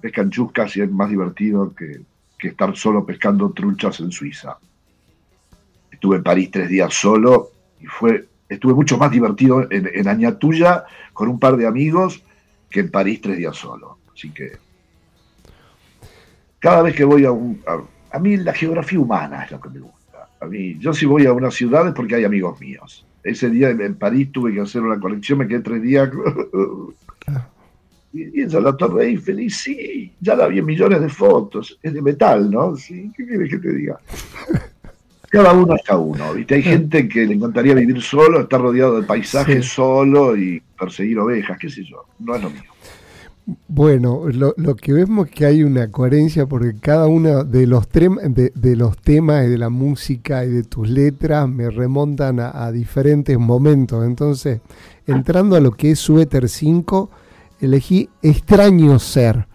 pescan 0.00 0.30
chuscas 0.30 0.76
y 0.76 0.82
es 0.82 0.90
más 0.90 1.10
divertido 1.10 1.74
que, 1.74 2.00
estar 2.42 2.74
solo 2.74 3.04
pescando 3.04 3.50
truchas 3.50 4.00
en 4.00 4.10
Suiza. 4.10 4.56
Estuve 5.90 6.16
en 6.16 6.22
París 6.22 6.50
tres 6.50 6.70
días 6.70 6.94
solo 6.94 7.50
y 7.78 7.84
fue, 7.84 8.26
estuve 8.48 8.72
mucho 8.72 8.96
más 8.96 9.10
divertido 9.10 9.66
en, 9.70 10.08
Añatuya 10.08 10.84
con 11.12 11.28
un 11.28 11.38
par 11.38 11.58
de 11.58 11.66
amigos 11.66 12.24
que 12.70 12.80
en 12.80 12.90
París 12.90 13.20
tres 13.20 13.36
días 13.36 13.56
solo. 13.56 13.98
Así 14.14 14.30
que 14.30 14.52
cada 16.60 16.82
vez 16.82 16.94
que 16.94 17.04
voy 17.04 17.24
a 17.24 17.32
un... 17.32 17.60
A, 18.12 18.18
mí 18.18 18.36
la 18.36 18.52
geografía 18.52 19.00
humana 19.00 19.44
es 19.44 19.50
lo 19.50 19.60
que 19.60 19.70
me 19.70 19.80
gusta. 19.80 20.28
A 20.40 20.46
mí, 20.46 20.78
yo 20.78 20.92
si 20.92 21.06
voy 21.06 21.26
a 21.26 21.32
una 21.32 21.50
ciudad 21.50 21.88
es 21.88 21.94
porque 21.94 22.14
hay 22.14 22.24
amigos 22.24 22.60
míos. 22.60 23.04
Ese 23.24 23.50
día 23.50 23.70
en, 23.70 23.94
París 23.96 24.30
tuve 24.30 24.54
que 24.54 24.60
hacer 24.60 24.82
una 24.82 25.00
colección, 25.00 25.40
me 25.40 25.48
quedé 25.48 25.60
tres 25.60 25.82
días 25.82 26.10
Y, 28.12 28.40
ella, 28.42 28.60
la 28.60 28.76
Torre 28.76 29.06
Eiffel, 29.06 29.48
sí, 29.50 30.12
ya 30.20 30.34
la 30.34 30.48
vi 30.48 30.58
en 30.58 30.66
millones 30.66 31.00
de 31.00 31.08
fotos, 31.08 31.78
es 31.80 31.94
de 31.94 32.02
metal, 32.02 32.50
¿no? 32.50 32.74
Sí, 32.76 33.12
¿qué 33.16 33.24
quieres 33.24 33.50
que 33.50 33.58
te 33.58 33.72
diga? 33.72 34.00
Cada 35.30 35.52
uno 35.52 35.76
es 35.76 35.82
cada 35.86 36.00
uno, 36.00 36.34
¿viste? 36.34 36.56
Hay 36.56 36.62
gente 36.64 37.08
que 37.08 37.24
le 37.24 37.34
encantaría 37.34 37.72
vivir 37.72 38.02
solo, 38.02 38.40
estar 38.40 38.60
rodeado 38.60 39.00
de 39.00 39.06
paisajes 39.06 39.64
solo 39.64 40.36
y 40.36 40.60
perseguir 40.76 41.20
ovejas, 41.20 41.56
qué 41.56 41.70
sé 41.70 41.84
yo, 41.84 42.04
no 42.18 42.34
es 42.34 42.42
lo 42.42 42.50
mío. 42.50 42.69
Bueno, 43.68 44.24
lo, 44.28 44.76
que 44.76 44.92
vemos 44.92 45.28
es 45.28 45.34
que 45.34 45.46
hay 45.46 45.62
una 45.62 45.90
coherencia 45.90 46.46
porque 46.46 46.74
cada 46.80 47.06
uno 47.06 47.44
de 47.44 47.66
los, 47.66 47.88
de, 47.88 48.52
de, 48.54 48.76
los 48.76 48.96
temas 48.98 49.46
y 49.46 49.50
de 49.50 49.58
la 49.58 49.68
música 49.68 50.44
y 50.44 50.50
de 50.50 50.62
tus 50.62 50.88
letras 50.88 51.48
me 51.48 51.70
remontan 51.70 52.40
a, 52.40 52.64
a 52.64 52.72
diferentes 52.72 53.38
momentos. 53.38 54.04
Entonces, 54.04 54.60
entrando 55.06 55.56
a 55.56 55.60
lo 55.60 55.72
que 55.72 55.92
es 55.92 55.98
Suéter 55.98 56.48
5, 56.48 57.10
elegí 57.60 58.08
extraño 58.22 58.98
ser. 58.98 59.46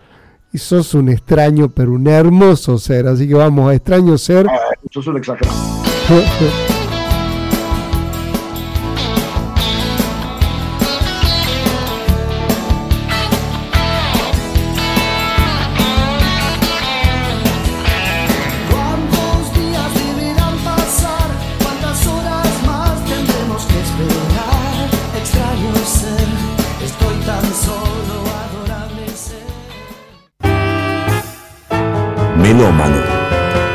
Y 0.52 0.58
sos 0.58 0.94
un 0.94 1.10
extraño, 1.10 1.70
pero 1.70 1.92
un 1.92 2.08
hermoso 2.08 2.78
ser. 2.78 3.08
Así 3.08 3.28
que 3.28 3.34
vamos 3.34 3.70
a 3.70 3.76
extraño 3.76 4.18
ser. 4.18 4.48
Ah, 4.48 4.74
sos 4.90 5.06
un 5.08 5.18
exagerado. 5.18 5.56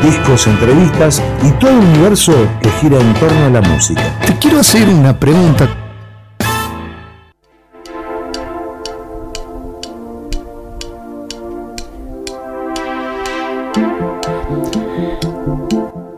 discos, 0.03 0.47
entrevistas 0.47 1.23
y 1.43 1.51
todo 1.59 1.71
el 1.71 1.79
universo 1.79 2.33
que 2.63 2.71
gira 2.71 3.01
en 3.01 3.15
torno 3.15 3.47
a 3.47 3.51
la 3.51 3.61
música. 3.61 4.03
Te 4.25 4.35
quiero 4.39 4.61
hacer 4.61 4.89
una 4.89 5.19
pregunta. 5.19 5.69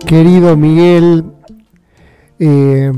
Querido 0.06 0.56
Miguel, 0.58 1.24
eh, 2.38 2.92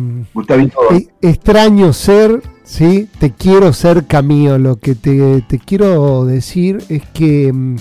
eh, 0.48 1.08
extraño 1.22 1.92
ser, 1.92 2.42
¿sí? 2.64 3.08
Te 3.20 3.30
quiero 3.30 3.72
ser 3.72 4.06
Camilo. 4.06 4.58
Lo 4.58 4.76
que 4.80 4.96
te, 4.96 5.42
te 5.42 5.60
quiero 5.60 6.24
decir 6.24 6.82
es 6.88 7.02
que 7.12 7.52
mm, 7.52 7.76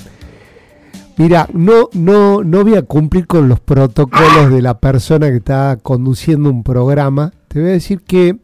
Mira, 1.15 1.47
no, 1.53 1.89
no, 1.93 2.43
no 2.43 2.63
voy 2.63 2.75
a 2.75 2.81
cumplir 2.81 3.27
con 3.27 3.47
los 3.47 3.59
protocolos 3.59 4.51
de 4.51 4.63
la 4.63 4.79
persona 4.79 5.29
que 5.29 5.37
está 5.37 5.77
conduciendo 5.81 6.49
un 6.49 6.63
programa. 6.63 7.31
Te 7.49 7.59
voy 7.59 7.69
a 7.69 7.73
decir 7.73 8.01
que 8.01 8.39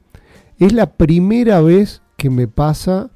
es 0.60 0.72
la 0.74 0.92
primera 0.92 1.62
vez 1.62 2.04
que 2.16 2.30
me 2.30 2.48
pasa 2.48 3.10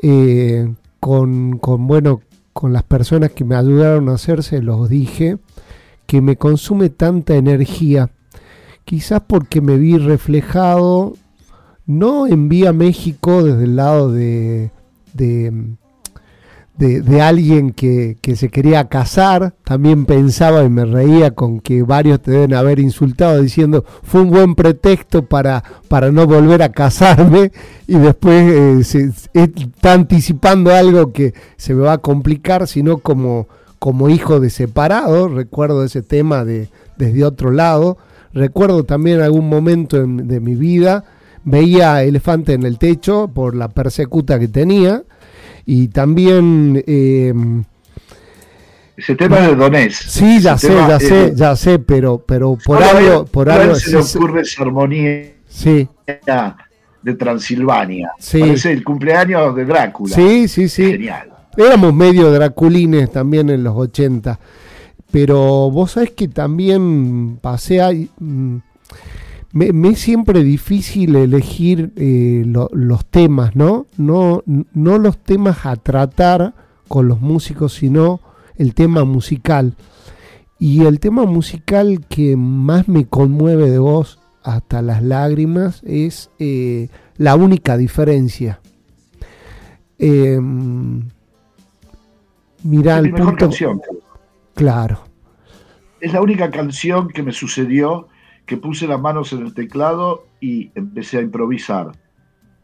eh, 0.00 0.72
con, 1.00 1.58
con, 1.58 1.88
bueno, 1.88 2.20
con 2.52 2.72
las 2.72 2.84
personas 2.84 3.32
que 3.32 3.44
me 3.44 3.56
ayudaron 3.56 4.08
a 4.08 4.14
hacerse, 4.14 4.62
los 4.62 4.88
dije, 4.88 5.38
que 6.06 6.20
me 6.20 6.36
consume 6.36 6.88
tanta 6.88 7.34
energía. 7.34 8.10
Quizás 8.84 9.22
porque 9.26 9.60
me 9.60 9.76
vi 9.76 9.98
reflejado, 9.98 11.14
no 11.84 12.28
en 12.28 12.48
Vía 12.48 12.72
México 12.72 13.42
desde 13.42 13.64
el 13.64 13.76
lado 13.76 14.12
de, 14.12 14.70
de 15.14 15.52
de, 16.78 17.20
alguien 17.20 17.72
que, 17.72 18.16
se 18.36 18.48
quería 18.50 18.88
casar, 18.88 19.54
también 19.64 20.06
pensaba 20.06 20.62
y 20.62 20.68
me 20.68 20.84
reía 20.84 21.32
con 21.32 21.58
que 21.60 21.82
varios 21.82 22.20
te 22.20 22.30
deben 22.30 22.54
haber 22.54 22.78
insultado 22.78 23.42
diciendo 23.42 23.84
fue 24.04 24.20
un 24.22 24.30
buen 24.30 24.54
pretexto 24.54 25.24
para, 25.24 25.64
para 25.88 26.12
no 26.12 26.26
volver 26.26 26.62
a 26.62 26.70
casarme 26.70 27.50
y 27.88 27.94
después 27.94 28.84
eh, 28.84 29.10
está 29.34 29.92
anticipando 29.92 30.72
algo 30.72 31.12
que 31.12 31.34
se 31.56 31.74
me 31.74 31.82
va 31.82 31.94
a 31.94 31.98
complicar, 31.98 32.68
sino 32.68 32.98
como, 32.98 33.48
como 33.80 34.08
hijo 34.08 34.38
de 34.38 34.50
separado, 34.50 35.28
recuerdo 35.28 35.84
ese 35.84 36.02
tema 36.02 36.44
de, 36.44 36.68
desde 36.96 37.24
otro 37.24 37.50
lado, 37.50 37.98
recuerdo 38.32 38.84
también 38.84 39.20
algún 39.20 39.48
momento 39.48 39.96
de 39.98 40.40
mi 40.40 40.54
vida, 40.54 41.04
veía 41.42 42.04
elefante 42.04 42.52
en 42.52 42.62
el 42.62 42.78
techo 42.78 43.28
por 43.34 43.56
la 43.56 43.68
persecuta 43.68 44.38
que 44.38 44.46
tenía, 44.46 45.02
y 45.70 45.88
también 45.88 46.82
em, 46.86 47.62
Ese 48.96 49.14
tema 49.14 49.36
de 49.40 49.54
Donés. 49.54 49.96
Sí, 49.96 50.40
ya 50.40 50.56
sé, 50.56 50.72
ya 50.74 50.98
sé, 50.98 51.32
ya 51.36 51.54
sé, 51.56 51.78
pero, 51.78 52.24
pero 52.26 52.56
por 52.64 52.82
algo, 52.82 53.26
por 53.26 53.50
algo 53.50 53.74
se 53.74 53.90
le 53.90 53.98
ocurre 53.98 54.40
esa 54.40 54.62
armonía 54.62 55.30
sí. 55.46 55.86
de 57.02 57.14
Transilvania. 57.14 58.12
Sí. 58.18 58.40
Parece 58.40 58.72
el 58.72 58.82
cumpleaños 58.82 59.54
de 59.54 59.66
Drácula. 59.66 60.14
Sí, 60.14 60.48
sí, 60.48 60.70
sí. 60.70 60.92
Genial. 60.92 61.28
Éramos 61.54 61.92
medio 61.92 62.32
draculines 62.32 63.12
también 63.12 63.50
en 63.50 63.62
los 63.62 63.76
80. 63.76 64.40
Pero 65.10 65.70
vos 65.70 65.92
sabés 65.92 66.12
que 66.12 66.28
también 66.28 67.36
pasé 67.42 67.82
a... 67.82 67.90
Mm, 67.92 68.56
me, 69.66 69.88
es 69.88 69.98
siempre 69.98 70.44
difícil 70.44 71.16
elegir 71.16 71.92
eh, 71.96 72.44
los 72.46 73.06
temas, 73.06 73.56
¿no? 73.56 73.86
¿no? 73.96 74.42
No 74.46 74.98
los 74.98 75.18
temas 75.18 75.66
a 75.66 75.76
tratar 75.76 76.54
con 76.86 77.08
los 77.08 77.20
músicos, 77.20 77.74
sino 77.74 78.20
el 78.56 78.74
tema 78.74 79.04
musical. 79.04 79.74
Y 80.58 80.84
el 80.84 81.00
tema 81.00 81.24
musical 81.24 82.04
que 82.08 82.36
más 82.36 82.88
me 82.88 83.06
conmueve 83.06 83.70
de 83.70 83.78
vos 83.78 84.18
hasta 84.42 84.82
las 84.82 85.02
lágrimas 85.02 85.82
es 85.84 86.30
eh, 86.38 86.88
la 87.16 87.36
única 87.36 87.76
diferencia. 87.76 88.60
Eh, 89.98 90.38
mirá, 92.62 92.98
el 92.98 93.12
mejor 93.12 93.36
canción. 93.36 93.80
Claro. 94.54 95.00
Es 96.00 96.12
la 96.12 96.20
única 96.20 96.50
canción 96.50 97.08
que 97.08 97.22
me 97.22 97.32
sucedió 97.32 98.08
que 98.48 98.56
puse 98.56 98.88
las 98.88 98.98
manos 98.98 99.30
en 99.34 99.42
el 99.44 99.52
teclado 99.52 100.26
y 100.40 100.72
empecé 100.74 101.18
a 101.18 101.20
improvisar 101.20 101.92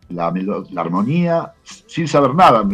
la, 0.08 0.32
armonía 0.76 1.52
sin 1.62 2.08
saber 2.08 2.34
nada. 2.34 2.66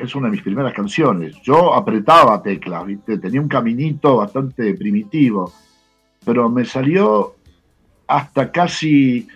Es 0.00 0.14
una 0.14 0.28
de 0.28 0.32
mis 0.32 0.42
primeras 0.42 0.72
canciones. 0.72 1.36
Yo 1.42 1.74
apretaba 1.74 2.42
teclas, 2.42 2.84
tenía 3.04 3.42
un 3.42 3.48
caminito 3.48 4.16
bastante 4.16 4.72
primitivo, 4.74 5.52
pero 6.24 6.48
me 6.48 6.64
salió 6.64 7.36
hasta 8.06 8.50
casi, 8.50 9.28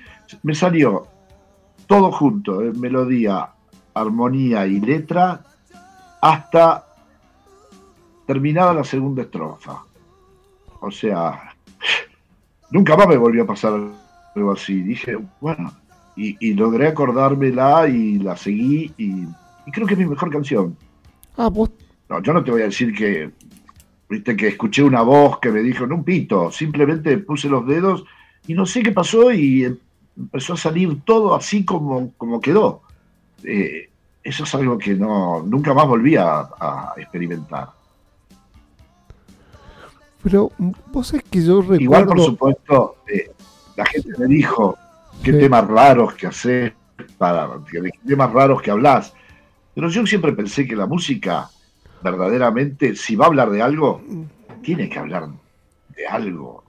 me 0.42 0.54
salió 0.54 1.06
todo 1.86 2.10
junto, 2.12 2.62
eh, 2.62 2.72
melodía, 2.72 3.50
armonía 3.92 4.66
y 4.66 4.80
letra, 4.80 5.44
hasta 6.22 6.86
terminada 8.26 8.72
la 8.72 8.84
segunda 8.84 9.20
estrofa. 9.20 9.84
O 10.80 10.90
sea, 10.90 11.51
nunca 12.72 12.96
más 12.96 13.06
me 13.06 13.16
volvió 13.16 13.44
a 13.44 13.46
pasar 13.46 13.80
algo 14.34 14.52
así. 14.52 14.82
Dije, 14.82 15.16
bueno, 15.40 15.72
y, 16.16 16.54
logré 16.54 16.88
acordármela 16.88 17.88
y 17.88 18.18
la 18.18 18.36
seguí 18.36 18.92
y, 18.98 19.24
creo 19.72 19.86
que 19.86 19.94
es 19.94 20.00
mi 20.00 20.06
mejor 20.06 20.30
canción. 20.30 20.76
Ah, 21.36 21.48
vos. 21.48 21.70
No, 22.08 22.20
yo 22.22 22.32
no 22.32 22.42
te 22.42 22.50
voy 22.50 22.62
a 22.62 22.66
decir 22.66 22.94
que, 22.94 23.30
viste, 24.08 24.36
que 24.36 24.48
escuché 24.48 24.82
una 24.82 25.02
voz 25.02 25.38
que 25.38 25.50
me 25.50 25.60
dijo, 25.60 25.86
no 25.86 25.96
un 25.96 26.04
pito, 26.04 26.50
simplemente 26.50 27.16
puse 27.18 27.48
los 27.48 27.66
dedos 27.66 28.04
y 28.46 28.54
no 28.54 28.66
sé 28.66 28.82
qué 28.82 28.92
pasó 28.92 29.32
y 29.32 29.78
empezó 30.16 30.54
a 30.54 30.58
salir 30.58 31.00
todo 31.04 31.34
así 31.34 31.64
como, 31.64 32.12
como 32.16 32.40
quedó. 32.40 32.82
Eh, 33.44 33.88
eso 34.22 34.44
es 34.44 34.54
algo 34.54 34.78
que 34.78 34.94
no 34.94 35.42
nunca 35.42 35.74
más 35.74 35.86
volví 35.86 36.16
a, 36.16 36.48
experimentar. 36.96 37.70
Pero 40.22 40.50
vos 40.92 41.08
sabés 41.08 41.24
que 41.24 41.44
yo 41.44 41.60
recuerdo... 41.60 41.82
Igual, 41.82 42.06
por 42.06 42.20
supuesto, 42.20 42.96
eh, 43.08 43.30
la 43.76 43.84
gente 43.86 44.10
me 44.18 44.26
dijo, 44.26 44.76
qué 45.22 45.32
temas 45.32 45.66
raros 45.66 46.14
que 46.14 46.26
haces, 46.26 46.72
para, 47.18 47.48
qué 47.70 47.90
temas 48.06 48.32
raros 48.32 48.62
que 48.62 48.70
hablas. 48.70 49.14
Pero 49.74 49.88
yo 49.88 50.06
siempre 50.06 50.32
pensé 50.32 50.66
que 50.66 50.76
la 50.76 50.86
música, 50.86 51.48
verdaderamente, 52.02 52.94
si 52.94 53.16
va 53.16 53.24
a 53.24 53.28
hablar 53.28 53.50
de 53.50 53.62
algo, 53.62 54.02
tiene 54.62 54.88
que 54.88 54.98
hablar 54.98 55.28
de 55.96 56.06
algo 56.06 56.64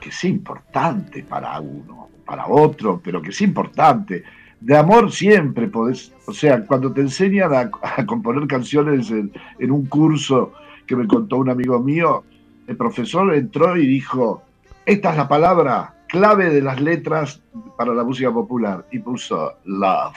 que 0.00 0.10
sea 0.10 0.30
importante 0.30 1.22
para 1.22 1.60
uno, 1.60 2.08
para 2.24 2.46
otro, 2.46 3.00
pero 3.02 3.20
que 3.20 3.32
sea 3.32 3.46
importante. 3.46 4.24
De 4.60 4.76
amor 4.76 5.10
siempre 5.12 5.68
podés, 5.68 6.12
o 6.26 6.32
sea, 6.32 6.64
cuando 6.64 6.92
te 6.92 7.00
enseñan 7.00 7.52
a, 7.54 8.06
componer 8.06 8.46
canciones 8.46 9.10
en, 9.10 9.32
en, 9.58 9.70
un 9.70 9.86
curso 9.86 10.52
que 10.86 10.96
me 10.96 11.06
contó 11.06 11.36
un 11.36 11.50
amigo 11.50 11.78
mío, 11.80 12.24
el 12.72 12.76
profesor 12.76 13.34
entró 13.34 13.76
y 13.76 13.86
dijo, 13.86 14.42
esta 14.84 15.10
es 15.10 15.16
la 15.16 15.28
palabra 15.28 15.94
clave 16.08 16.50
de 16.50 16.60
las 16.60 16.80
letras 16.80 17.42
para 17.76 17.94
la 17.94 18.02
música 18.02 18.32
popular 18.32 18.86
y 18.90 18.98
puso 18.98 19.58
love. 19.64 20.16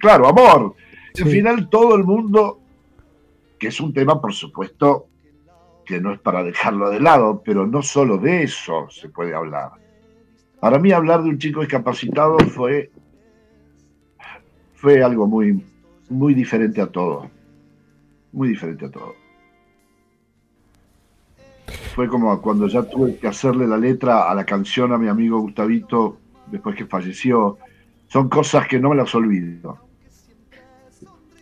Claro, 0.00 0.28
amor. 0.28 0.74
al 1.18 1.30
final 1.30 1.68
todo 1.68 1.96
el 1.96 2.04
mundo, 2.04 2.60
que 3.58 3.68
es 3.68 3.80
un 3.80 3.92
tema, 3.92 4.20
por 4.20 4.32
supuesto, 4.32 5.06
que 5.84 6.00
no 6.00 6.12
es 6.12 6.20
para 6.20 6.42
dejarlo 6.42 6.88
de 6.88 7.00
lado, 7.00 7.42
pero 7.44 7.66
no 7.66 7.82
solo 7.82 8.16
de 8.16 8.44
eso 8.44 8.88
se 8.90 9.08
puede 9.08 9.34
hablar. 9.34 9.72
Para 10.60 10.78
mí 10.78 10.92
hablar 10.92 11.22
de 11.22 11.30
un 11.30 11.38
chico 11.38 11.60
discapacitado 11.60 12.38
fue, 12.38 12.90
fue 14.74 15.02
algo 15.02 15.26
muy, 15.26 15.64
muy 16.08 16.34
diferente 16.34 16.80
a 16.80 16.86
todo. 16.86 17.28
Muy 18.32 18.48
diferente 18.48 18.86
a 18.86 18.90
todo 18.90 19.19
fue 21.94 22.08
como 22.08 22.40
cuando 22.40 22.66
ya 22.68 22.82
tuve 22.82 23.16
que 23.16 23.28
hacerle 23.28 23.66
la 23.66 23.76
letra 23.76 24.30
a 24.30 24.34
la 24.34 24.44
canción 24.44 24.92
a 24.92 24.98
mi 24.98 25.08
amigo 25.08 25.40
Gustavito 25.40 26.18
después 26.46 26.76
que 26.76 26.86
falleció. 26.86 27.58
Son 28.08 28.28
cosas 28.28 28.66
que 28.66 28.78
no 28.78 28.90
me 28.90 28.96
las 28.96 29.14
olvido. 29.14 29.78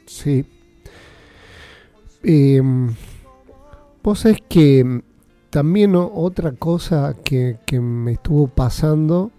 Sí. 0.06 0.44
Em, 2.22 2.94
vos 4.02 4.24
es 4.26 4.38
que 4.48 5.02
también 5.50 5.94
otra 5.94 6.52
cosa 6.52 7.14
que, 7.24 7.58
me 7.80 8.12
estuvo 8.12 8.48
pasando 8.48 9.30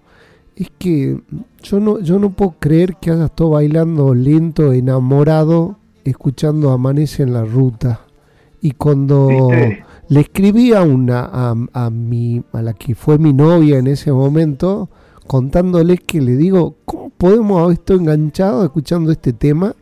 es 0.56 0.72
que 0.78 1.20
yo 1.62 1.80
no, 1.80 2.00
yo 2.00 2.20
no 2.20 2.32
puedo 2.32 2.56
creer 2.60 2.96
que 2.96 3.12
hayas 3.12 3.26
estado 3.26 3.52
bailando 3.52 4.14
lento, 4.14 4.74
enamorado, 4.74 5.78
escuchando 6.04 6.72
Amanece 6.72 7.24
en 7.24 7.34
la 7.34 7.44
ruta. 7.44 8.02
Y 8.62 8.72
cuando 8.72 9.50
le 10.10 10.22
escribí 10.22 10.74
a 10.74 10.82
una 10.82 11.30
a, 11.32 11.56
a, 11.74 11.90
mi, 11.90 12.44
a 12.52 12.62
la 12.62 12.74
que 12.74 12.96
fue 12.96 13.18
mi 13.20 13.32
novia 13.32 13.78
en 13.78 13.88
ese 13.88 14.12
momento, 14.12 14.90
contándoles 15.28 16.02
que 16.02 16.20
le 16.20 16.36
digo, 16.36 16.78
¿cómo 16.84 17.12
podemos 17.12 17.62
haber 17.62 17.74
estado 17.74 18.00
enganchados 18.00 18.66
escuchando 18.66 19.12
este 19.12 19.34
tema 19.34 19.76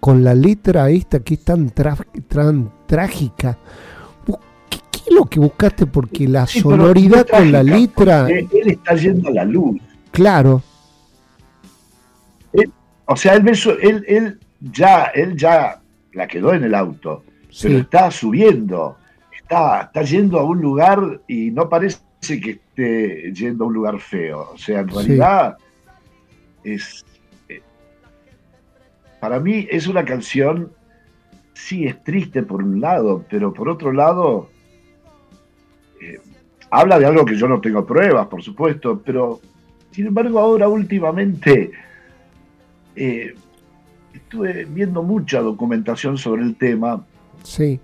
con 0.00 0.24
la 0.24 0.34
letra 0.34 0.88
esta 0.88 1.20
que 1.20 1.34
es 1.34 1.44
tan, 1.44 1.68
tan 1.70 2.72
trágica? 2.86 3.58
¿Qué, 4.70 5.00
es 5.06 5.14
lo 5.14 5.26
que 5.26 5.38
buscaste? 5.38 5.84
Porque 5.84 6.26
la 6.28 6.46
sonoridad 6.46 7.26
con 7.28 7.52
la 7.52 7.62
letra... 7.62 8.26
Él, 8.30 8.48
está 8.64 8.94
yendo 8.94 9.28
a 9.28 9.32
la 9.32 9.44
luz. 9.44 9.78
Claro. 10.12 10.62
o 13.04 13.16
sea, 13.16 13.34
él, 13.34 13.46
él, 13.82 14.04
él, 14.08 14.38
ya, 14.72 15.04
él 15.14 15.36
ya 15.36 15.82
la 16.14 16.26
quedó 16.26 16.54
en 16.54 16.64
el 16.64 16.74
auto, 16.74 17.22
pero 17.60 17.78
está 17.80 18.10
subiendo 18.10 18.96
está, 19.44 20.02
yendo 20.02 20.38
a 20.38 20.44
un 20.44 20.60
lugar 20.60 21.20
y 21.28 21.50
no 21.50 21.68
parece 21.68 22.00
que 22.20 22.50
esté 22.50 23.32
yendo 23.32 23.64
a 23.64 23.66
un 23.68 23.74
lugar 23.74 23.98
feo. 24.00 24.50
O 24.54 24.58
sea, 24.58 24.80
en 24.80 24.88
realidad 24.88 25.56
es. 26.62 27.04
Eh, 27.48 27.62
para 29.20 29.40
mí 29.40 29.66
es 29.70 29.86
una 29.86 30.04
canción, 30.04 30.72
sí, 31.52 31.86
es 31.86 32.02
triste 32.02 32.42
por 32.42 32.62
un 32.62 32.80
lado, 32.80 33.24
pero 33.28 33.52
por 33.52 33.68
otro 33.68 33.92
lado. 33.92 34.50
Eh, 36.00 36.18
habla 36.70 36.98
de 36.98 37.06
algo 37.06 37.24
que 37.24 37.36
yo 37.36 37.46
no 37.48 37.60
tengo 37.60 37.86
pruebas, 37.86 38.26
por 38.26 38.42
supuesto, 38.42 39.00
pero 39.04 39.40
sin 39.92 40.08
embargo 40.08 40.40
ahora 40.40 40.68
últimamente 40.68 41.70
eh, 42.96 43.34
estuve 44.12 44.64
viendo 44.64 45.02
mucha 45.02 45.40
documentación 45.40 46.18
sobre 46.18 46.42
el 46.42 46.56
tema. 46.56 47.04
Sí 47.44 47.78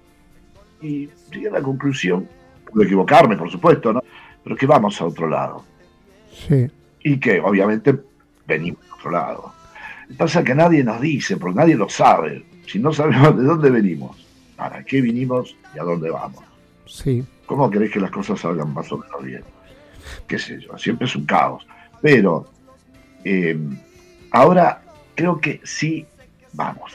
y 0.81 1.09
llegué 1.31 1.49
a 1.49 1.53
la 1.53 1.63
conclusión, 1.63 2.29
puedo 2.71 2.85
equivocarme, 2.85 3.37
por 3.37 3.51
supuesto, 3.51 3.93
¿no? 3.93 4.03
Pero 4.43 4.57
que 4.57 4.67
vamos 4.67 5.01
a 5.01 5.07
otro 5.07 5.29
lado. 5.29 5.65
Sí. 6.33 6.67
Y 7.03 7.19
que 7.19 7.41
obviamente 7.41 7.99
venimos 8.47 8.81
a 8.91 8.95
otro 8.95 9.11
lado. 9.11 9.53
Pasa 10.17 10.43
que 10.43 10.55
nadie 10.55 10.83
nos 10.83 11.01
dice, 11.01 11.37
porque 11.37 11.59
nadie 11.59 11.77
lo 11.77 11.89
sabe. 11.89 12.45
Si 12.67 12.79
no 12.79 12.93
sabemos 12.93 13.37
de 13.37 13.45
dónde 13.45 13.71
venimos, 13.71 14.17
para 14.57 14.85
qué 14.85 15.01
vinimos 15.01 15.57
y 15.75 15.79
a 15.79 15.83
dónde 15.83 16.11
vamos. 16.11 16.45
Sí. 16.87 17.25
¿Cómo 17.47 17.71
querés 17.71 17.91
que 17.91 18.01
las 18.01 18.11
cosas 18.11 18.41
salgan 18.41 18.73
más 18.73 18.91
o 18.93 18.99
menos 18.99 19.23
bien? 19.23 19.45
Qué 20.27 20.39
sé 20.39 20.61
yo, 20.61 20.77
siempre 20.79 21.07
es 21.07 21.15
un 21.17 21.27
caos. 21.27 21.67
Pero 22.01 22.47
eh, 23.25 23.59
ahora 24.31 24.83
creo 25.15 25.41
que 25.41 25.61
sí 25.65 26.07
vamos. 26.53 26.93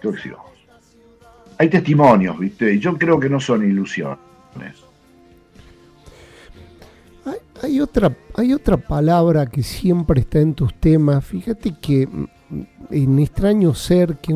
Creo 0.00 0.12
que 0.12 0.20
sí 0.20 0.30
vamos 0.30 0.47
hay 1.58 1.68
testimonios, 1.68 2.38
¿viste? 2.38 2.72
Y 2.72 2.78
yo 2.78 2.96
creo 2.96 3.18
que 3.18 3.28
no 3.28 3.40
son 3.40 3.68
ilusiones. 3.68 4.18
Hay, 7.60 7.80
otra, 7.80 8.16
hay 8.36 8.52
otra 8.52 8.76
palabra 8.76 9.46
que 9.46 9.64
siempre 9.64 10.20
está 10.20 10.38
en 10.38 10.54
tus 10.54 10.72
temas. 10.74 11.24
Fíjate 11.24 11.74
que 11.80 12.08
en 12.90 13.18
Extraño 13.18 13.74
Ser, 13.74 14.16
que 14.18 14.32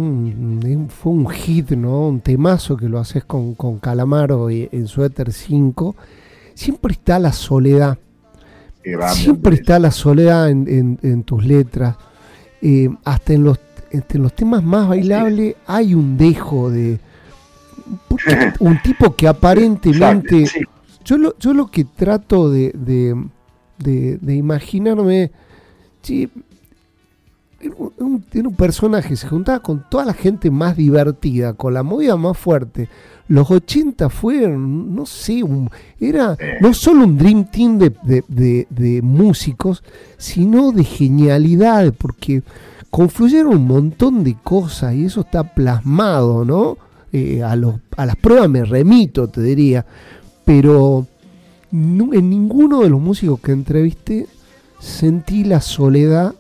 fue 0.88 1.12
un 1.12 1.30
hit, 1.30 1.70
¿no? 1.70 2.08
Un 2.08 2.20
temazo 2.20 2.76
que 2.76 2.88
lo 2.88 2.98
haces 2.98 3.24
con, 3.24 3.54
con 3.54 3.78
Calamaro 3.78 4.50
en 4.50 4.88
Suéter 4.88 5.32
5, 5.32 5.94
siempre 6.54 6.92
está 6.94 7.20
la 7.20 7.32
soledad. 7.32 7.98
Siempre 9.12 9.54
está 9.54 9.78
la 9.78 9.92
soledad 9.92 10.50
en, 10.50 11.22
tus 11.22 11.44
letras. 11.44 11.96
Eh, 12.60 12.88
hasta 13.04 13.32
en 13.32 13.44
los, 13.44 13.60
en 13.92 14.22
los 14.22 14.34
temas 14.34 14.64
más 14.64 14.88
bailables 14.88 15.54
hay 15.66 15.94
un 15.94 16.16
dejo 16.16 16.68
de 16.68 16.98
un 18.60 18.82
tipo 18.82 19.14
que 19.14 19.28
aparentemente... 19.28 20.44
Yo, 21.04 21.18
lo, 21.18 21.36
yo 21.38 21.52
lo 21.52 21.66
que 21.66 21.84
trato 21.84 22.50
de, 22.50 22.72
de, 23.78 24.34
imaginarme... 24.34 25.30
Sí, 26.02 26.28
un, 27.98 28.24
un, 28.34 28.54
personaje 28.56 29.14
se 29.14 29.28
juntaba 29.28 29.60
con 29.60 29.84
toda 29.88 30.04
la 30.04 30.14
gente 30.14 30.50
más 30.50 30.76
divertida, 30.76 31.54
con 31.54 31.74
la 31.74 31.82
movida 31.82 32.16
más 32.16 32.36
fuerte. 32.36 32.88
Los 33.28 33.50
80 33.50 34.10
fueron, 34.10 34.94
no 34.94 35.06
sé, 35.06 35.42
era 35.98 36.36
no 36.60 36.74
solo 36.74 37.04
un 37.04 37.16
Dream 37.16 37.46
Team 37.46 37.78
de, 37.78 39.00
músicos, 39.02 39.82
sino 40.18 40.72
de 40.72 40.84
genialidad, 40.84 41.94
porque 41.96 42.42
confluyeron 42.90 43.54
un 43.54 43.66
montón 43.66 44.22
de 44.22 44.36
cosas 44.42 44.94
y 44.94 45.06
eso 45.06 45.22
está 45.22 45.44
plasmado, 45.54 46.44
¿no? 46.44 46.76
Eh, 47.12 47.42
a, 47.42 47.56
los, 47.56 47.74
a 47.96 48.06
las 48.06 48.16
pruebas 48.16 48.48
me 48.48 48.64
remito, 48.64 49.28
te 49.28 49.42
diría, 49.42 49.84
pero 50.44 51.06
en 51.70 52.30
ninguno 52.30 52.80
de 52.80 52.88
los 52.88 53.00
músicos 53.00 53.40
que 53.40 53.52
entrevisté 53.52 54.26
sentí 54.78 55.44
la 55.44 55.60
soledad 55.60 56.34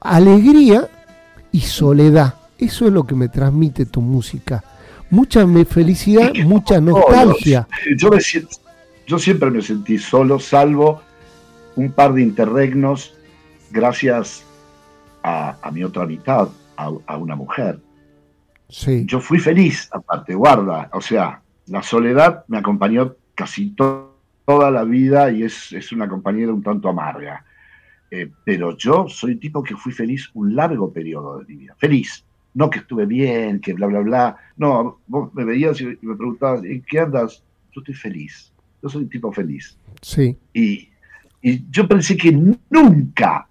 alegría 0.00 0.88
y 1.52 1.60
soledad. 1.60 2.34
Eso 2.58 2.86
es 2.86 2.92
lo 2.92 3.04
que 3.04 3.14
me 3.14 3.28
transmite 3.28 3.86
tu 3.86 4.00
música. 4.00 4.62
Mucha 5.10 5.46
felicidad, 5.68 6.32
mucha 6.44 6.80
nostalgia. 6.80 7.68
Yo, 7.96 8.10
yo 9.06 9.18
siempre 9.18 9.50
me 9.50 9.62
sentí 9.62 9.98
solo, 9.98 10.38
salvo 10.38 11.00
un 11.76 11.92
par 11.92 12.14
de 12.14 12.22
interregnos 12.22 13.14
gracias 13.70 14.42
a, 15.22 15.70
mi 15.72 15.82
otra 15.82 16.06
mitad, 16.06 16.48
a, 16.76 17.16
una 17.16 17.34
mujer. 17.34 17.80
Sí. 18.68 19.04
Yo 19.06 19.20
fui 19.20 19.38
feliz, 19.38 19.88
aparte, 19.92 20.34
guarda. 20.34 20.90
O 20.92 21.00
sea, 21.00 21.42
la 21.66 21.82
soledad 21.82 22.44
me 22.48 22.58
acompañó 22.58 23.16
casi 23.34 23.70
toda 23.70 24.70
la 24.70 24.84
vida 24.84 25.30
y 25.30 25.42
es, 25.42 25.72
es 25.72 25.92
una 25.92 26.08
compañera 26.08 26.52
un 26.52 26.62
tanto 26.62 26.88
amarga. 26.88 27.44
Eh, 28.10 28.30
pero 28.44 28.76
yo 28.76 29.08
soy 29.08 29.36
tipo 29.36 29.62
que 29.62 29.76
fui 29.76 29.92
feliz 29.92 30.30
un 30.34 30.54
largo 30.54 30.92
periodo 30.92 31.38
de 31.38 31.44
mi 31.46 31.56
vida. 31.56 31.74
Feliz. 31.78 32.24
No 32.54 32.70
que 32.70 32.78
estuve 32.78 33.04
bien, 33.04 33.60
que 33.60 33.74
bla, 33.74 33.86
bla, 33.86 34.00
bla. 34.00 34.36
No, 34.56 35.00
vos 35.06 35.34
me 35.34 35.44
veías 35.44 35.80
y 35.80 35.98
me 36.00 36.16
preguntabas, 36.16 36.64
¿en 36.64 36.82
qué 36.82 37.00
andas? 37.00 37.42
Yo 37.72 37.80
estoy 37.80 37.94
feliz. 37.94 38.52
Yo 38.82 38.88
soy 38.88 39.02
un 39.02 39.10
tipo 39.10 39.30
feliz. 39.32 39.76
Sí. 40.00 40.36
Y, 40.54 40.88
y 41.42 41.64
yo 41.70 41.86
pensé 41.86 42.16
que 42.16 42.32
nunca 42.32 43.46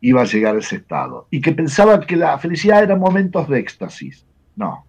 iba 0.00 0.20
a 0.22 0.26
llegar 0.26 0.54
a 0.54 0.58
ese 0.58 0.76
estado. 0.76 1.26
Y 1.30 1.40
que 1.40 1.52
pensaba 1.52 1.98
que 2.00 2.14
la 2.14 2.38
felicidad 2.38 2.82
eran 2.82 3.00
momentos 3.00 3.48
de 3.48 3.58
éxtasis. 3.58 4.24
No, 4.56 4.84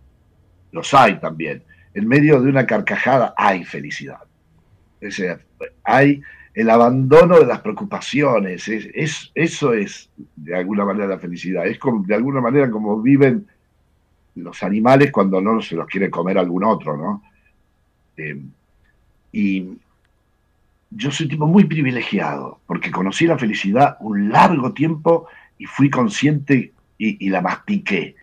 los 0.71 0.93
hay 0.93 1.19
también. 1.19 1.63
En 1.93 2.07
medio 2.07 2.41
de 2.41 2.49
una 2.49 2.65
carcajada 2.65 3.33
hay 3.37 3.63
felicidad. 3.63 4.19
Hay 5.83 6.21
el 6.53 6.69
abandono 6.69 7.39
de 7.39 7.45
las 7.45 7.59
preocupaciones, 7.59 8.67
es, 8.67 9.31
eso 9.35 9.73
es 9.73 10.09
de 10.35 10.55
alguna 10.55 10.85
manera 10.85 11.07
la 11.07 11.19
felicidad, 11.19 11.67
es 11.67 11.77
como, 11.77 12.03
de 12.05 12.15
alguna 12.15 12.39
manera 12.39 12.71
como 12.71 13.01
viven 13.01 13.45
los 14.35 14.63
animales 14.63 15.11
cuando 15.11 15.41
no 15.41 15.61
se 15.61 15.75
los 15.75 15.85
quiere 15.87 16.09
comer 16.09 16.37
algún 16.37 16.63
otro, 16.63 16.95
¿no? 16.95 17.23
Eh, 18.17 18.41
y 19.33 19.77
yo 20.91 21.11
soy 21.11 21.27
tipo 21.27 21.45
muy 21.45 21.65
privilegiado, 21.65 22.59
porque 22.65 22.91
conocí 22.91 23.27
la 23.27 23.37
felicidad 23.37 23.97
un 23.99 24.29
largo 24.29 24.73
tiempo 24.73 25.27
y 25.57 25.65
fui 25.65 25.89
consciente 25.89 26.71
y, 26.97 27.29
la 27.29 27.41
mastiqué. 27.41 28.15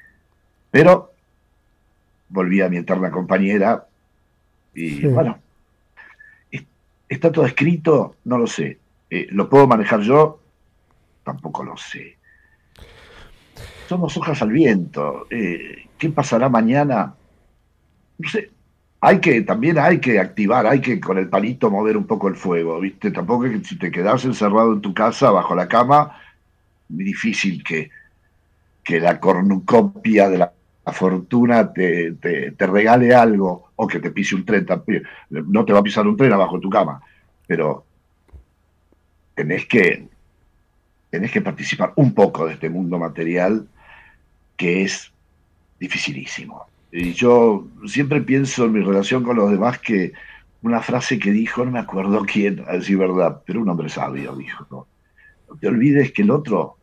Pero 0.70 1.11
volví 2.32 2.60
a 2.60 2.68
mi 2.68 2.78
eterna 2.78 3.10
compañera 3.10 3.86
y 4.74 5.06
bueno, 5.06 5.38
¿Está 7.12 7.30
todo 7.30 7.44
escrito? 7.44 8.16
No 8.24 8.38
lo 8.38 8.46
sé. 8.46 8.78
Eh, 9.10 9.26
¿Lo 9.32 9.46
puedo 9.46 9.66
manejar 9.66 10.00
yo? 10.00 10.40
Tampoco 11.22 11.62
lo 11.62 11.76
sé. 11.76 12.16
Somos 13.86 14.16
hojas 14.16 14.40
al 14.40 14.50
viento. 14.50 15.26
Eh, 15.28 15.88
¿Qué 15.98 16.08
pasará 16.08 16.48
mañana? 16.48 17.14
No 18.16 18.28
sé. 18.30 18.50
Hay 19.02 19.20
que, 19.20 19.42
también 19.42 19.78
hay 19.78 20.00
que 20.00 20.18
activar, 20.18 20.66
hay 20.66 20.80
que 20.80 20.98
con 20.98 21.18
el 21.18 21.28
palito 21.28 21.70
mover 21.70 21.98
un 21.98 22.06
poco 22.06 22.28
el 22.28 22.36
fuego, 22.36 22.80
¿viste? 22.80 23.10
Tampoco 23.10 23.44
es 23.44 23.60
que 23.60 23.68
si 23.68 23.78
te 23.78 23.90
quedas 23.90 24.24
encerrado 24.24 24.72
en 24.72 24.80
tu 24.80 24.94
casa 24.94 25.30
bajo 25.30 25.54
la 25.54 25.68
cama, 25.68 26.18
muy 26.88 27.04
difícil 27.04 27.62
que, 27.62 27.90
que 28.82 29.00
la 29.00 29.20
cornucopia 29.20 30.30
de 30.30 30.38
la 30.38 30.52
fortuna 30.90 31.72
te, 31.72 32.12
te, 32.12 32.66
regale 32.66 33.14
algo 33.14 33.70
o 33.76 33.86
que 33.86 34.00
te 34.00 34.10
pise 34.10 34.34
un 34.34 34.44
tren. 34.44 34.66
No 35.30 35.64
te 35.64 35.72
va 35.72 35.78
a 35.78 35.82
pisar 35.82 36.06
un 36.06 36.16
tren 36.16 36.32
abajo 36.32 36.56
de 36.56 36.62
tu 36.62 36.70
cama, 36.70 37.00
pero 37.46 37.84
tenés 39.34 39.66
que, 39.66 40.08
tenés 41.10 41.30
que 41.30 41.40
participar 41.40 41.92
un 41.96 42.12
poco 42.14 42.46
de 42.46 42.54
este 42.54 42.68
mundo 42.68 42.98
material 42.98 43.68
que 44.56 44.82
es 44.82 45.12
dificilísimo. 45.78 46.66
Y 46.90 47.12
yo 47.12 47.68
siempre 47.86 48.20
pienso 48.20 48.64
en 48.64 48.72
mi 48.72 48.80
relación 48.80 49.22
con 49.22 49.36
los 49.36 49.50
demás 49.50 49.78
que 49.78 50.12
una 50.62 50.80
frase 50.80 51.18
que 51.18 51.30
dijo, 51.30 51.64
no 51.64 51.70
me 51.70 51.78
acuerdo 51.78 52.24
quién, 52.24 52.64
a 52.66 52.72
decir 52.72 52.98
verdad, 52.98 53.42
pero 53.46 53.60
un 53.60 53.68
hombre 53.68 53.88
sabio 53.88 54.34
dijo, 54.36 54.66
no, 54.70 54.86
no 55.48 55.56
te 55.56 55.68
olvides 55.68 56.12
que 56.12 56.22
el 56.22 56.30
otro 56.30 56.76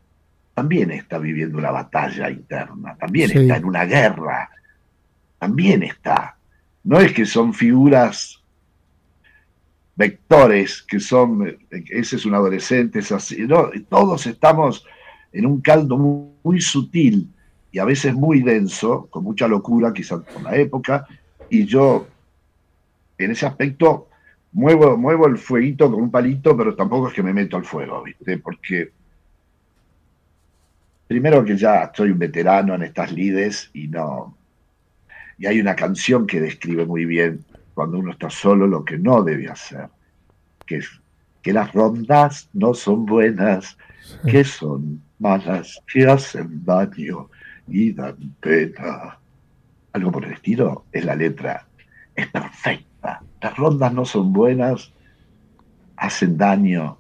también 0.54 0.92
está 0.92 1.18
viviendo 1.18 1.58
una 1.58 1.72
batalla 1.72 2.30
interna, 2.30 2.96
también 2.98 3.32
está 3.32 3.58
en 3.58 3.66
una 3.66 3.86
guerra, 3.86 4.50
también 5.38 5.84
está. 5.84 6.38
No 6.84 7.00
es 7.00 7.14
que 7.14 7.26
son 7.26 7.54
figuras 7.54 8.44
vectores, 9.96 10.82
que 10.84 11.00
son, 11.00 11.58
ese 11.70 12.16
es 12.16 12.26
un 12.26 12.34
adolescente, 12.34 13.00
es 13.00 13.12
así, 13.12 13.46
no, 13.46 13.70
todos 13.90 14.28
estamos 14.28 14.86
en 15.34 15.46
un 15.46 15.60
caldo 15.62 15.98
muy, 16.42 16.62
sutil 16.62 17.30
y 17.72 17.80
a 17.80 17.86
veces 17.86 18.14
muy 18.14 18.42
denso, 18.42 19.08
con 19.10 19.26
mucha 19.26 19.48
locura, 19.48 19.94
quizás 19.94 20.22
por 20.22 20.42
la 20.42 20.56
época, 20.56 21.06
y 21.50 21.66
yo 21.66 22.08
en 23.18 23.32
ese 23.32 23.46
aspecto 23.46 24.08
muevo, 24.54 24.98
muevo 24.98 25.28
el 25.28 25.38
fueguito 25.38 25.92
con 25.92 26.02
un 26.02 26.12
palito, 26.12 26.56
pero 26.56 26.76
tampoco 26.76 27.10
es 27.10 27.14
que 27.14 27.24
me 27.24 27.34
meto 27.34 27.58
al 27.58 27.66
fuego, 27.66 28.02
¿viste? 28.04 28.38
Porque 28.38 28.92
primero 31.10 31.44
que 31.44 31.58
ya 31.58 31.92
soy 31.96 32.12
un 32.12 32.20
veterano 32.20 32.76
en 32.76 32.84
estas 32.84 33.12
lides 33.12 33.72
y 33.74 33.88
no. 33.88 34.38
Y 35.40 35.48
hay 35.48 35.60
una 35.60 35.76
canción 35.76 36.28
que 36.28 36.40
describe 36.40 36.86
muy 36.86 37.06
bien 37.06 37.44
cuando 37.74 37.98
uno 37.98 38.12
está 38.12 38.30
solo 38.30 38.68
lo 38.68 38.86
que 38.86 39.00
no 39.00 39.24
debe 39.24 39.50
hacer, 39.50 39.88
que 40.68 40.78
es 40.78 41.02
que 41.42 41.52
las 41.52 41.74
rondas 41.74 42.48
no 42.54 42.76
son 42.76 43.08
buenas, 43.08 43.76
que 44.28 44.44
son 44.44 45.02
malas, 45.18 45.82
que 45.92 46.06
hacen 46.06 46.64
daño 46.64 47.32
y 47.68 47.92
dan 47.92 48.36
pena. 48.40 49.18
Algo 49.94 50.12
por 50.12 50.26
el 50.26 50.34
estilo 50.34 50.86
es 50.92 51.06
la 51.06 51.16
letra. 51.16 51.66
Es 52.14 52.28
perfecta. 52.28 53.24
Las 53.42 53.58
rondas 53.58 53.92
no 53.94 54.06
son 54.06 54.32
buenas, 54.32 54.94
hacen 55.98 56.38
daño, 56.38 57.00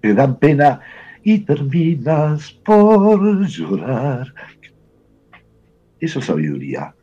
te 0.00 0.14
dan 0.14 0.38
pena 0.38 0.80
y 1.22 1.40
terminas 1.40 2.50
por 2.64 3.46
llorar. 3.46 4.34
Eso 6.00 6.18
es 6.18 6.24
sabiduría. 6.24 6.94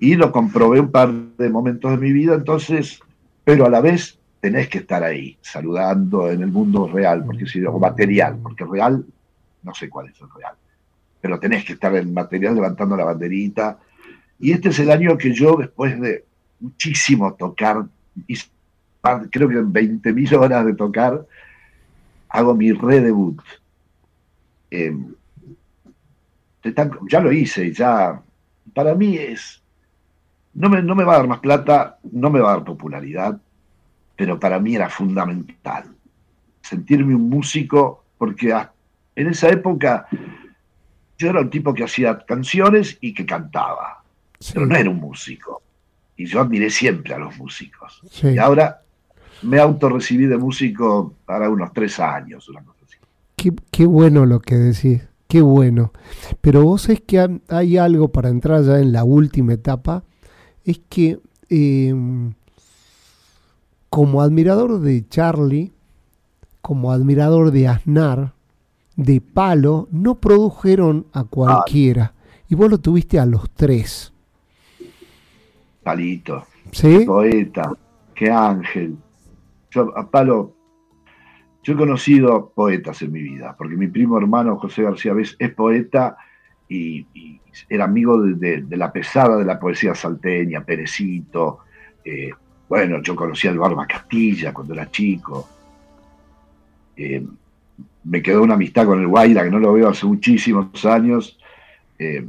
Y 0.00 0.16
lo 0.16 0.32
comprobé 0.32 0.80
un 0.80 0.90
par 0.90 1.12
de 1.12 1.50
momentos 1.50 1.90
de 1.92 1.96
mi 1.98 2.12
vida, 2.12 2.34
entonces, 2.34 3.00
pero 3.44 3.66
a 3.66 3.70
la 3.70 3.80
vez 3.80 4.18
tenés 4.40 4.68
que 4.68 4.78
estar 4.78 5.04
ahí, 5.04 5.36
saludando 5.40 6.30
en 6.30 6.42
el 6.42 6.50
mundo 6.50 6.88
real, 6.88 7.24
porque 7.24 7.46
si, 7.46 7.64
o 7.64 7.78
material, 7.78 8.38
porque 8.42 8.64
real, 8.64 9.04
no 9.62 9.74
sé 9.74 9.88
cuál 9.88 10.08
es 10.08 10.20
el 10.20 10.28
real, 10.34 10.54
pero 11.20 11.38
tenés 11.38 11.64
que 11.64 11.74
estar 11.74 11.94
en 11.94 12.12
material 12.12 12.54
levantando 12.54 12.96
la 12.96 13.04
banderita. 13.04 13.78
Y 14.38 14.52
este 14.52 14.70
es 14.70 14.78
el 14.78 14.90
año 14.90 15.18
que 15.18 15.32
yo, 15.34 15.56
después 15.56 16.00
de 16.00 16.24
muchísimo 16.58 17.34
tocar, 17.34 17.84
creo 19.30 19.48
que 19.48 19.58
en 19.58 19.72
20.000 19.72 20.32
horas 20.38 20.64
de 20.64 20.74
tocar, 20.74 21.26
hago 22.30 22.54
mi 22.54 22.72
redebut. 22.72 23.42
Eh, 24.70 24.94
ya 27.08 27.20
lo 27.20 27.32
hice, 27.32 27.72
ya. 27.72 28.20
Para 28.74 28.94
mí 28.94 29.16
es. 29.16 29.62
No 30.54 30.68
me, 30.68 30.82
no 30.82 30.94
me 30.94 31.04
va 31.04 31.14
a 31.14 31.18
dar 31.18 31.28
más 31.28 31.38
plata, 31.40 31.98
no 32.10 32.28
me 32.30 32.40
va 32.40 32.50
a 32.52 32.56
dar 32.56 32.64
popularidad, 32.64 33.40
pero 34.16 34.38
para 34.38 34.58
mí 34.58 34.74
era 34.74 34.88
fundamental 34.88 35.84
sentirme 36.62 37.14
un 37.14 37.28
músico, 37.30 38.04
porque 38.18 38.54
en 39.16 39.28
esa 39.28 39.48
época 39.48 40.06
yo 41.18 41.30
era 41.30 41.40
un 41.40 41.50
tipo 41.50 41.72
que 41.72 41.84
hacía 41.84 42.18
canciones 42.26 42.98
y 43.00 43.14
que 43.14 43.24
cantaba, 43.26 44.02
Sí. 44.38 44.52
pero 44.54 44.66
no 44.66 44.76
era 44.76 44.90
un 44.90 44.98
músico. 44.98 45.62
Y 46.16 46.26
yo 46.26 46.40
admiré 46.40 46.68
siempre 46.70 47.14
a 47.14 47.18
los 47.18 47.36
músicos. 47.38 48.02
Sí. 48.10 48.28
Y 48.28 48.38
ahora 48.38 48.82
me 49.42 49.58
autorrecibí 49.58 50.26
de 50.26 50.36
músico 50.36 51.14
para 51.24 51.48
unos 51.48 51.72
tres 51.72 51.98
años, 52.00 52.48
una 52.48 52.62
cosa. 52.62 52.79
Qué, 53.40 53.54
qué 53.70 53.86
bueno 53.86 54.26
lo 54.26 54.40
que 54.40 54.54
decís, 54.54 55.00
qué 55.26 55.40
bueno. 55.40 55.92
Pero 56.42 56.62
vos 56.62 56.90
es 56.90 57.00
que 57.00 57.40
hay 57.48 57.78
algo 57.78 58.08
para 58.08 58.28
entrar 58.28 58.62
ya 58.64 58.80
en 58.80 58.92
la 58.92 59.02
última 59.02 59.54
etapa, 59.54 60.04
es 60.62 60.78
que 60.90 61.20
eh, 61.48 61.94
como 63.88 64.20
admirador 64.20 64.80
de 64.80 65.08
Charlie, 65.08 65.72
como 66.60 66.92
admirador 66.92 67.50
de 67.50 67.66
Aznar, 67.66 68.34
de 68.96 69.22
Palo, 69.22 69.88
no 69.90 70.16
produjeron 70.16 71.06
a 71.14 71.24
cualquiera. 71.24 72.12
Y 72.50 72.56
vos 72.56 72.70
lo 72.70 72.76
tuviste 72.76 73.18
a 73.18 73.24
los 73.24 73.48
tres. 73.52 74.12
Palito, 75.82 76.44
¿Sí? 76.72 77.06
poeta, 77.06 77.72
qué 78.14 78.30
ángel. 78.30 78.98
Yo, 79.70 79.96
a 79.96 80.10
Palo, 80.10 80.52
yo 81.62 81.74
he 81.74 81.76
conocido 81.76 82.52
poetas 82.54 83.02
en 83.02 83.12
mi 83.12 83.22
vida, 83.22 83.54
porque 83.56 83.76
mi 83.76 83.88
primo 83.88 84.16
hermano 84.18 84.56
José 84.58 84.82
García 84.82 85.12
Vez 85.12 85.36
es 85.38 85.52
poeta 85.54 86.16
y, 86.68 87.06
y 87.14 87.40
era 87.68 87.84
amigo 87.84 88.20
de, 88.22 88.34
de- 88.34 88.62
de 88.62 88.76
la 88.76 88.92
pesada 88.92 89.36
de 89.36 89.44
la 89.44 89.58
poesía 89.60 89.94
salteña, 89.94 90.64
Perecito. 90.64 91.60
eh, 92.04 92.30
bueno, 92.68 93.02
yo 93.02 93.16
conocía 93.16 93.50
al 93.50 93.58
Barba 93.58 93.86
Castilla 93.86 94.54
cuando 94.54 94.74
era 94.74 94.90
chico. 94.90 95.48
Eh, 96.96 97.26
me 98.04 98.22
quedó 98.22 98.42
una 98.42 98.54
amistad 98.54 98.86
con 98.86 99.00
el 99.00 99.08
Guaira, 99.08 99.42
que 99.44 99.50
no 99.50 99.58
lo 99.58 99.72
veo 99.72 99.88
hace 99.88 100.06
muchísimos 100.06 100.84
años. 100.84 101.38
Eh, 101.98 102.24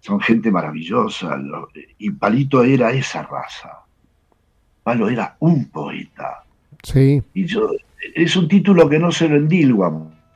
son 0.00 0.20
gente 0.20 0.50
maravillosa. 0.50 1.36
lo- 1.36 1.68
y 1.98 2.10
Palito 2.10 2.62
era 2.62 2.92
esa 2.92 3.22
raza. 3.22 3.70
Palo 4.82 5.08
era 5.08 5.36
un 5.40 5.70
poeta. 5.70 6.44
Sí, 6.82 7.22
Y 7.34 7.46
yo, 7.46 7.70
es 8.14 8.36
un 8.36 8.48
título 8.48 8.88
que 8.88 8.98
no 8.98 9.12
se 9.12 9.28
lo 9.28 9.36
endilgo 9.36 9.84
a 9.84 9.92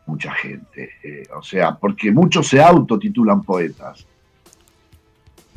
mucha 0.06 0.32
gente. 0.32 0.90
eh, 1.02 1.24
o 1.36 1.42
sea, 1.42 1.74
porque 1.74 2.12
muchos 2.12 2.46
se 2.48 2.62
autotitulan 2.62 3.42
poetas. 3.42 4.06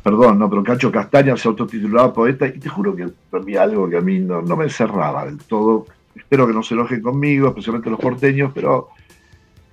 Perdón, 0.02 0.38
no, 0.38 0.48
pero 0.48 0.64
Cacho 0.64 0.90
Castaña 0.90 1.36
se 1.36 1.48
autotitulaba 1.48 2.12
poeta 2.12 2.46
y 2.46 2.58
te 2.58 2.68
juro 2.68 2.96
que 2.96 3.10
mí 3.44 3.56
algo 3.56 3.88
que 3.88 3.98
a 3.98 4.00
mí 4.00 4.18
no, 4.18 4.42
me 4.42 4.68
cerraba 4.70 5.26
del 5.26 5.38
todo. 5.38 5.86
Espero 6.14 6.46
que 6.46 6.54
no 6.54 6.62
se 6.62 6.74
enojen 6.74 7.02
conmigo, 7.02 7.48
especialmente 7.48 7.90
los 7.90 8.00
porteños, 8.00 8.50
pero 8.54 8.88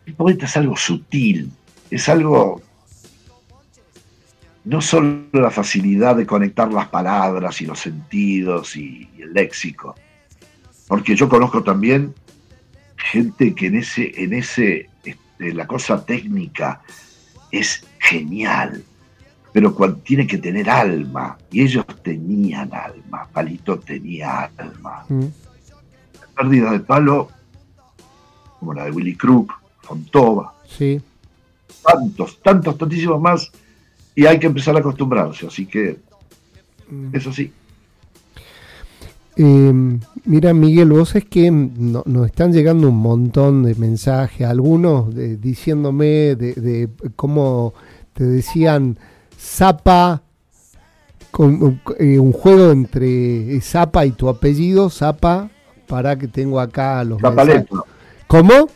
el 0.06 0.14
poeta 0.14 0.46
es 0.46 0.58
algo 0.58 0.76
sutil, 0.76 1.50
es 1.90 2.10
algo 2.10 2.62
no 4.66 4.82
solo 4.82 5.24
la 5.32 5.50
facilidad 5.50 6.18
de 6.18 6.26
conectar 6.26 6.72
las 6.74 6.90
palabras 6.90 7.62
y 7.62 7.66
los 7.66 7.80
sentidos 7.80 8.76
y 8.76 9.10
el 9.18 9.34
léxico, 9.34 9.96
porque 10.90 11.16
yo 11.16 11.30
conozco 11.30 11.64
también 11.64 12.14
gente 12.98 13.54
que 13.56 13.68
en 13.68 13.76
ese, 13.78 14.12
en 14.24 14.34
ese, 14.34 14.90
este, 15.04 15.54
la 15.54 15.66
cosa 15.68 16.04
técnica 16.06 16.82
es 17.52 17.84
genial, 18.00 18.84
pero 19.54 19.74
cuando 19.74 19.98
tiene 19.98 20.28
que 20.28 20.38
tener 20.38 20.70
alma, 20.70 21.38
y 21.52 21.62
ellos 21.62 21.86
tenían 22.04 22.74
alma, 22.74 23.28
Palito 23.32 23.80
tenía 23.80 24.52
alma. 24.58 25.06
mm, 25.10 25.26
Pérdida 26.36 26.72
de 26.72 26.80
palo, 26.82 27.30
como 28.60 28.74
la 28.74 28.86
de 28.86 28.92
Willy 28.92 29.16
Crook, 29.16 29.54
Fontova, 29.82 30.54
sí. 30.68 31.02
tantos, 31.84 32.42
tantos, 32.42 32.78
tantísimos 32.78 33.20
más, 33.22 33.52
y 34.14 34.26
hay 34.26 34.40
que 34.40 34.48
empezar 34.48 34.76
a 34.76 34.80
acostumbrarse, 34.80 35.48
así 35.48 35.66
que 35.66 35.98
Mm. 36.90 37.10
eso 37.16 37.34
sí. 37.34 37.52
Eh, 39.40 39.72
mira, 40.26 40.54
Miguel, 40.54 40.90
vos 40.90 41.16
es 41.16 41.26
que 41.26 41.52
no- 41.52 42.02
nos 42.06 42.26
están 42.26 42.52
llegando 42.52 42.90
un 42.90 42.98
montón 42.98 43.64
de 43.64 43.76
mensajes, 43.76 44.48
algunos 44.48 45.14
de- 45.14 45.38
diciéndome 45.38 46.36
de, 46.36 46.54
de 46.54 46.90
cómo 47.16 47.74
te 48.14 48.24
decían 48.24 48.98
Zapa, 49.40 50.24
con, 51.30 51.80
eh, 52.00 52.18
un 52.18 52.32
juego 52.34 52.72
entre 52.72 53.62
Zapa 53.62 54.06
y 54.08 54.12
tu 54.12 54.28
apellido, 54.28 54.90
Zapa, 54.90 55.52
para 55.88 56.18
que 56.18 56.28
tengo 56.28 56.60
acá 56.60 57.04
los 57.04 57.22
mensajes. 57.54 57.70
¿Cómo? 58.26 58.70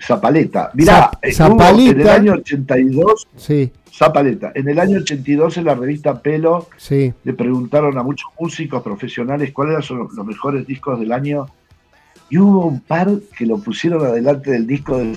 Zapaleta. 0.00 0.70
Mirá, 0.74 1.10
eh, 1.22 1.32
hubo 1.38 1.62
en 1.62 2.00
el 2.00 2.08
año 2.08 2.32
82, 2.34 3.28
Sí, 3.36 3.72
Zapaleta, 3.92 4.52
en 4.54 4.68
el 4.68 4.78
año 4.78 4.98
82 4.98 5.56
en 5.56 5.64
la 5.64 5.74
revista 5.74 6.20
Pelo 6.20 6.68
sí, 6.76 7.12
le 7.24 7.32
preguntaron 7.32 7.96
a 7.96 8.02
muchos 8.02 8.28
músicos 8.38 8.82
profesionales 8.82 9.52
cuáles 9.52 9.90
eran 9.90 10.08
los 10.14 10.26
mejores 10.26 10.66
discos 10.66 11.00
del 11.00 11.12
año 11.12 11.46
y 12.28 12.38
hubo 12.38 12.66
un 12.66 12.80
par 12.80 13.08
que 13.36 13.46
lo 13.46 13.58
pusieron 13.58 14.04
adelante 14.04 14.50
del 14.50 14.66
disco 14.66 14.98
de 14.98 15.16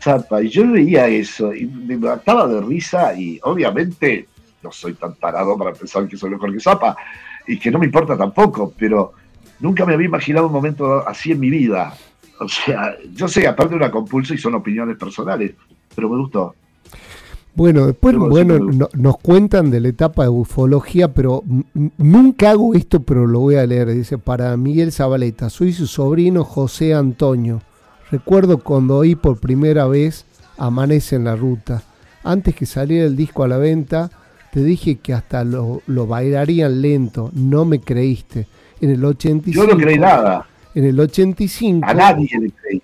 Zappa. 0.00 0.42
Y 0.42 0.48
yo 0.48 0.64
leía 0.64 1.06
eso 1.06 1.54
y 1.54 1.66
me 1.66 1.96
mataba 1.96 2.46
de 2.48 2.60
risa 2.60 3.14
y 3.14 3.38
obviamente 3.42 4.26
no 4.62 4.72
soy 4.72 4.94
tan 4.94 5.14
tarado 5.14 5.56
para 5.56 5.72
pensar 5.72 6.08
que 6.08 6.16
soy 6.16 6.30
mejor 6.30 6.52
que 6.52 6.60
Zappa 6.60 6.96
y 7.46 7.58
que 7.58 7.70
no 7.70 7.78
me 7.78 7.86
importa 7.86 8.16
tampoco, 8.16 8.72
pero 8.76 9.12
nunca 9.60 9.84
me 9.86 9.94
había 9.94 10.06
imaginado 10.06 10.46
un 10.46 10.52
momento 10.52 11.06
así 11.06 11.32
en 11.32 11.40
mi 11.40 11.50
vida. 11.50 11.94
O 12.40 12.48
sea, 12.48 12.96
yo 13.14 13.26
sé, 13.28 13.46
aparte 13.46 13.70
de 13.70 13.76
una 13.76 13.90
compulsa 13.90 14.34
y 14.34 14.38
son 14.38 14.54
opiniones 14.54 14.96
personales, 14.96 15.52
pero 15.94 16.08
me 16.08 16.18
gustó. 16.18 16.54
Bueno, 17.54 17.86
después 17.88 18.16
bueno, 18.16 18.58
no- 18.60 18.88
nos 18.94 19.18
cuentan 19.18 19.70
de 19.70 19.80
la 19.80 19.88
etapa 19.88 20.22
de 20.22 20.28
ufología, 20.28 21.12
pero 21.12 21.42
nunca 21.96 22.50
hago 22.50 22.74
esto, 22.74 23.00
pero 23.00 23.26
lo 23.26 23.40
voy 23.40 23.56
a 23.56 23.66
leer. 23.66 23.88
Dice, 23.92 24.16
para 24.18 24.56
Miguel 24.56 24.92
Zabaleta, 24.92 25.50
soy 25.50 25.72
su 25.72 25.88
sobrino 25.88 26.44
José 26.44 26.94
Antonio. 26.94 27.60
Recuerdo 28.12 28.58
cuando 28.58 28.96
oí 28.98 29.16
por 29.16 29.38
primera 29.40 29.86
vez 29.88 30.24
Amanece 30.56 31.16
en 31.16 31.24
la 31.24 31.34
Ruta. 31.36 31.82
Antes 32.22 32.54
que 32.54 32.66
saliera 32.66 33.06
el 33.06 33.16
disco 33.16 33.42
a 33.42 33.48
la 33.48 33.58
venta, 33.58 34.10
te 34.52 34.62
dije 34.62 34.96
que 34.96 35.12
hasta 35.12 35.42
lo, 35.44 35.82
lo 35.86 36.06
bailarían 36.06 36.80
lento. 36.80 37.30
No 37.34 37.64
me 37.64 37.80
creíste. 37.80 38.46
En 38.80 38.90
el 38.90 39.04
85. 39.04 39.66
Yo 39.66 39.72
no 39.72 39.76
creí 39.80 39.98
nada, 39.98 40.46
En 40.74 40.84
el 40.84 40.98
85. 40.98 41.86
a 41.88 41.94
nadie 41.94 42.28
le 42.40 42.50
creí. 42.50 42.82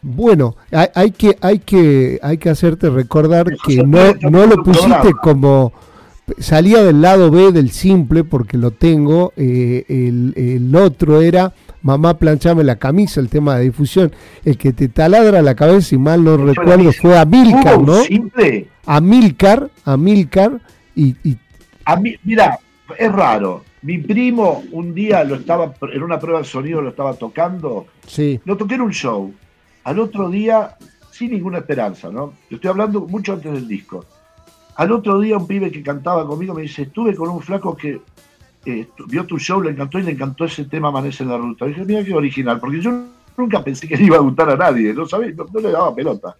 Bueno, 0.00 0.56
hay, 0.70 0.88
hay 0.94 1.10
que, 1.12 1.36
hay 1.40 1.58
que, 1.60 2.18
hay 2.22 2.38
que 2.38 2.50
hacerte 2.50 2.90
recordar 2.90 3.46
Eso 3.52 3.62
que 3.64 3.76
no, 3.84 4.14
no 4.30 4.46
lo 4.46 4.62
pusiste 4.62 5.12
como 5.22 5.72
salía 6.38 6.82
del 6.82 7.00
lado 7.02 7.30
B 7.30 7.52
del 7.52 7.70
simple 7.70 8.24
porque 8.24 8.56
lo 8.58 8.72
tengo. 8.72 9.32
eh, 9.36 9.84
el, 9.88 10.32
el 10.36 10.74
otro 10.74 11.20
era 11.20 11.52
Mamá 11.82 12.14
planchame 12.14 12.62
la 12.62 12.76
camisa, 12.76 13.20
el 13.20 13.28
tema 13.28 13.56
de 13.56 13.64
difusión. 13.64 14.12
El 14.44 14.56
que 14.56 14.72
te 14.72 14.88
taladra 14.88 15.42
la 15.42 15.54
cabeza, 15.54 15.94
y 15.94 15.98
mal 15.98 16.22
no 16.22 16.36
recuerdo, 16.36 16.92
fue 16.92 17.18
Amilcar, 17.18 17.80
¿no? 17.80 18.02
simple 18.02 18.68
Amilcar, 18.86 19.68
Amilcar, 19.84 20.60
y, 20.94 21.16
y 21.24 21.36
A 21.84 21.96
mí, 21.96 22.14
mira, 22.22 22.58
es 22.98 23.12
raro. 23.12 23.64
Mi 23.82 23.98
primo 23.98 24.62
un 24.72 24.94
día 24.94 25.24
lo 25.24 25.34
estaba, 25.34 25.74
en 25.92 26.02
una 26.02 26.18
prueba 26.18 26.38
de 26.38 26.44
sonido 26.44 26.80
lo 26.80 26.90
estaba 26.90 27.14
tocando, 27.14 27.86
sí, 28.06 28.40
lo 28.44 28.56
toqué 28.56 28.76
en 28.76 28.82
un 28.82 28.92
show. 28.92 29.32
Al 29.84 29.98
otro 29.98 30.30
día, 30.30 30.76
sin 31.10 31.32
ninguna 31.32 31.58
esperanza, 31.58 32.10
¿no? 32.10 32.34
Estoy 32.48 32.70
hablando 32.70 33.00
mucho 33.00 33.32
antes 33.32 33.52
del 33.52 33.66
disco. 33.66 34.04
Al 34.76 34.92
otro 34.92 35.18
día 35.18 35.36
un 35.36 35.46
pibe 35.46 35.70
que 35.70 35.82
cantaba 35.82 36.26
conmigo 36.26 36.54
me 36.54 36.62
dice, 36.62 36.82
estuve 36.82 37.14
con 37.14 37.28
un 37.28 37.40
flaco 37.40 37.76
que 37.76 38.00
eh, 38.64 38.88
vio 39.08 39.26
tu 39.26 39.38
show, 39.38 39.60
le 39.60 39.70
encantó 39.70 39.98
y 39.98 40.04
le 40.04 40.12
encantó 40.12 40.44
ese 40.44 40.64
tema 40.66 40.88
Amanece 40.88 41.24
en 41.24 41.30
la 41.30 41.36
Ruta. 41.36 41.66
Y 41.66 41.70
dije, 41.70 41.84
mira 41.84 42.04
qué 42.04 42.14
original, 42.14 42.60
porque 42.60 42.80
yo 42.80 42.92
nunca 43.36 43.64
pensé 43.64 43.88
que 43.88 43.96
le 43.96 44.04
iba 44.04 44.16
a 44.16 44.20
gustar 44.20 44.48
a 44.50 44.56
nadie, 44.56 44.94
¿no 44.94 45.06
sabés? 45.06 45.36
No, 45.36 45.44
no 45.52 45.60
le 45.60 45.72
daba 45.72 45.94
pelota. 45.94 46.36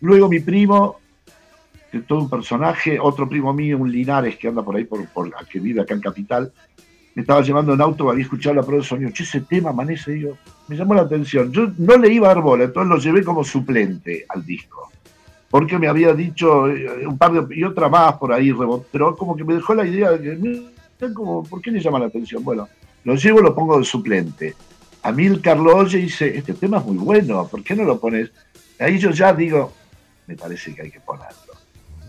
Luego 0.00 0.28
mi 0.28 0.38
primo, 0.38 1.00
que 1.90 2.00
todo 2.00 2.20
un 2.20 2.30
personaje, 2.30 2.98
otro 3.00 3.28
primo 3.28 3.52
mío, 3.52 3.78
un 3.78 3.90
Linares 3.90 4.36
que 4.36 4.48
anda 4.48 4.62
por 4.62 4.76
ahí, 4.76 4.84
por, 4.84 5.06
por 5.08 5.30
que 5.46 5.58
vive 5.58 5.80
acá 5.80 5.94
en 5.94 6.00
Capital, 6.00 6.52
me 7.18 7.22
estaba 7.22 7.42
llevando 7.42 7.74
en 7.74 7.80
auto, 7.80 8.08
había 8.08 8.22
escuchado 8.22 8.54
la 8.54 8.62
prueba 8.62 8.80
de 8.80 8.88
sonido, 8.88 9.10
che, 9.10 9.24
ese 9.24 9.40
tema 9.40 9.70
amanece, 9.70 10.20
yo, 10.20 10.38
me 10.68 10.76
llamó 10.76 10.94
la 10.94 11.02
atención. 11.02 11.50
Yo 11.50 11.72
no 11.76 11.96
le 11.96 12.12
iba 12.12 12.30
a 12.30 12.34
dar 12.34 12.44
bola, 12.44 12.62
entonces 12.62 12.88
lo 12.88 12.96
llevé 12.96 13.24
como 13.24 13.42
suplente 13.42 14.24
al 14.28 14.46
disco. 14.46 14.88
Porque 15.50 15.80
me 15.80 15.88
había 15.88 16.14
dicho 16.14 16.68
eh, 16.68 17.04
un 17.04 17.18
par 17.18 17.32
de, 17.32 17.56
y 17.56 17.64
otra 17.64 17.88
más 17.88 18.14
por 18.18 18.32
ahí, 18.32 18.54
pero 18.92 19.16
como 19.16 19.34
que 19.34 19.42
me 19.42 19.54
dejó 19.54 19.74
la 19.74 19.84
idea 19.84 20.12
de 20.12 20.64
que, 20.96 21.12
como, 21.12 21.42
¿por 21.42 21.60
qué 21.60 21.72
le 21.72 21.80
llama 21.80 21.98
la 21.98 22.06
atención? 22.06 22.44
Bueno, 22.44 22.68
lo 23.02 23.16
llevo, 23.16 23.40
lo 23.40 23.52
pongo 23.52 23.76
de 23.80 23.84
suplente. 23.84 24.54
A 25.02 25.10
mí 25.10 25.26
el 25.26 25.40
Carlos 25.40 25.74
oye 25.74 25.98
y 25.98 26.02
dice, 26.02 26.38
este 26.38 26.54
tema 26.54 26.78
es 26.78 26.84
muy 26.84 26.98
bueno, 26.98 27.48
¿por 27.48 27.64
qué 27.64 27.74
no 27.74 27.82
lo 27.82 27.98
pones? 27.98 28.30
Ahí 28.78 28.96
yo 28.96 29.10
ya 29.10 29.32
digo, 29.32 29.72
me 30.28 30.36
parece 30.36 30.72
que 30.72 30.82
hay 30.82 30.90
que 30.92 31.00
ponerlo. 31.00 31.54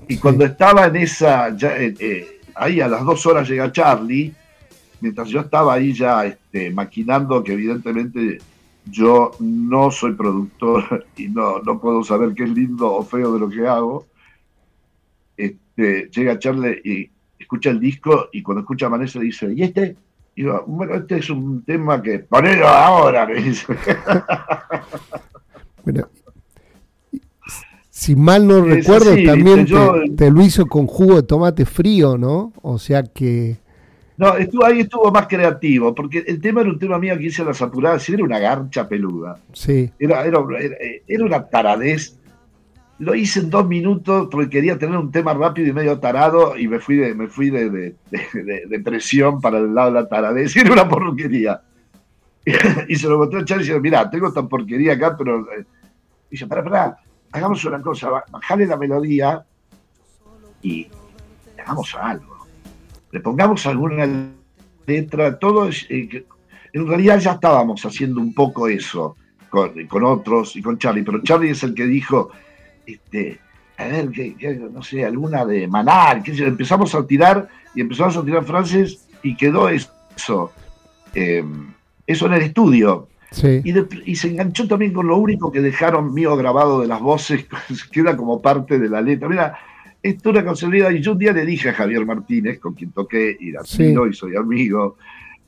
Y 0.07 0.18
cuando 0.18 0.45
estaba 0.45 0.86
en 0.86 0.98
esa, 0.98 1.57
ya, 1.57 1.76
eh, 1.77 1.95
eh, 1.99 2.41
ahí 2.53 2.80
a 2.80 2.88
las 2.88 3.03
dos 3.03 3.26
horas 3.26 3.49
llega 3.49 3.72
Charlie, 3.72 4.36
mientras 5.02 5.30
yo 5.30 5.42
estaba 5.42 5.74
ahí 5.74 5.94
ya 5.94 6.26
este, 6.26 6.70
maquinando 6.72 7.44
que 7.44 7.54
evidentemente 7.54 8.40
yo 8.86 9.32
no 9.40 9.92
soy 9.92 10.14
productor 10.14 11.06
y 11.18 11.28
no, 11.28 11.60
no 11.60 11.80
puedo 11.80 12.04
saber 12.04 12.34
qué 12.34 12.44
es 12.44 12.50
lindo 12.50 12.92
o 12.92 13.04
feo 13.04 13.34
de 13.34 13.40
lo 13.40 13.50
que 13.50 13.68
hago. 13.68 14.06
Este, 15.38 16.10
llega 16.12 16.40
Charlie 16.40 16.82
y 16.84 17.10
escucha 17.40 17.70
el 17.70 17.80
disco 17.80 18.28
y 18.32 18.42
cuando 18.42 18.62
escucha 18.62 18.88
Amanece 18.88 19.20
dice, 19.20 19.54
¿y 19.54 19.64
este? 19.64 19.96
Y 20.36 20.44
digo, 20.44 20.64
bueno, 20.68 20.96
este 20.96 21.18
es 21.18 21.30
un 21.30 21.64
tema 21.64 22.02
que 22.02 22.20
ponelo 22.20 22.68
ahora, 22.68 23.26
me 23.26 23.36
dice. 23.42 23.66
Bueno, 25.84 26.08
si 27.90 28.16
mal 28.16 28.46
no 28.46 28.62
recuerdo, 28.62 29.16
también 29.26 29.66
yo- 29.66 29.96
te 30.16 30.30
lo 30.30 30.42
hizo 30.44 30.66
con 30.68 30.86
jugo 30.86 31.16
de 31.16 31.24
tomate 31.24 31.66
frío, 31.66 32.18
¿no? 32.18 32.54
O 32.62 32.78
sea 32.78 33.04
que... 33.04 33.58
No, 34.20 34.36
estuvo, 34.36 34.66
ahí 34.66 34.82
estuvo 34.82 35.10
más 35.12 35.28
creativo, 35.28 35.96
porque 35.96 36.26
el 36.28 36.41
tema 36.41 36.60
era 36.60 36.70
un 36.70 36.78
tema 36.78 37.00
mío 37.00 37.18
que 37.18 37.28
hice 37.28 37.41
a 37.41 37.46
las 37.46 37.62
apuradas 37.62 38.08
y 38.10 38.14
era 38.16 38.24
una 38.26 38.38
garcha 38.38 38.86
peluda. 38.88 39.40
Sí, 39.54 39.90
Era, 39.98 40.26
era, 40.26 40.40
era, 40.60 40.76
era 41.08 41.24
una 41.26 41.46
taradez. 41.48 42.18
Lo 42.98 43.16
hice 43.16 43.40
en 43.40 43.50
dos 43.50 43.66
minutos 43.66 44.28
porque 44.30 44.50
quería 44.50 44.78
tener 44.78 44.98
un 44.98 45.10
tema 45.10 45.34
rápido 45.34 45.70
y 45.70 45.72
medio 45.72 45.98
tarado 46.00 46.58
y 46.58 46.68
me 46.68 46.80
fui 46.80 46.98
de, 46.98 47.16
me 47.16 47.28
fui 47.28 47.50
de, 47.50 47.70
de, 47.70 47.96
de- 48.68 48.80
presión 48.82 49.40
para 49.40 49.58
el 49.60 49.74
lado 49.74 49.94
de 49.94 50.02
la 50.02 50.10
taradez 50.10 50.54
era 50.58 50.74
una 50.74 50.90
porquería. 50.90 51.62
Y 52.90 52.96
se 52.96 53.08
lo 53.08 53.20
mostré 53.20 53.40
a 53.40 53.46
Charlie 53.46 53.64
y 53.64 53.68
dice, 53.70 53.80
mira, 53.80 54.10
tengo 54.10 54.28
esta 54.28 54.44
porquería 54.44 54.94
acá, 54.96 55.16
pero... 55.18 55.40
eh", 55.54 55.64
dice, 56.30 56.46
pará, 56.46 56.62
pará, 56.64 56.98
hagamos 57.32 57.64
una 57.64 57.82
cosa, 57.82 58.10
ba- 58.10 58.26
bajale 58.30 58.66
la 58.66 58.76
melodía 58.76 59.46
y 60.62 60.88
hagamos 61.58 61.96
algo. 61.96 62.39
Le 63.11 63.19
pongamos 63.19 63.65
alguna 63.65 64.07
letra, 64.86 65.38
todo 65.40 65.69
eh, 65.90 66.26
en 66.73 66.88
realidad 66.88 67.19
ya 67.19 67.31
estábamos 67.34 67.86
haciendo 67.86 68.19
un 68.22 68.34
poco 68.34 68.68
eso 68.68 69.15
con, 69.49 69.88
con 69.88 70.03
otros 70.03 70.56
y 70.56 70.61
con 70.61 70.77
Charlie, 70.77 71.03
pero 71.03 71.22
Charlie 71.23 71.52
es 71.52 71.64
el 71.64 71.73
que 71.73 71.86
dijo, 71.86 72.30
este, 72.86 73.40
a 73.77 73.86
ver, 73.86 74.10
que, 74.11 74.36
que, 74.36 74.56
no 74.56 74.81
sé, 74.84 75.03
alguna 75.06 75.45
de 75.45 75.68
Manal, 75.68 76.22
qué 76.23 76.31
sé 76.31 76.38
yo. 76.41 76.45
empezamos 76.48 76.94
a 76.95 77.06
tirar 77.06 77.48
y 77.73 77.81
empezamos 77.81 78.15
a 78.18 78.23
tirar 78.23 78.44
frases 78.45 79.07
y 79.23 79.36
quedó 79.36 79.69
eso, 79.69 80.52
eh, 81.15 81.44
eso 82.06 82.26
en 82.27 82.34
el 82.34 82.41
estudio. 82.44 83.07
sí. 83.31 83.61
Y, 83.64 83.72
de- 83.72 83.88
y 84.06 84.15
se 84.15 84.27
enganchó 84.30 84.68
también 84.68 84.94
con 84.94 85.07
lo 85.07 85.18
único 85.18 85.52
que 85.52 85.61
dejaron 85.61 86.14
mío 86.14 86.36
grabado 86.36 86.81
de 86.81 86.88
las 86.88 86.99
voces, 87.02 87.45
queda 87.91 88.15
como 88.18 88.41
parte 88.41 88.77
de 88.80 88.90
la 88.90 89.02
letra. 89.02 89.27
Mira, 89.30 89.57
esto 90.02 90.30
es 90.30 90.36
una 90.36 90.46
consolidada. 90.46 90.92
Y 90.94 91.02
yo 91.02 91.12
un 91.14 91.20
día 91.20 91.34
le 91.34 91.46
dije 91.46 91.70
a 91.70 91.74
Javier 91.74 92.06
Martínez, 92.06 92.60
con 92.60 92.74
quien 92.74 92.92
toqué 92.92 93.36
y 93.40 93.52
la 93.52 93.64
Sí. 93.64 93.94
y 93.94 94.14
soy 94.14 94.36
amigo, 94.36 94.98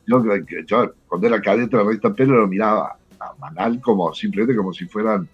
yo, 0.06 0.94
cuando 1.07 1.28
era 1.28 1.41
cadete 1.41 1.69
de 1.69 1.78
la 1.78 1.84
revista 1.88 2.14
Pelo 2.14 2.36
lo 2.36 2.48
miraba 2.48 2.98
a 3.19 3.34
Manal 3.40 3.80
como 3.80 4.14
simplemente 4.14 4.56
como 4.56 4.73
si 4.73 4.86
fueran 4.86 5.28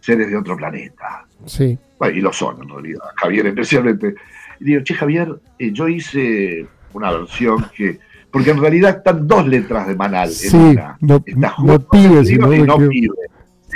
seres 0.00 0.28
de 0.28 0.36
otro 0.36 0.56
planeta. 0.56 1.26
Sí, 1.46 1.78
Bueno, 1.98 2.16
y 2.18 2.20
lo 2.20 2.32
son 2.32 2.62
en 2.62 2.68
realidad, 2.68 3.00
Javier 3.16 3.46
especialmente. 3.48 4.14
Y 4.60 4.64
digo, 4.64 4.82
che 4.82 4.94
Javier, 4.94 5.34
eh, 5.58 5.72
yo 5.72 5.88
hice 5.88 6.66
una 6.92 7.10
versión 7.12 7.64
que, 7.74 7.98
porque 8.30 8.50
en 8.50 8.60
realidad 8.60 8.98
están 8.98 9.26
dos 9.26 9.46
letras 9.48 9.88
de 9.88 9.96
Manal 9.96 10.28
en 10.28 10.34
sí, 10.34 10.56
una. 10.56 10.96
no, 11.00 11.22
Está 11.24 11.54
no 11.58 12.24
si 12.24 12.36
no 12.36 12.52
y 12.52 12.60
me 12.60 12.66
no 12.66 12.74
equivoco. 12.74 12.88
pibe. 12.90 13.14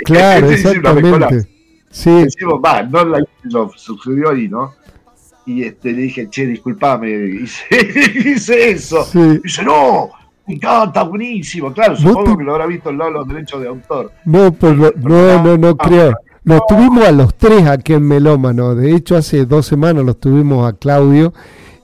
Claro, 0.05 0.49
exactamente. 0.51 1.47
Sí, 1.97 2.11
Decimos, 2.11 2.61
va, 2.63 2.83
no 2.83 3.03
la 3.05 3.23
yo, 3.43 3.71
sucedió 3.75 4.29
ahí, 4.29 4.47
¿no? 4.47 4.73
Y 5.47 5.63
este, 5.63 5.93
le 5.93 6.01
dije, 6.03 6.29
che, 6.29 6.45
disculpame, 6.45 7.09
hice, 7.43 7.63
hice 8.25 8.69
eso. 8.71 9.03
sí. 9.03 9.17
Y 9.19 9.37
dice, 9.39 9.63
no, 9.63 10.09
me 10.45 10.55
encanta, 10.55 11.03
buenísimo. 11.03 11.73
Claro, 11.73 11.93
¿Vos 11.93 12.01
supongo 12.01 12.31
te- 12.33 12.37
que 12.37 12.43
lo 12.43 12.51
habrá 12.53 12.65
visto 12.67 12.89
el 12.89 12.97
lado 12.97 13.11
de 13.11 13.17
los 13.17 13.27
derechos 13.27 13.61
de 13.61 13.67
autor. 13.67 14.11
No, 14.25 14.51
pero 14.53 14.93
no, 14.97 15.43
no, 15.43 15.57
no 15.57 15.69
Ah, 15.79 15.87
creo. 15.87 16.13
Los 16.43 16.61
tuvimos 16.67 17.03
a 17.05 17.11
los 17.11 17.35
tres 17.35 17.65
aquí 17.65 17.93
en 17.93 18.07
Melómano. 18.07 18.75
De 18.75 18.93
hecho, 18.95 19.17
hace 19.17 19.45
dos 19.45 19.65
semanas 19.65 20.05
los 20.05 20.19
tuvimos 20.19 20.65
a 20.71 20.77
Claudio 20.77 21.33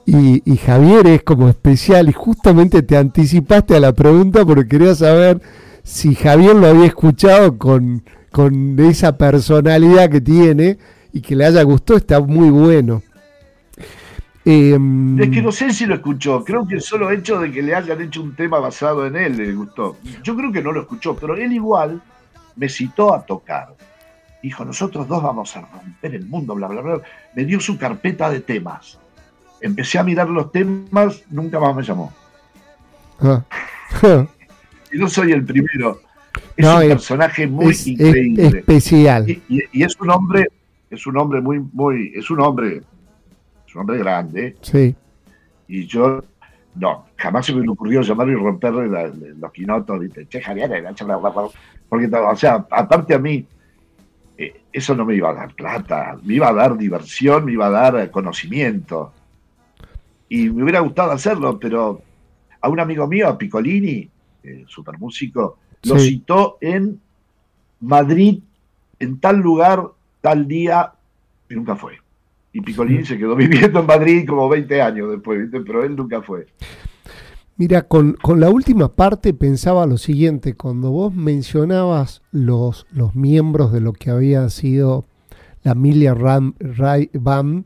y, 0.05 0.41
y 0.49 0.57
Javier 0.57 1.07
es 1.07 1.23
como 1.23 1.49
especial. 1.49 2.07
Y 2.07 2.13
justamente 2.13 2.81
te 2.83 2.95
anticipaste 2.95 3.75
a 3.75 3.79
la 3.79 3.91
pregunta 3.93 4.45
porque 4.45 4.67
quería 4.67 4.93
saber 4.95 5.41
si 5.83 6.15
Javier 6.15 6.55
lo 6.55 6.67
había 6.67 6.85
escuchado 6.85 7.57
con, 7.57 8.03
con 8.33 8.79
esa 8.79 9.15
personalidad 9.15 10.09
que 10.09 10.19
tiene 10.19 10.79
y 11.13 11.21
que 11.21 11.35
le 11.35 11.45
haya 11.45 11.61
gustado. 11.61 11.97
Está 11.97 12.19
muy 12.19 12.49
bueno. 12.49 13.03
Em, 14.43 15.21
Es 15.21 15.29
que 15.29 15.41
no 15.41 15.51
sé 15.51 15.71
si 15.71 15.85
lo 15.85 15.93
escuchó. 15.93 16.43
Creo 16.43 16.67
que 16.67 16.73
el 16.75 16.81
solo 16.81 17.11
hecho 17.11 17.39
de 17.39 17.51
que 17.51 17.61
le 17.61 17.75
hayan 17.75 18.01
hecho 18.01 18.23
un 18.23 18.35
tema 18.35 18.57
basado 18.59 19.05
en 19.05 19.15
él 19.15 19.37
le 19.37 19.53
gustó. 19.53 19.97
Yo 20.23 20.35
creo 20.35 20.51
que 20.51 20.63
no 20.63 20.71
lo 20.71 20.81
escuchó, 20.81 21.15
pero 21.15 21.35
él 21.35 21.53
igual 21.53 22.01
me 22.55 22.67
citó 22.67 23.13
a 23.13 23.23
tocar. 23.23 23.75
Dijo, 24.41 24.65
nosotros 24.65 25.07
dos 25.07 25.21
vamos 25.21 25.55
a 25.55 25.61
romper 25.61 26.15
el 26.15 26.25
mundo, 26.25 26.55
bla, 26.55 26.67
bla, 26.67 26.81
bla. 26.81 27.01
Me 27.35 27.45
dio 27.45 27.59
su 27.59 27.77
carpeta 27.77 28.31
de 28.31 28.39
temas. 28.39 28.97
Empecé 29.61 29.99
a 29.99 30.03
mirar 30.03 30.27
los 30.27 30.51
temas, 30.51 31.21
nunca 31.29 31.59
más 31.59 31.75
me 31.75 31.83
llamó. 31.83 32.11
ah. 33.21 33.45
Y 34.91 34.97
no 34.97 35.07
soy 35.07 35.31
el 35.31 35.43
primero. 35.43 36.01
Es 36.57 36.65
No, 36.65 36.77
un 36.77 36.83
es- 36.83 36.89
personaje 36.89 37.47
muy 37.47 37.65
es, 37.71 37.81
es 37.81 37.87
increíble. 37.87 38.59
especial. 38.59 39.29
Y, 39.29 39.41
y- 39.49 39.61
y 39.71 39.83
es 39.83 39.99
un 39.99 40.09
hombre, 40.09 40.47
es 40.89 41.05
un 41.07 41.17
hombre 41.17 41.41
muy, 41.41 41.59
muy, 41.73 42.11
es 42.15 42.29
un 42.31 42.39
hombre, 42.41 42.81
es 43.67 43.75
un 43.75 43.81
hombre 43.81 43.97
grande. 43.99 44.55
Sí, 44.61 44.95
Y 45.67 45.87
yo, 45.87 46.23
no, 46.75 47.05
jamás 47.15 47.45
se 47.45 47.53
me 47.53 47.67
ocurrió 47.67 48.01
llamarlo 48.01 48.33
y 48.33 48.35
romperle 48.35 48.87
la- 48.87 49.07
los 49.39 49.51
quinotos. 49.51 49.99
¿viste? 49.99 50.27
Che, 50.27 50.41
Javier, 50.41 50.71
eh, 50.73 50.83
porque, 51.89 52.07
o 52.15 52.35
sea, 52.35 52.65
aparte 52.69 53.13
a 53.15 53.19
mí, 53.19 53.45
eh, 54.37 54.61
eso 54.71 54.95
no 54.95 55.05
me 55.05 55.15
iba 55.15 55.29
a 55.29 55.33
dar 55.33 55.53
plata, 55.53 56.17
me 56.23 56.33
iba 56.35 56.49
a 56.49 56.53
dar 56.53 56.77
diversión, 56.77 57.45
me 57.45 57.53
iba 57.53 57.67
a 57.67 57.69
dar 57.69 57.95
eh, 57.99 58.11
conocimiento. 58.11 59.13
Y 60.29 60.49
me 60.49 60.63
hubiera 60.63 60.79
gustado 60.79 61.11
hacerlo, 61.11 61.59
pero 61.59 62.01
a 62.61 62.69
un 62.69 62.79
amigo 62.79 63.07
mío, 63.07 63.27
a 63.27 63.37
Piccolini, 63.37 64.07
eh, 64.43 64.65
super 64.67 64.97
músico, 64.97 65.59
lo 65.83 65.97
Sí. 65.99 66.09
citó 66.09 66.57
en 66.61 66.99
Madrid, 67.79 68.39
en 68.99 69.19
tal 69.19 69.37
lugar, 69.39 69.83
tal 70.21 70.47
día, 70.47 70.93
y 71.49 71.55
nunca 71.55 71.75
fue. 71.75 71.93
Y 72.53 72.61
Piccolini 72.61 73.05
se 73.05 73.17
quedó 73.17 73.35
viviendo 73.35 73.79
en 73.79 73.85
Madrid 73.85 74.25
como 74.27 74.47
20 74.49 74.81
años 74.81 75.09
después, 75.11 75.41
¿viste? 75.41 75.59
pero 75.61 75.83
él 75.83 75.95
nunca 75.95 76.21
fue. 76.21 76.47
Mira, 77.55 77.83
con, 77.83 78.13
con 78.13 78.39
la 78.39 78.49
última 78.49 78.91
parte 78.91 79.33
pensaba 79.33 79.85
lo 79.85 79.97
siguiente, 79.97 80.55
cuando 80.55 80.89
vos 80.91 81.13
mencionabas 81.13 82.21
los, 82.31 82.87
los 82.91 83.13
miembros 83.15 83.71
de 83.71 83.79
lo 83.81 83.93
que 83.93 84.09
había 84.09 84.49
sido 84.49 85.05
la 85.61 85.75
Milia 85.75 86.13
Ram, 86.13 86.55
Ray 86.59 87.09
Band, 87.13 87.65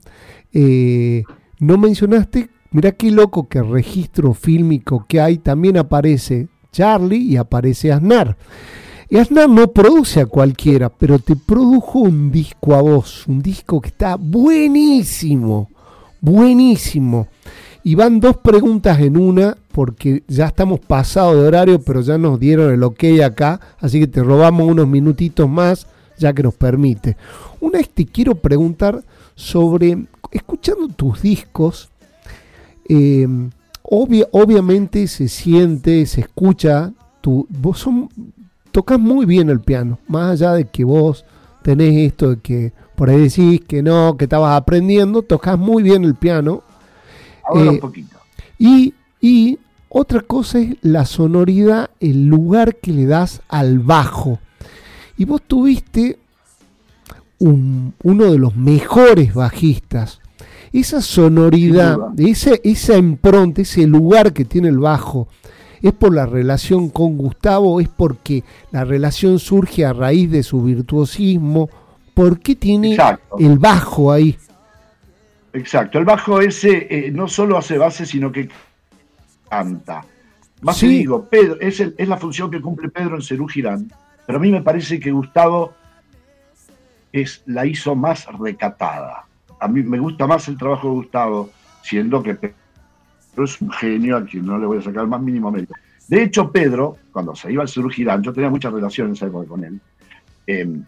eh, 0.53 1.23
no 1.59 1.77
mencionaste, 1.77 2.49
mira 2.71 2.91
qué 2.91 3.11
loco 3.11 3.47
que 3.47 3.61
registro 3.63 4.33
fílmico 4.33 5.05
que 5.07 5.21
hay, 5.21 5.37
también 5.37 5.77
aparece 5.77 6.47
Charlie 6.77 7.33
y 7.33 7.37
aparece 7.37 7.91
Aznar. 7.91 8.37
Y 9.09 9.17
Aznar 9.17 9.49
no 9.49 9.71
produce 9.71 10.21
a 10.21 10.27
cualquiera, 10.27 10.89
pero 10.89 11.17
te 11.17 11.35
produjo 11.35 11.99
un 11.99 12.31
disco 12.31 12.75
a 12.75 12.81
vos, 12.81 13.25
un 13.25 13.41
disco 13.41 13.81
que 13.81 13.87
está 13.87 14.15
buenísimo, 14.15 15.71
buenísimo. 16.21 17.29
Y 17.83 17.95
van 17.95 18.19
dos 18.19 18.37
preguntas 18.37 18.99
en 18.99 19.17
una, 19.17 19.57
porque 19.71 20.23
ya 20.27 20.45
estamos 20.45 20.79
pasados 20.79 21.35
de 21.35 21.47
horario, 21.47 21.81
pero 21.81 22.01
ya 22.01 22.19
nos 22.19 22.39
dieron 22.39 22.71
el 22.71 22.83
ok 22.83 23.05
acá, 23.25 23.59
así 23.79 23.99
que 23.99 24.07
te 24.07 24.21
robamos 24.21 24.69
unos 24.69 24.87
minutitos 24.87 25.49
más, 25.49 25.87
ya 26.19 26.31
que 26.31 26.43
nos 26.43 26.53
permite. 26.53 27.17
Una 27.59 27.79
es 27.79 27.89
te 27.89 28.05
quiero 28.05 28.35
preguntar 28.35 29.03
sobre, 29.33 30.05
escuchando 30.31 30.89
tus 30.89 31.23
discos, 31.23 31.89
eh, 32.87 33.27
obvia- 33.87 34.27
obviamente 34.31 35.07
se 35.07 35.27
siente, 35.27 36.05
se 36.05 36.21
escucha, 36.21 36.91
tu, 37.21 37.47
vos 37.49 37.79
son, 37.79 38.09
tocas 38.71 38.99
muy 38.99 39.25
bien 39.25 39.49
el 39.49 39.59
piano, 39.61 39.99
más 40.07 40.31
allá 40.33 40.53
de 40.53 40.65
que 40.65 40.83
vos 40.83 41.25
tenés 41.63 41.95
esto 42.11 42.31
de 42.31 42.39
que 42.39 42.73
por 42.95 43.09
ahí 43.09 43.21
decís 43.29 43.61
que 43.67 43.81
no, 43.83 44.15
que 44.17 44.25
estabas 44.25 44.55
aprendiendo, 44.57 45.21
tocas 45.21 45.57
muy 45.57 45.83
bien 45.83 46.03
el 46.03 46.15
piano. 46.15 46.63
Ahora 47.47 47.65
Eh, 47.65 47.69
un 47.69 47.79
poquito. 47.79 48.17
Y, 48.57 48.93
y 49.21 49.59
otra 49.89 50.21
cosa 50.21 50.59
es 50.59 50.75
la 50.81 51.05
sonoridad, 51.05 51.89
el 51.99 52.27
lugar 52.27 52.75
que 52.77 52.91
le 52.91 53.05
das 53.05 53.41
al 53.49 53.79
bajo. 53.79 54.39
Y 55.15 55.25
vos 55.25 55.41
tuviste 55.45 56.17
un- 57.39 57.93
uno 58.03 58.25
de 58.31 58.37
los 58.39 58.55
mejores 58.55 59.33
bajistas. 59.33 60.19
Esa 60.73 61.01
sonoridad, 61.01 61.97
ese, 62.17 62.59
esa 62.63 62.97
impronta, 62.97 63.61
ese 63.61 63.87
lugar 63.87 64.33
que 64.33 64.45
tiene 64.45 64.67
el 64.67 64.79
bajo, 64.79 65.27
¿es 65.81 65.93
por 65.93 66.13
la 66.13 66.25
relación 66.25 66.89
con 66.89 67.17
Gustavo? 67.17 67.79
¿Es 67.79 67.87
porque 67.87 68.43
la 68.71 68.83
relación 68.83 69.39
surge 69.39 69.85
a 69.85 69.93
raíz 69.93 70.29
de 70.29 70.43
su 70.43 70.61
virtuosismo? 70.63 71.69
¿Por 72.13 72.39
qué 72.39 72.55
tiene 72.55 72.91
Exacto. 72.91 73.37
el 73.39 73.59
bajo 73.59 74.11
ahí? 74.11 74.35
Exacto, 75.53 75.97
el 75.97 76.05
bajo 76.05 76.41
ese 76.41 76.87
eh, 76.89 77.11
no 77.11 77.27
solo 77.27 77.57
hace 77.57 77.77
base, 77.77 78.05
sino 78.05 78.31
que 78.31 78.49
canta. 79.49 80.03
Más 80.61 80.77
Sí. 80.77 80.87
te 80.87 80.91
digo, 80.93 81.25
Pedro, 81.25 81.57
es, 81.61 81.79
el- 81.79 81.95
es 81.97 82.07
la 82.07 82.17
función 82.17 82.51
que 82.51 82.61
cumple 82.61 82.89
Pedro 82.89 83.15
en 83.15 83.21
Cerú 83.21 83.47
Girán, 83.47 83.91
Pero 84.25 84.39
a 84.39 84.41
mí 84.41 84.51
me 84.51 84.61
parece 84.61 84.99
que 84.99 85.11
Gustavo 85.11 85.73
es, 87.13 87.41
la 87.45 87.65
hizo 87.65 87.95
más 87.95 88.25
recatada. 88.37 89.23
A 89.59 89.67
mí 89.67 89.83
me 89.83 89.99
gusta 89.99 90.27
más 90.27 90.47
el 90.47 90.57
trabajo 90.57 90.89
de 90.89 90.93
Gustavo, 90.95 91.49
siendo 91.81 92.21
que 92.21 92.35
Pedro 92.35 92.55
es 93.43 93.61
un 93.61 93.71
genio 93.71 94.17
a 94.17 94.25
quien 94.25 94.45
no 94.45 94.57
le 94.57 94.65
voy 94.65 94.77
a 94.77 94.81
sacar 94.81 95.03
el 95.03 95.09
más 95.09 95.21
mínimo 95.21 95.51
mérito. 95.51 95.73
De 96.07 96.23
hecho, 96.23 96.51
Pedro, 96.51 96.97
cuando 97.11 97.35
se 97.35 97.51
iba 97.51 97.63
al 97.63 97.69
cirujirán, 97.69 98.23
yo 98.23 98.31
tenía 98.33 98.49
muchas 98.49 98.71
relaciones 98.71 99.19
con 99.47 99.63
él, 99.63 99.79
eh, 100.45 100.79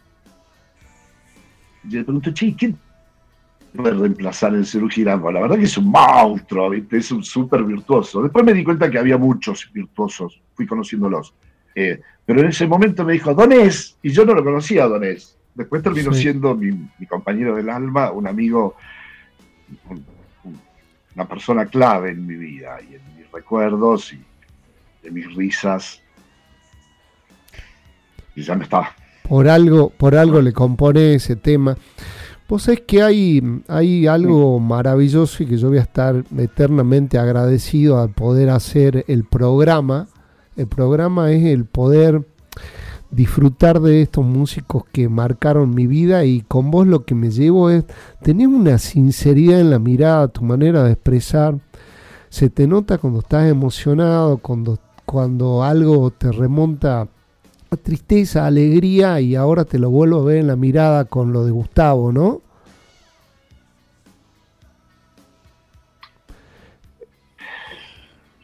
le 1.90 2.04
pregunté, 2.04 2.34
che, 2.34 2.56
¿quién 2.56 2.78
puede 3.76 3.96
reemplazar 3.96 4.54
el 4.54 4.66
cirujirán? 4.66 5.22
la 5.22 5.42
verdad 5.42 5.58
que 5.58 5.64
es 5.64 5.78
un 5.78 5.90
monstruo, 5.90 6.72
es 6.74 7.12
un 7.12 7.24
súper 7.24 7.64
virtuoso. 7.64 8.22
Después 8.22 8.46
me 8.46 8.54
di 8.54 8.64
cuenta 8.64 8.90
que 8.90 9.00
había 9.00 9.18
muchos 9.18 9.70
virtuosos, 9.74 10.42
fui 10.54 10.66
conociéndolos. 10.66 11.34
Eh, 11.76 12.00
pero 12.26 12.42
en 12.42 12.48
ese 12.48 12.68
momento 12.68 13.04
me 13.06 13.14
dijo, 13.14 13.34
Donés, 13.34 13.98
y 14.02 14.10
yo 14.10 14.26
no 14.26 14.34
lo 14.34 14.44
conocía 14.44 14.86
Donés. 14.86 15.39
Después 15.60 15.84
terminó 15.84 16.14
siendo 16.14 16.56
mi, 16.56 16.72
compañero 17.10 17.58
del 17.58 17.70
alma, 17.70 18.12
un 18.12 18.28
amigo, 18.28 18.78
una 21.14 21.28
persona 21.28 21.66
clave 21.66 22.12
en 22.12 22.26
mi 22.26 22.36
vida 22.36 22.78
y 22.82 22.96
en 22.96 23.02
mis 23.18 23.30
recuerdos 23.30 24.14
y 24.14 24.24
de 25.04 25.12
mis 25.12 25.36
risas. 25.36 26.02
Y 28.36 28.42
ya 28.42 28.56
no 28.56 28.64
estaba. 28.64 28.96
Por 29.28 29.50
algo, 29.50 29.90
por 29.90 30.16
algo 30.16 30.42
le 30.42 30.54
compone 30.54 31.16
ese 31.16 31.36
tema. 31.36 31.76
Vos 32.48 32.64
sabés 32.64 32.84
que 32.88 33.04
hay, 33.04 33.44
hay 33.68 34.08
algo 34.08 34.62
maravilloso 34.62 35.44
y 35.44 35.46
que 35.46 35.58
yo 35.58 35.68
voy 35.68 35.80
a 35.80 35.82
estar 35.82 36.24
eternamente 36.38 37.18
agradecido 37.18 38.02
al 38.02 38.12
poder 38.12 38.50
hacer 38.50 39.04
el 39.10 39.26
programa. 39.26 40.08
El 40.56 40.68
programa 40.68 41.34
es 41.34 41.44
el 41.44 41.66
poder 41.66 42.22
disfrutar 43.12 43.80
de 43.80 44.02
estos 44.02 44.26
músicos 44.26 44.84
que 44.92 45.10
marcaron 45.10 45.74
mi 45.74 45.88
vida 45.88 46.26
y 46.26 46.42
con 46.42 46.72
vos 46.72 46.88
lo 46.88 47.06
que 47.06 47.16
me 47.16 47.32
llevo 47.32 47.70
es 47.70 47.86
tener 48.22 48.48
una 48.48 48.78
sinceridad 48.78 49.60
en 49.60 49.72
la 49.72 49.80
mirada, 49.80 50.28
tu 50.28 50.44
manera 50.44 50.84
de 50.84 50.94
expresar. 50.94 51.58
Se 52.30 52.50
te 52.50 52.68
nota 52.68 52.98
cuando 53.00 53.20
estás 53.20 53.50
emocionado, 53.50 54.38
cuando 54.38 54.78
cuando 55.10 55.64
algo 55.64 56.12
te 56.12 56.32
remonta 56.32 57.02
a 57.02 57.78
tristeza, 57.78 58.46
alegría 58.46 59.20
y 59.20 59.36
ahora 59.36 59.66
te 59.66 59.80
lo 59.80 59.90
vuelvo 59.90 60.22
a 60.22 60.26
ver 60.26 60.38
en 60.38 60.46
la 60.46 60.56
mirada 60.56 61.06
con 61.06 61.34
lo 61.34 61.46
de 61.46 61.50
Gustavo, 61.50 62.12
¿no? 62.12 62.42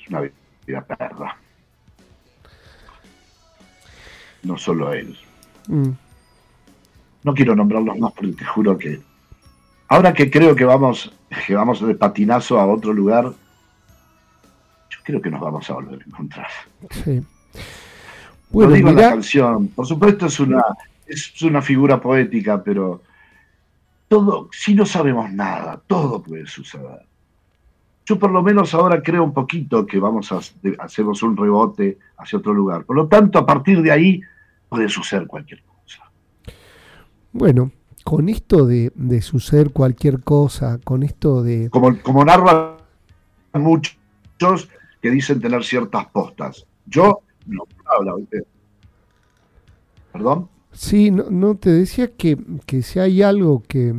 Es 0.01 0.09
una 0.09 0.21
vida 0.65 0.81
perra. 0.85 1.37
No 4.45 4.57
solo 4.57 4.93
él. 4.93 5.17
Mm. 5.67 5.89
No 7.23 7.33
quiero 7.33 7.55
nombrarlos 7.55 7.97
más 7.97 8.11
porque 8.13 8.33
te 8.33 8.45
juro 8.45 8.77
que 8.77 9.01
ahora 9.87 10.13
que 10.13 10.29
creo 10.29 10.55
que 10.55 10.65
vamos, 10.65 11.11
que 11.47 11.55
vamos 11.55 11.85
de 11.85 11.95
patinazo 11.95 12.59
a 12.59 12.67
otro 12.67 12.93
lugar, 12.93 13.33
creo 15.05 15.21
que 15.21 15.29
nos 15.29 15.39
vamos 15.39 15.69
a 15.69 15.73
volver 15.73 16.01
a 16.01 16.05
encontrar. 16.05 16.47
Sí. 16.91 17.23
Bueno, 18.49 18.73
digo 18.73 18.91
la 18.91 19.09
canción, 19.09 19.67
por 19.69 19.85
supuesto 19.85 20.25
es 20.25 20.39
una, 20.39 20.63
es 21.05 21.41
una 21.41 21.61
figura 21.61 22.01
poética, 22.01 22.63
pero 22.63 23.01
todo, 24.07 24.49
si 24.51 24.73
no 24.73 24.85
sabemos 24.85 25.31
nada, 25.31 25.79
todo 25.87 26.21
puede 26.21 26.47
suceder. 26.47 27.05
Yo 28.05 28.19
por 28.19 28.31
lo 28.31 28.43
menos 28.43 28.73
ahora 28.73 29.01
creo 29.01 29.23
un 29.23 29.33
poquito 29.33 29.85
que 29.85 29.99
vamos 29.99 30.31
a 30.31 30.39
hacemos 30.79 31.23
un 31.23 31.35
rebote 31.35 31.97
hacia 32.17 32.39
otro 32.39 32.53
lugar. 32.53 32.85
Por 32.85 32.95
lo 32.95 33.07
tanto, 33.07 33.39
a 33.39 33.45
partir 33.45 33.81
de 33.81 33.91
ahí 33.91 34.21
puede 34.75 34.89
suceder 34.89 35.25
cualquier 35.25 35.63
cosa. 35.63 36.03
Bueno, 37.31 37.71
con 38.03 38.27
esto 38.27 38.65
de, 38.65 38.91
suceder 39.21 39.71
cualquier 39.71 40.21
cosa, 40.21 40.79
con 40.83 41.03
esto 41.03 41.43
de... 41.43 41.69
Como, 41.69 41.97
como 42.01 42.25
narran 42.25 42.75
muchos, 43.53 43.97
que 45.01 45.11
dicen 45.11 45.39
tener 45.39 45.63
ciertas 45.63 46.07
postas. 46.07 46.65
Yo 46.87 47.21
no 47.45 47.63
hablo. 47.85 48.19
¿Perdón? 50.11 50.49
Sí, 50.73 51.09
no, 51.09 51.55
te 51.55 51.69
decía 51.69 52.11
que, 52.11 52.37
si 52.81 52.99
hay 52.99 53.21
algo 53.21 53.63
que, 53.65 53.93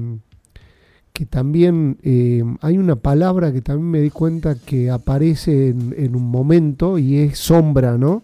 que 1.15 1.25
también 1.25 1.97
eh, 2.03 2.45
hay 2.61 2.77
una 2.77 2.97
palabra 2.97 3.51
que 3.51 3.63
también 3.63 3.91
me 3.91 4.01
di 4.03 4.11
cuenta 4.11 4.57
que 4.57 4.91
aparece 4.91 5.69
en, 5.69 6.15
un 6.15 6.31
momento 6.31 6.99
y 6.99 7.17
es 7.21 7.39
sombra, 7.39 7.97
¿no? 7.97 8.23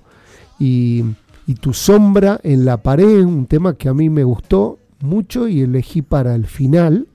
Y, 0.58 1.02
y, 1.46 1.54
tu 1.54 1.72
sombra 1.72 2.40
en 2.42 2.64
la 2.64 2.82
pared 2.82 3.24
un 3.24 3.46
tema 3.46 3.74
que 3.74 3.88
a 3.88 3.94
mí 3.94 4.10
me 4.10 4.24
gustó 4.24 4.78
mucho 5.00 5.48
y 5.48 5.62
elegí 5.62 6.02
para 6.02 6.34
el 6.34 6.46
final. 6.46 7.08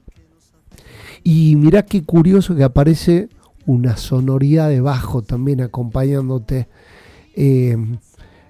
Y 1.24 1.56
mirá 1.56 1.84
qué 1.84 2.04
curioso 2.04 2.56
que 2.56 2.64
aparece 2.64 3.30
una 3.66 3.98
sonoridad 3.98 4.70
de 4.70 4.82
bajo 4.82 5.22
también 5.22 5.62
acompañándote. 5.62 6.68
Eh, 7.36 7.78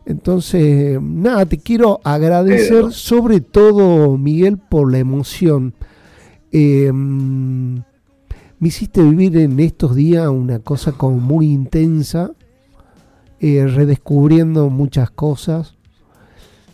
entonces, 0.06 1.02
nada, 1.02 1.46
te 1.46 1.58
quiero 1.58 2.00
agradecer 2.04 2.94
sobre 2.94 3.42
todo, 3.42 4.18
Miguel, 4.18 4.58
por 4.58 4.92
la 4.92 5.00
emoción. 5.00 5.74
Eh, 6.52 6.92
me 6.94 8.70
hiciste 8.70 9.04
vivir 9.04 9.38
en 9.38 9.60
estos 9.60 9.96
días 9.96 10.28
una 10.30 10.60
cosa 10.60 10.94
como 10.94 11.18
muy 11.18 11.48
intensa, 11.48 12.32
eh, 13.40 13.68
redescubriendo 13.68 14.70
muchas 14.70 15.10
cosas, 15.10 15.76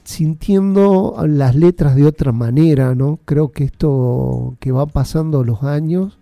sintiendo 0.03 1.15
las 1.27 1.56
letras 1.56 1.95
de 1.95 2.06
otra 2.06 2.31
manera, 2.31 2.95
¿no? 2.95 3.19
Creo 3.26 3.52
que 3.52 3.65
esto 3.65 4.56
que 4.60 4.72
va 4.72 4.85
pasando 4.85 5.44
los 5.44 5.64
años 5.64 6.19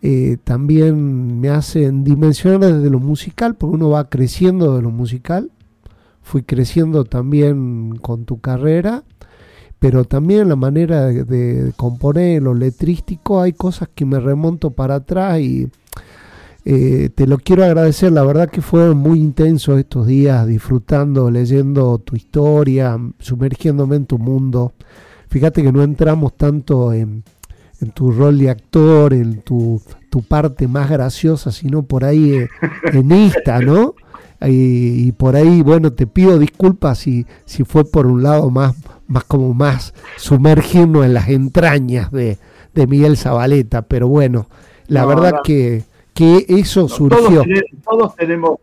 eh, 0.00 0.36
también 0.44 1.40
me 1.40 1.48
hacen 1.48 2.04
dimensionar 2.04 2.60
desde 2.60 2.90
lo 2.90 3.00
musical, 3.00 3.56
porque 3.56 3.76
uno 3.76 3.90
va 3.90 4.08
creciendo 4.08 4.76
de 4.76 4.82
lo 4.82 4.90
musical. 4.90 5.50
Fui 6.22 6.42
creciendo 6.42 7.04
también 7.04 7.96
con 7.96 8.24
tu 8.24 8.38
carrera, 8.38 9.02
pero 9.78 10.04
también 10.04 10.48
la 10.48 10.56
manera 10.56 11.06
de, 11.06 11.72
componer, 11.76 12.42
lo 12.42 12.54
letrístico, 12.54 13.40
hay 13.40 13.52
cosas 13.52 13.88
que 13.94 14.04
me 14.04 14.20
remonto 14.20 14.70
para 14.70 14.96
atrás 14.96 15.40
y 15.40 15.68
eh, 16.70 17.10
te 17.14 17.26
lo 17.26 17.38
quiero 17.38 17.64
agradecer. 17.64 18.12
La 18.12 18.24
verdad 18.24 18.50
que 18.50 18.60
fue 18.60 18.94
muy 18.94 19.18
intenso 19.18 19.78
estos 19.78 20.06
días, 20.06 20.46
disfrutando, 20.46 21.30
leyendo 21.30 21.98
tu 21.98 22.16
historia, 22.16 22.98
sumergiéndome 23.18 23.96
en 23.96 24.06
tu 24.06 24.18
mundo. 24.18 24.72
Fíjate 25.28 25.62
que 25.62 25.72
no 25.72 25.82
entramos 25.82 26.36
tanto 26.36 26.92
en 26.92 27.22
en 27.80 27.90
tu 27.92 28.10
rol 28.10 28.38
de 28.38 28.50
actor, 28.50 29.12
en 29.12 29.42
tu, 29.42 29.80
tu 30.10 30.22
parte 30.22 30.66
más 30.66 30.90
graciosa, 30.90 31.52
sino 31.52 31.82
por 31.82 32.04
ahí 32.04 32.32
eh, 32.32 32.48
en 32.92 33.12
esta, 33.12 33.60
¿no? 33.60 33.94
Y, 34.40 35.10
por 35.12 35.34
ahí, 35.34 35.62
bueno, 35.62 35.92
te 35.92 36.06
pido 36.06 36.38
disculpas 36.38 36.98
si, 36.98 37.26
si 37.44 37.64
fue 37.64 37.84
por 37.84 38.06
un 38.06 38.22
lado 38.22 38.50
más, 38.50 38.76
más 39.08 39.24
como 39.24 39.52
más 39.52 39.94
sumergirnos 40.16 41.04
en 41.04 41.14
las 41.14 41.28
entrañas 41.28 42.12
de, 42.12 42.38
Miguel 42.86 43.16
Zabaleta, 43.16 43.82
pero 43.82 44.06
bueno, 44.06 44.46
la 44.86 45.04
verdad 45.04 45.40
que, 45.42 45.82
que 46.18 46.44
eso 46.48 46.88
surgió. 46.88 47.44
Todos, 47.84 48.16
tenemos 48.16 48.58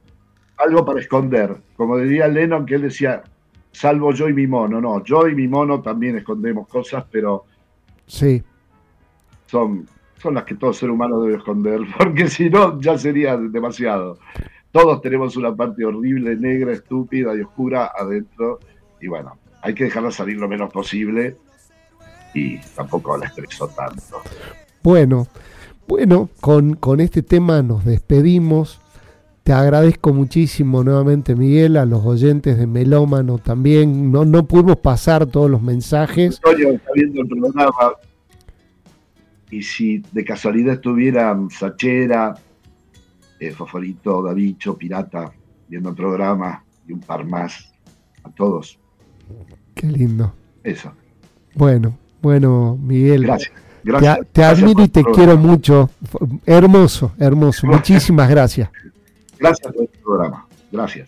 algo 0.57 0.86
para 0.86 0.99
esconder, 0.99 1.56
como 1.76 1.98
diría 1.98 2.27
Lennon, 2.27 2.65
que 2.65 2.76
él 2.76 2.84
decía, 2.84 3.23
salvo 3.72 4.14
yo 4.14 4.27
y 4.30 4.34
mi 4.34 4.48
mono, 4.48 4.82
no, 4.82 5.03
yo 5.03 5.27
y 5.27 5.36
mi 5.36 5.48
mono 5.48 5.82
también 5.82 6.18
escondemos 6.18 6.68
cosas, 6.68 7.06
pero... 7.10 7.45
Sí 8.06 8.44
son, 9.48 9.88
son 10.22 10.34
las 10.34 10.44
que 10.44 10.56
todo 10.56 10.73
ser 10.73 10.90
humano 10.90 11.22
debe 11.22 11.38
esconder, 11.38 11.82
porque 11.98 12.27
si 12.27 12.49
no 12.49 12.80
ya 12.80 12.98
sería 12.98 13.38
demasiado. 13.38 14.18
Todos 14.72 15.02
tenemos 15.02 15.38
una 15.38 15.56
parte 15.56 15.86
horrible, 15.86 16.36
negra, 16.36 16.73
estúpida 16.73 17.34
y 17.36 17.41
oscura 17.41 17.91
adentro, 17.98 18.60
y 18.99 19.07
bueno, 19.07 19.38
hay 19.61 19.73
que 19.73 19.86
dejarla 19.86 20.11
salir 20.11 20.38
lo 20.38 20.49
menos 20.49 20.72
posible 20.72 21.38
y 22.34 22.57
tampoco 22.76 23.18
la 23.18 23.27
estresó 23.27 23.69
tanto. 23.69 24.22
Bueno, 24.84 25.27
bueno, 25.87 26.29
con, 26.41 26.75
con 26.75 26.99
este 26.99 27.21
tema 27.21 27.61
nos 27.61 27.85
despedimos. 27.85 28.81
Te 29.43 29.53
agradezco 29.53 30.11
muchísimo 30.11 30.83
nuevamente, 30.83 31.35
Miguel, 31.35 31.77
a 31.77 31.85
los 31.85 32.03
oyentes 32.03 32.57
de 32.57 32.65
Melómano 32.65 33.37
también. 33.37 34.11
No, 34.11 34.25
no 34.25 34.47
pudimos 34.47 34.77
pasar 34.77 35.27
todos 35.27 35.51
los 35.51 35.61
mensajes. 35.61 36.35
Estoy 36.35 36.79
viendo 36.95 37.21
el 37.21 37.27
programa, 37.27 37.71
y 39.51 39.61
si 39.61 40.03
de 40.11 40.25
casualidad 40.25 40.73
estuvieran 40.73 41.49
Sachera, 41.49 42.35
eh, 43.39 43.55
Davicho, 44.03 44.77
Pirata, 44.77 45.31
viendo 45.67 45.89
el 45.89 45.95
programa 45.95 46.63
y 46.87 46.93
un 46.93 46.99
par 46.99 47.25
más, 47.25 47.71
a 48.23 48.31
todos. 48.31 48.79
Qué 49.75 49.87
lindo. 49.87 50.33
Eso. 50.63 50.91
Bueno, 51.53 51.97
bueno, 52.21 52.77
Miguel. 52.81 53.23
Gracias. 53.23 53.64
Gracias, 53.85 54.19
te, 54.31 54.43
admiro 54.43 54.83
y 54.83 54.87
te 54.87 55.03
quiero 55.03 55.37
mucho. 55.37 55.91
Hermoso, 56.43 57.11
hermoso. 57.19 57.67
Muchísimas 57.67 58.27
gracias. 58.27 58.67
Gracias 59.37 59.71
por 59.71 59.83
el 59.83 59.89
programa. 60.03 60.47
Gracias. 60.71 61.07